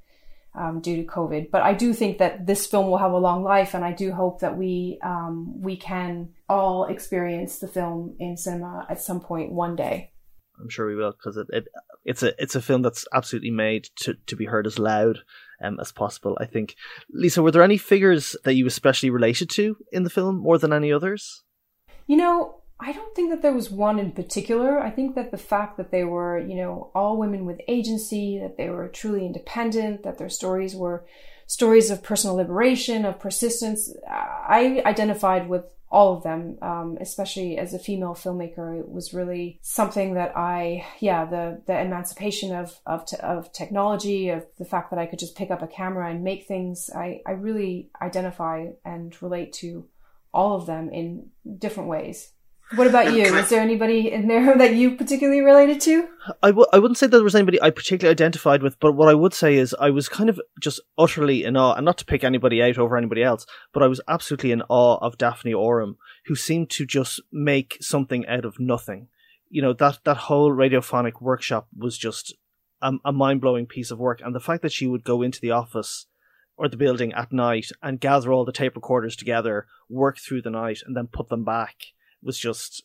Um, 0.57 0.79
due 0.79 0.95
to 0.95 1.03
COVID, 1.03 1.51
but 1.51 1.63
I 1.63 1.73
do 1.73 1.93
think 1.93 2.19
that 2.19 2.47
this 2.47 2.65
film 2.65 2.87
will 2.87 2.97
have 2.97 3.11
a 3.11 3.17
long 3.17 3.43
life, 3.43 3.73
and 3.73 3.83
I 3.83 3.91
do 3.91 4.13
hope 4.13 4.39
that 4.39 4.55
we 4.55 4.97
um, 5.03 5.61
we 5.61 5.75
can 5.75 6.29
all 6.47 6.85
experience 6.85 7.59
the 7.59 7.67
film 7.67 8.15
in 8.19 8.37
cinema 8.37 8.87
at 8.89 9.01
some 9.01 9.19
point 9.19 9.51
one 9.51 9.75
day. 9.75 10.13
I'm 10.57 10.69
sure 10.69 10.87
we 10.87 10.95
will 10.95 11.11
because 11.11 11.35
it, 11.35 11.47
it 11.49 11.65
it's 12.05 12.23
a 12.23 12.41
it's 12.41 12.55
a 12.55 12.61
film 12.61 12.81
that's 12.81 13.05
absolutely 13.13 13.51
made 13.51 13.89
to, 13.97 14.15
to 14.27 14.35
be 14.35 14.45
heard 14.45 14.67
as 14.67 14.79
loud 14.79 15.19
um, 15.61 15.79
as 15.79 15.91
possible. 15.91 16.37
I 16.39 16.45
think. 16.45 16.75
Lisa, 17.11 17.41
were 17.41 17.51
there 17.51 17.63
any 17.63 17.77
figures 17.77 18.35
that 18.43 18.53
you 18.53 18.65
especially 18.67 19.09
related 19.09 19.49
to 19.51 19.77
in 19.91 20.03
the 20.03 20.09
film 20.09 20.37
more 20.37 20.57
than 20.57 20.71
any 20.71 20.91
others? 20.91 21.43
You 22.07 22.17
know, 22.17 22.61
I 22.79 22.91
don't 22.91 23.15
think 23.15 23.31
that 23.31 23.41
there 23.41 23.53
was 23.53 23.71
one 23.71 23.99
in 23.99 24.11
particular. 24.11 24.79
I 24.79 24.91
think 24.91 25.15
that 25.15 25.31
the 25.31 25.37
fact 25.37 25.77
that 25.77 25.91
they 25.91 26.03
were, 26.03 26.37
you 26.37 26.55
know, 26.55 26.91
all 26.93 27.17
women 27.17 27.45
with 27.45 27.61
agency, 27.67 28.37
that 28.39 28.57
they 28.57 28.69
were 28.69 28.87
truly 28.87 29.25
independent, 29.25 30.03
that 30.03 30.17
their 30.17 30.29
stories 30.29 30.75
were 30.75 31.05
stories 31.47 31.89
of 31.89 32.03
personal 32.03 32.35
liberation, 32.35 33.05
of 33.05 33.19
persistence, 33.19 33.93
I 34.09 34.81
identified 34.85 35.47
with 35.47 35.63
all 35.95 36.17
of 36.17 36.23
them, 36.23 36.57
um, 36.61 36.97
especially 36.99 37.57
as 37.57 37.73
a 37.73 37.79
female 37.79 38.13
filmmaker. 38.13 38.77
It 38.77 38.89
was 38.89 39.13
really 39.13 39.59
something 39.61 40.15
that 40.15 40.35
I, 40.35 40.85
yeah, 40.99 41.23
the 41.23 41.61
the 41.65 41.79
emancipation 41.79 42.53
of 42.53 42.77
of, 42.85 43.05
te- 43.05 43.15
of 43.17 43.53
technology, 43.53 44.27
of 44.27 44.45
the 44.57 44.65
fact 44.65 44.89
that 44.89 44.99
I 44.99 45.05
could 45.05 45.19
just 45.19 45.37
pick 45.37 45.51
up 45.51 45.61
a 45.61 45.67
camera 45.67 46.11
and 46.11 46.21
make 46.21 46.47
things. 46.47 46.89
I 46.93 47.21
I 47.25 47.31
really 47.31 47.91
identify 48.01 48.71
and 48.83 49.15
relate 49.21 49.53
to 49.53 49.87
all 50.33 50.57
of 50.57 50.65
them 50.65 50.89
in 50.89 51.29
different 51.59 51.87
ways. 51.87 52.33
What 52.73 52.87
about 52.87 53.13
you? 53.13 53.23
Is 53.23 53.49
there 53.49 53.61
anybody 53.61 54.11
in 54.11 54.27
there 54.27 54.57
that 54.57 54.73
you 54.73 54.95
particularly 54.95 55.41
related 55.41 55.79
to? 55.81 56.07
I 56.41 56.47
w- 56.47 56.67
I 56.73 56.79
wouldn't 56.79 56.97
say 56.97 57.05
there 57.05 57.23
was 57.23 57.35
anybody 57.35 57.61
I 57.61 57.69
particularly 57.69 58.11
identified 58.11 58.63
with, 58.63 58.79
but 58.79 58.93
what 58.93 59.07
I 59.07 59.13
would 59.13 59.35
say 59.35 59.55
is 59.55 59.75
I 59.79 59.91
was 59.91 60.09
kind 60.09 60.29
of 60.29 60.41
just 60.59 60.79
utterly 60.97 61.43
in 61.43 61.55
awe, 61.55 61.75
and 61.75 61.85
not 61.85 61.99
to 61.99 62.05
pick 62.05 62.23
anybody 62.23 62.63
out 62.63 62.79
over 62.79 62.97
anybody 62.97 63.21
else, 63.21 63.45
but 63.71 63.83
I 63.83 63.87
was 63.87 64.01
absolutely 64.07 64.51
in 64.51 64.63
awe 64.67 64.97
of 64.97 65.19
Daphne 65.19 65.53
Oram, 65.53 65.97
who 66.25 66.35
seemed 66.35 66.71
to 66.71 66.87
just 66.87 67.21
make 67.31 67.77
something 67.81 68.25
out 68.25 68.45
of 68.45 68.59
nothing. 68.59 69.09
You 69.47 69.61
know, 69.61 69.73
that, 69.73 69.99
that 70.03 70.17
whole 70.17 70.51
radiophonic 70.51 71.21
workshop 71.21 71.67
was 71.77 71.99
just 71.99 72.33
a, 72.81 72.93
a 73.05 73.13
mind 73.13 73.41
blowing 73.41 73.67
piece 73.67 73.91
of 73.91 73.99
work, 73.99 74.21
and 74.23 74.33
the 74.33 74.39
fact 74.39 74.63
that 74.63 74.71
she 74.71 74.87
would 74.87 75.03
go 75.03 75.21
into 75.21 75.39
the 75.39 75.51
office 75.51 76.07
or 76.57 76.67
the 76.67 76.77
building 76.77 77.13
at 77.13 77.31
night 77.31 77.67
and 77.83 77.99
gather 77.99 78.31
all 78.31 78.43
the 78.43 78.51
tape 78.51 78.75
recorders 78.75 79.15
together, 79.15 79.67
work 79.87 80.17
through 80.17 80.41
the 80.41 80.49
night, 80.49 80.79
and 80.83 80.97
then 80.97 81.05
put 81.05 81.29
them 81.29 81.43
back 81.43 81.75
was 82.25 82.37
just 82.37 82.83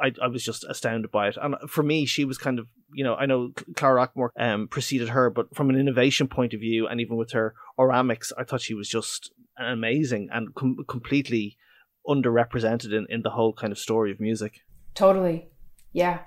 I, 0.00 0.12
I 0.22 0.28
was 0.28 0.44
just 0.44 0.64
astounded 0.64 1.10
by 1.10 1.28
it. 1.28 1.36
And 1.40 1.56
for 1.68 1.82
me, 1.82 2.06
she 2.06 2.24
was 2.24 2.38
kind 2.38 2.58
of, 2.58 2.68
you 2.92 3.02
know, 3.02 3.14
I 3.14 3.26
know 3.26 3.52
Clara 3.76 4.06
Rockmore 4.06 4.30
um, 4.38 4.68
preceded 4.68 5.08
her, 5.08 5.28
but 5.28 5.54
from 5.54 5.70
an 5.70 5.76
innovation 5.76 6.28
point 6.28 6.54
of 6.54 6.60
view, 6.60 6.86
and 6.86 7.00
even 7.00 7.16
with 7.16 7.32
her 7.32 7.54
oramics, 7.78 8.32
I 8.38 8.44
thought 8.44 8.60
she 8.60 8.74
was 8.74 8.88
just 8.88 9.32
amazing 9.58 10.28
and 10.32 10.54
com- 10.54 10.84
completely 10.86 11.56
underrepresented 12.06 12.92
in, 12.92 13.06
in 13.08 13.22
the 13.22 13.30
whole 13.30 13.52
kind 13.52 13.72
of 13.72 13.78
story 13.78 14.12
of 14.12 14.20
music. 14.20 14.60
Totally. 14.94 15.48
Yeah. 15.92 16.20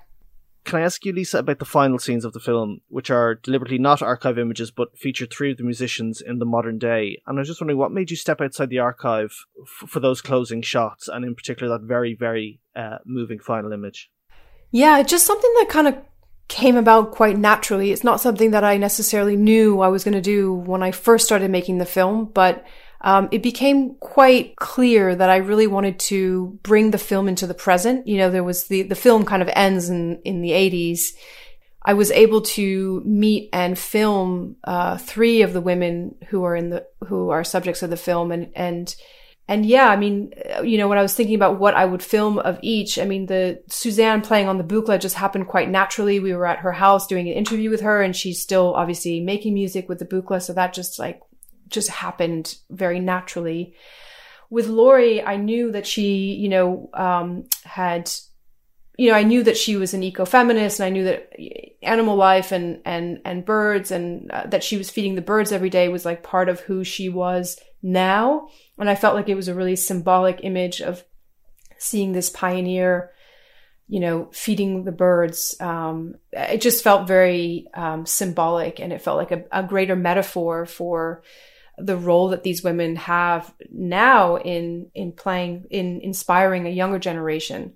Can 0.64 0.78
I 0.78 0.84
ask 0.84 1.04
you, 1.04 1.12
Lisa, 1.12 1.38
about 1.38 1.58
the 1.58 1.64
final 1.64 1.98
scenes 1.98 2.24
of 2.24 2.32
the 2.32 2.40
film, 2.40 2.80
which 2.88 3.10
are 3.10 3.34
deliberately 3.34 3.78
not 3.78 4.00
archive 4.00 4.38
images, 4.38 4.70
but 4.70 4.96
feature 4.96 5.26
three 5.26 5.50
of 5.50 5.56
the 5.56 5.64
musicians 5.64 6.20
in 6.20 6.38
the 6.38 6.44
modern 6.44 6.78
day? 6.78 7.20
And 7.26 7.36
I 7.36 7.40
was 7.40 7.48
just 7.48 7.60
wondering, 7.60 7.78
what 7.78 7.90
made 7.90 8.10
you 8.10 8.16
step 8.16 8.40
outside 8.40 8.70
the 8.70 8.78
archive 8.78 9.34
f- 9.60 9.88
for 9.88 9.98
those 9.98 10.20
closing 10.20 10.62
shots, 10.62 11.08
and 11.08 11.24
in 11.24 11.34
particular 11.34 11.76
that 11.76 11.86
very, 11.86 12.14
very 12.14 12.60
uh, 12.76 12.98
moving 13.04 13.40
final 13.40 13.72
image? 13.72 14.10
Yeah, 14.70 15.02
just 15.02 15.26
something 15.26 15.52
that 15.58 15.68
kind 15.68 15.88
of 15.88 15.96
came 16.48 16.76
about 16.76 17.10
quite 17.10 17.38
naturally. 17.38 17.90
It's 17.90 18.04
not 18.04 18.20
something 18.20 18.52
that 18.52 18.62
I 18.62 18.76
necessarily 18.76 19.36
knew 19.36 19.80
I 19.80 19.88
was 19.88 20.04
going 20.04 20.14
to 20.14 20.20
do 20.20 20.52
when 20.52 20.82
I 20.82 20.92
first 20.92 21.26
started 21.26 21.50
making 21.50 21.78
the 21.78 21.86
film, 21.86 22.26
but 22.26 22.64
um, 23.02 23.28
it 23.32 23.42
became 23.42 23.96
quite 23.96 24.54
clear 24.56 25.14
that 25.14 25.28
I 25.28 25.36
really 25.36 25.66
wanted 25.66 25.98
to 26.00 26.58
bring 26.62 26.92
the 26.92 26.98
film 26.98 27.28
into 27.28 27.48
the 27.48 27.54
present. 27.54 28.06
You 28.06 28.18
know, 28.18 28.30
there 28.30 28.44
was 28.44 28.68
the, 28.68 28.82
the 28.82 28.94
film 28.94 29.24
kind 29.24 29.42
of 29.42 29.50
ends 29.54 29.90
in, 29.90 30.20
in 30.24 30.40
the 30.40 30.50
80s. 30.50 31.08
I 31.84 31.94
was 31.94 32.12
able 32.12 32.42
to 32.42 33.02
meet 33.04 33.48
and 33.52 33.76
film, 33.76 34.54
uh, 34.62 34.98
three 34.98 35.42
of 35.42 35.52
the 35.52 35.60
women 35.60 36.14
who 36.28 36.44
are 36.44 36.54
in 36.54 36.70
the, 36.70 36.86
who 37.08 37.30
are 37.30 37.42
subjects 37.42 37.82
of 37.82 37.90
the 37.90 37.96
film. 37.96 38.30
And, 38.30 38.52
and, 38.54 38.94
and 39.48 39.66
yeah, 39.66 39.88
I 39.88 39.96
mean, 39.96 40.32
you 40.62 40.78
know, 40.78 40.86
when 40.86 40.98
I 40.98 41.02
was 41.02 41.14
thinking 41.14 41.34
about 41.34 41.58
what 41.58 41.74
I 41.74 41.84
would 41.84 42.04
film 42.04 42.38
of 42.38 42.56
each, 42.62 43.00
I 43.00 43.04
mean, 43.04 43.26
the 43.26 43.64
Suzanne 43.66 44.20
playing 44.20 44.46
on 44.46 44.58
the 44.58 44.64
Buchla 44.64 45.00
just 45.00 45.16
happened 45.16 45.48
quite 45.48 45.68
naturally. 45.68 46.20
We 46.20 46.34
were 46.34 46.46
at 46.46 46.60
her 46.60 46.70
house 46.70 47.08
doing 47.08 47.26
an 47.26 47.34
interview 47.34 47.68
with 47.68 47.80
her 47.80 48.00
and 48.00 48.14
she's 48.14 48.40
still 48.40 48.74
obviously 48.74 49.18
making 49.18 49.54
music 49.54 49.88
with 49.88 49.98
the 49.98 50.06
Buchla. 50.06 50.40
So 50.40 50.52
that 50.52 50.72
just 50.72 51.00
like 51.00 51.20
just 51.72 51.88
happened 51.88 52.56
very 52.70 53.00
naturally. 53.00 53.74
With 54.50 54.66
Laurie, 54.66 55.22
I 55.22 55.36
knew 55.36 55.72
that 55.72 55.86
she, 55.86 56.34
you 56.34 56.48
know, 56.48 56.90
um, 56.92 57.48
had, 57.64 58.10
you 58.98 59.10
know, 59.10 59.16
I 59.16 59.22
knew 59.22 59.42
that 59.42 59.56
she 59.56 59.76
was 59.76 59.94
an 59.94 60.02
ecofeminist, 60.02 60.78
and 60.78 60.86
I 60.86 60.90
knew 60.90 61.04
that 61.04 61.32
animal 61.82 62.16
life 62.16 62.52
and 62.52 62.80
and 62.84 63.20
and 63.24 63.44
birds, 63.44 63.90
and 63.90 64.30
uh, 64.30 64.46
that 64.48 64.62
she 64.62 64.76
was 64.76 64.90
feeding 64.90 65.14
the 65.14 65.22
birds 65.22 65.52
every 65.52 65.70
day 65.70 65.88
was 65.88 66.04
like 66.04 66.22
part 66.22 66.48
of 66.48 66.60
who 66.60 66.84
she 66.84 67.08
was 67.08 67.58
now. 67.82 68.48
And 68.78 68.90
I 68.90 68.94
felt 68.94 69.14
like 69.14 69.28
it 69.28 69.36
was 69.36 69.48
a 69.48 69.54
really 69.54 69.76
symbolic 69.76 70.40
image 70.42 70.80
of 70.80 71.02
seeing 71.78 72.12
this 72.12 72.30
pioneer 72.30 73.12
you 73.92 74.00
know, 74.00 74.30
feeding 74.32 74.84
the 74.84 74.90
birds. 74.90 75.54
Um, 75.60 76.14
it 76.32 76.62
just 76.62 76.82
felt 76.82 77.06
very 77.06 77.66
um, 77.74 78.06
symbolic 78.06 78.80
and 78.80 78.90
it 78.90 79.02
felt 79.02 79.18
like 79.18 79.32
a, 79.32 79.44
a, 79.52 79.62
greater 79.62 79.94
metaphor 79.94 80.64
for 80.64 81.22
the 81.78 81.96
role 81.96 82.28
that 82.28 82.42
these 82.42 82.62
women 82.62 82.96
have 82.96 83.52
now 83.70 84.36
in 84.36 84.90
in 84.94 85.12
playing 85.12 85.64
in 85.70 86.00
inspiring 86.00 86.66
a 86.66 86.70
younger 86.70 86.98
generation 86.98 87.74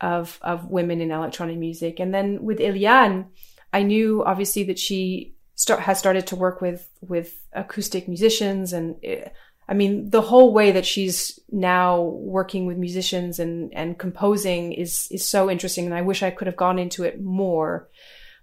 of 0.00 0.38
of 0.42 0.68
women 0.68 1.00
in 1.00 1.10
electronic 1.10 1.58
music. 1.58 2.00
And 2.00 2.14
then 2.14 2.42
with 2.42 2.58
Eliane, 2.58 3.26
I 3.72 3.82
knew 3.82 4.24
obviously 4.24 4.64
that 4.64 4.78
she 4.78 5.34
start 5.54 5.80
has 5.80 5.98
started 5.98 6.26
to 6.28 6.36
work 6.36 6.60
with 6.60 6.88
with 7.00 7.34
acoustic 7.52 8.08
musicians 8.08 8.72
and 8.72 8.96
it, 9.02 9.32
I 9.68 9.74
mean 9.74 10.10
the 10.10 10.20
whole 10.20 10.52
way 10.52 10.72
that 10.72 10.86
she's 10.86 11.38
now 11.50 12.02
working 12.02 12.66
with 12.66 12.76
musicians 12.76 13.38
and 13.38 13.72
and 13.74 13.98
composing 13.98 14.72
is 14.72 15.08
is 15.10 15.26
so 15.26 15.50
interesting 15.50 15.86
and 15.86 15.94
I 15.94 16.02
wish 16.02 16.22
I 16.22 16.30
could 16.30 16.46
have 16.46 16.56
gone 16.56 16.78
into 16.78 17.04
it 17.04 17.20
more 17.20 17.88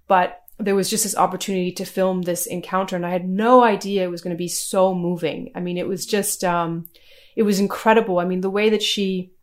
but 0.08 0.41
there 0.62 0.76
was 0.76 0.90
just 0.90 1.04
this 1.04 1.16
opportunity 1.16 1.72
to 1.72 1.86
film 1.86 2.22
this 2.22 2.46
encounter 2.46 2.96
and 2.96 3.06
I 3.06 3.10
had 3.10 3.28
no 3.28 3.64
idea 3.64 4.04
it 4.04 4.12
was 4.12 4.22
going 4.22 4.36
to 4.36 4.38
be 4.38 4.48
so 4.48 4.94
moving. 4.94 5.52
I 5.56 5.60
mean, 5.60 5.78
it 5.78 5.88
was 5.88 6.06
just, 6.06 6.44
um, 6.44 6.88
it 7.36 7.44
was 7.44 7.60
incredible. 7.60 8.20
I 8.20 8.26
mean, 8.26 8.42
the 8.42 8.50
way 8.50 8.70
that 8.70 8.84
she, 8.84 9.34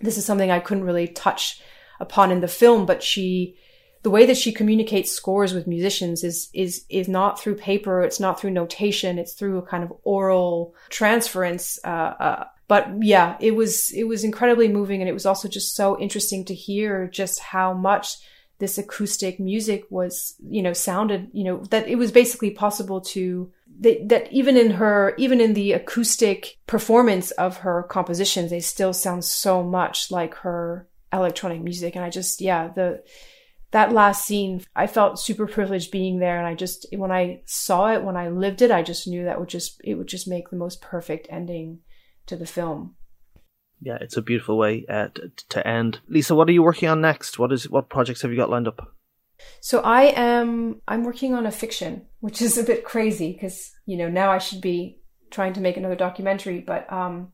this 0.00 0.18
is 0.18 0.24
something 0.24 0.50
I 0.50 0.60
couldn't 0.60 0.84
really 0.84 1.08
touch 1.08 1.60
upon 2.00 2.30
in 2.30 2.40
the 2.40 2.48
film, 2.48 2.86
but 2.86 3.02
she, 3.02 3.56
the 4.02 4.10
way 4.10 4.26
that 4.26 4.36
she 4.36 4.52
communicates 4.52 5.10
scores 5.10 5.52
with 5.52 5.66
musicians 5.66 6.22
is, 6.22 6.48
is, 6.54 6.84
is 6.88 7.08
not 7.08 7.40
through 7.40 7.56
paper. 7.56 8.02
It's 8.02 8.20
not 8.20 8.40
through 8.40 8.52
notation. 8.52 9.18
It's 9.18 9.34
through 9.34 9.58
a 9.58 9.66
kind 9.66 9.82
of 9.82 9.92
oral 10.04 10.74
transference. 10.88 11.78
Uh, 11.84 12.14
uh, 12.20 12.44
but 12.68 12.88
yeah, 13.00 13.36
it 13.40 13.56
was, 13.56 13.90
it 13.92 14.04
was 14.04 14.24
incredibly 14.24 14.68
moving. 14.68 15.00
And 15.00 15.08
it 15.08 15.14
was 15.14 15.26
also 15.26 15.48
just 15.48 15.74
so 15.74 15.98
interesting 15.98 16.44
to 16.46 16.54
hear 16.54 17.08
just 17.08 17.40
how 17.40 17.72
much 17.72 18.16
this 18.58 18.78
acoustic 18.78 19.38
music 19.38 19.84
was, 19.88 20.34
you 20.48 20.62
know, 20.62 20.72
sounded, 20.72 21.30
you 21.32 21.44
know, 21.44 21.58
that 21.70 21.86
it 21.86 21.96
was 21.96 22.10
basically 22.10 22.50
possible 22.50 23.00
to 23.00 23.52
that, 23.80 24.08
that 24.08 24.32
even 24.32 24.56
in 24.56 24.72
her, 24.72 25.14
even 25.16 25.40
in 25.40 25.54
the 25.54 25.72
acoustic 25.72 26.58
performance 26.66 27.30
of 27.32 27.58
her 27.58 27.84
compositions, 27.84 28.50
they 28.50 28.60
still 28.60 28.92
sound 28.92 29.24
so 29.24 29.62
much 29.62 30.10
like 30.10 30.34
her 30.36 30.88
electronic 31.12 31.62
music. 31.62 31.94
And 31.94 32.04
I 32.04 32.10
just, 32.10 32.40
yeah, 32.40 32.68
the, 32.68 33.04
that 33.70 33.92
last 33.92 34.26
scene, 34.26 34.64
I 34.74 34.88
felt 34.88 35.20
super 35.20 35.46
privileged 35.46 35.92
being 35.92 36.18
there. 36.18 36.38
And 36.38 36.46
I 36.46 36.54
just, 36.54 36.86
when 36.92 37.12
I 37.12 37.42
saw 37.44 37.92
it, 37.92 38.02
when 38.02 38.16
I 38.16 38.28
lived 38.28 38.62
it, 38.62 38.72
I 38.72 38.82
just 38.82 39.06
knew 39.06 39.24
that 39.24 39.38
would 39.38 39.48
just, 39.48 39.80
it 39.84 39.94
would 39.94 40.08
just 40.08 40.26
make 40.26 40.50
the 40.50 40.56
most 40.56 40.80
perfect 40.80 41.28
ending 41.30 41.80
to 42.26 42.36
the 42.36 42.46
film 42.46 42.96
yeah, 43.80 43.98
it's 44.00 44.16
a 44.16 44.22
beautiful 44.22 44.58
way 44.58 44.84
uh, 44.88 45.08
to, 45.14 45.30
to 45.50 45.66
end. 45.66 46.00
Lisa, 46.08 46.34
what 46.34 46.48
are 46.48 46.52
you 46.52 46.62
working 46.62 46.88
on 46.88 47.00
next? 47.00 47.38
What 47.38 47.52
is 47.52 47.68
what 47.68 47.88
projects 47.88 48.22
have 48.22 48.30
you 48.30 48.36
got 48.36 48.50
lined 48.50 48.68
up? 48.68 48.94
So 49.60 49.80
I 49.80 50.04
am 50.16 50.80
I'm 50.88 51.04
working 51.04 51.34
on 51.34 51.46
a 51.46 51.50
fiction, 51.50 52.06
which 52.20 52.42
is 52.42 52.58
a 52.58 52.64
bit 52.64 52.84
crazy 52.84 53.32
because 53.32 53.72
you 53.86 53.96
know 53.96 54.08
now 54.08 54.30
I 54.30 54.38
should 54.38 54.60
be 54.60 55.00
trying 55.30 55.52
to 55.54 55.60
make 55.60 55.76
another 55.76 55.96
documentary, 55.96 56.60
but 56.60 56.90
um, 56.92 57.32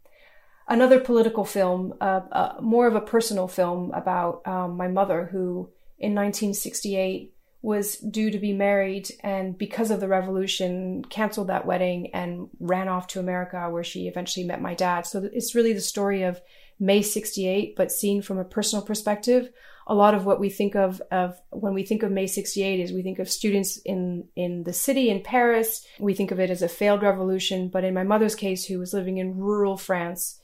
another 0.68 1.00
political 1.00 1.44
film, 1.44 1.94
uh, 2.00 2.20
uh, 2.32 2.54
more 2.60 2.86
of 2.86 2.94
a 2.94 3.00
personal 3.00 3.48
film 3.48 3.92
about 3.92 4.46
um, 4.46 4.76
my 4.76 4.88
mother 4.88 5.28
who 5.30 5.70
in 5.98 6.14
1968 6.14 7.33
was 7.64 7.96
due 7.96 8.30
to 8.30 8.38
be 8.38 8.52
married 8.52 9.10
and 9.20 9.56
because 9.56 9.90
of 9.90 9.98
the 9.98 10.06
revolution 10.06 11.02
canceled 11.06 11.46
that 11.46 11.64
wedding 11.64 12.10
and 12.12 12.46
ran 12.60 12.88
off 12.88 13.06
to 13.06 13.18
America 13.18 13.70
where 13.70 13.82
she 13.82 14.06
eventually 14.06 14.44
met 14.44 14.60
my 14.60 14.74
dad. 14.74 15.06
So 15.06 15.26
it's 15.32 15.54
really 15.54 15.72
the 15.72 15.80
story 15.80 16.24
of 16.24 16.42
May 16.78 17.00
68 17.00 17.74
but 17.74 17.90
seen 17.90 18.20
from 18.20 18.36
a 18.36 18.44
personal 18.44 18.84
perspective. 18.84 19.48
A 19.86 19.94
lot 19.94 20.14
of 20.14 20.26
what 20.26 20.40
we 20.40 20.50
think 20.50 20.76
of 20.76 21.00
of 21.10 21.40
when 21.50 21.72
we 21.72 21.84
think 21.84 22.02
of 22.02 22.12
May 22.12 22.26
68 22.26 22.80
is 22.80 22.92
we 22.92 23.02
think 23.02 23.18
of 23.18 23.30
students 23.30 23.78
in 23.78 24.28
in 24.36 24.64
the 24.64 24.74
city 24.74 25.08
in 25.08 25.22
Paris. 25.22 25.86
We 25.98 26.12
think 26.12 26.32
of 26.32 26.40
it 26.40 26.50
as 26.50 26.60
a 26.60 26.68
failed 26.68 27.02
revolution, 27.02 27.70
but 27.70 27.82
in 27.82 27.94
my 27.94 28.04
mother's 28.04 28.34
case 28.34 28.66
who 28.66 28.78
was 28.78 28.92
living 28.92 29.16
in 29.16 29.38
rural 29.38 29.78
France, 29.78 30.38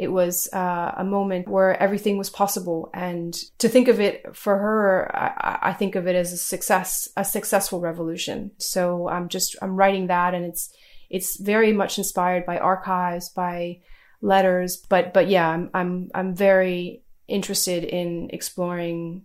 it 0.00 0.10
was 0.10 0.48
uh, 0.54 0.94
a 0.96 1.04
moment 1.04 1.46
where 1.46 1.80
everything 1.80 2.16
was 2.16 2.30
possible. 2.30 2.88
And 2.94 3.34
to 3.58 3.68
think 3.68 3.86
of 3.86 4.00
it 4.00 4.34
for 4.34 4.56
her, 4.56 5.14
I, 5.14 5.58
I, 5.68 5.72
think 5.74 5.94
of 5.94 6.06
it 6.06 6.16
as 6.16 6.32
a 6.32 6.38
success, 6.38 7.06
a 7.18 7.24
successful 7.24 7.80
revolution. 7.80 8.52
So 8.56 9.10
I'm 9.10 9.28
just, 9.28 9.56
I'm 9.60 9.76
writing 9.76 10.06
that 10.06 10.32
and 10.32 10.46
it's, 10.46 10.72
it's 11.10 11.38
very 11.38 11.74
much 11.74 11.98
inspired 11.98 12.46
by 12.46 12.56
archives, 12.56 13.28
by 13.28 13.80
letters. 14.22 14.78
But, 14.88 15.12
but 15.12 15.28
yeah, 15.28 15.46
I'm, 15.46 15.68
I'm, 15.74 16.10
I'm 16.14 16.34
very 16.34 17.02
interested 17.28 17.84
in 17.84 18.30
exploring 18.32 19.24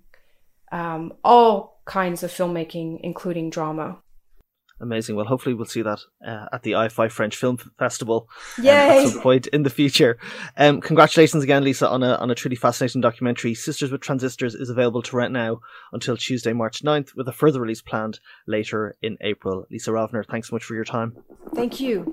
um, 0.73 1.13
all 1.23 1.79
kinds 1.85 2.21
of 2.21 2.31
filmmaking, 2.31 2.99
including 3.01 3.49
drama. 3.49 3.99
Amazing. 4.81 5.15
Well, 5.15 5.25
hopefully 5.25 5.55
we'll 5.55 5.65
see 5.65 5.83
that 5.83 5.99
uh, 6.25 6.47
at 6.51 6.63
the 6.63 6.73
IFI 6.73 7.09
French 7.09 7.37
Film 7.37 7.57
Festival 7.79 8.27
um, 8.59 8.65
at 8.67 9.07
some 9.07 9.21
point 9.21 9.47
in 9.47 9.63
the 9.63 9.69
future. 9.69 10.17
Um, 10.57 10.81
congratulations 10.81 11.43
again, 11.43 11.63
Lisa, 11.63 11.89
on 11.89 12.03
a 12.03 12.15
on 12.15 12.29
a 12.29 12.35
truly 12.35 12.57
fascinating 12.57 12.99
documentary. 12.99 13.53
Sisters 13.53 13.89
with 13.89 14.01
Transistors 14.01 14.53
is 14.53 14.69
available 14.69 15.01
to 15.03 15.15
rent 15.15 15.31
now 15.31 15.61
until 15.93 16.17
Tuesday, 16.17 16.51
March 16.51 16.83
9th, 16.83 17.15
with 17.15 17.27
a 17.27 17.33
further 17.33 17.61
release 17.61 17.81
planned 17.81 18.19
later 18.47 18.95
in 19.01 19.17
April. 19.21 19.65
Lisa 19.71 19.91
Rovner, 19.91 20.25
thanks 20.25 20.49
so 20.49 20.55
much 20.55 20.65
for 20.65 20.75
your 20.75 20.83
time. 20.83 21.15
Thank 21.53 21.79
you. 21.79 22.03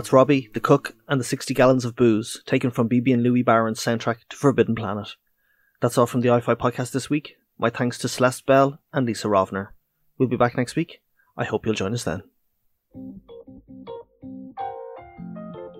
That's 0.00 0.14
Robby, 0.14 0.48
the 0.54 0.60
cook, 0.60 0.94
and 1.08 1.20
the 1.20 1.24
60 1.24 1.52
gallons 1.52 1.84
of 1.84 1.94
booze, 1.94 2.42
taken 2.46 2.70
from 2.70 2.88
Bebe 2.88 3.12
and 3.12 3.22
Louis 3.22 3.42
Barron's 3.42 3.80
soundtrack 3.80 4.20
to 4.30 4.36
Forbidden 4.38 4.74
Planet. 4.74 5.10
That's 5.82 5.98
all 5.98 6.06
from 6.06 6.22
the 6.22 6.30
IFI 6.30 6.56
podcast 6.56 6.92
this 6.92 7.10
week. 7.10 7.36
My 7.58 7.68
thanks 7.68 7.98
to 7.98 8.08
Celeste 8.08 8.46
Bell 8.46 8.80
and 8.94 9.04
Lisa 9.04 9.28
Rovner. 9.28 9.72
We'll 10.16 10.30
be 10.30 10.38
back 10.38 10.56
next 10.56 10.74
week. 10.74 11.02
I 11.36 11.44
hope 11.44 11.66
you'll 11.66 11.74
join 11.74 11.92
us 11.92 12.04
then. 12.04 12.22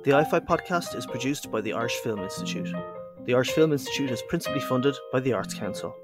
The 0.04 0.10
IFI 0.10 0.46
podcast 0.46 0.94
is 0.94 1.06
produced 1.06 1.50
by 1.50 1.62
the 1.62 1.72
Irish 1.72 1.96
Film 2.00 2.18
Institute. 2.18 2.70
The 3.24 3.32
Irish 3.32 3.52
Film 3.52 3.72
Institute 3.72 4.10
is 4.10 4.20
principally 4.28 4.60
funded 4.60 4.96
by 5.14 5.20
the 5.20 5.32
Arts 5.32 5.54
Council. 5.54 5.94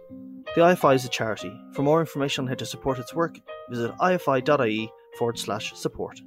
The 0.55 0.63
IFI 0.63 0.95
is 0.95 1.05
a 1.05 1.11
charity. 1.11 1.53
For 1.75 1.83
more 1.83 2.01
information 2.01 2.45
on 2.45 2.49
how 2.49 2.55
to 2.55 2.65
support 2.65 2.99
its 2.99 3.13
work, 3.13 3.39
visit 3.69 3.93
ifi.ie 3.99 4.91
forward 5.19 5.39
slash 5.39 5.75
support. 5.75 6.19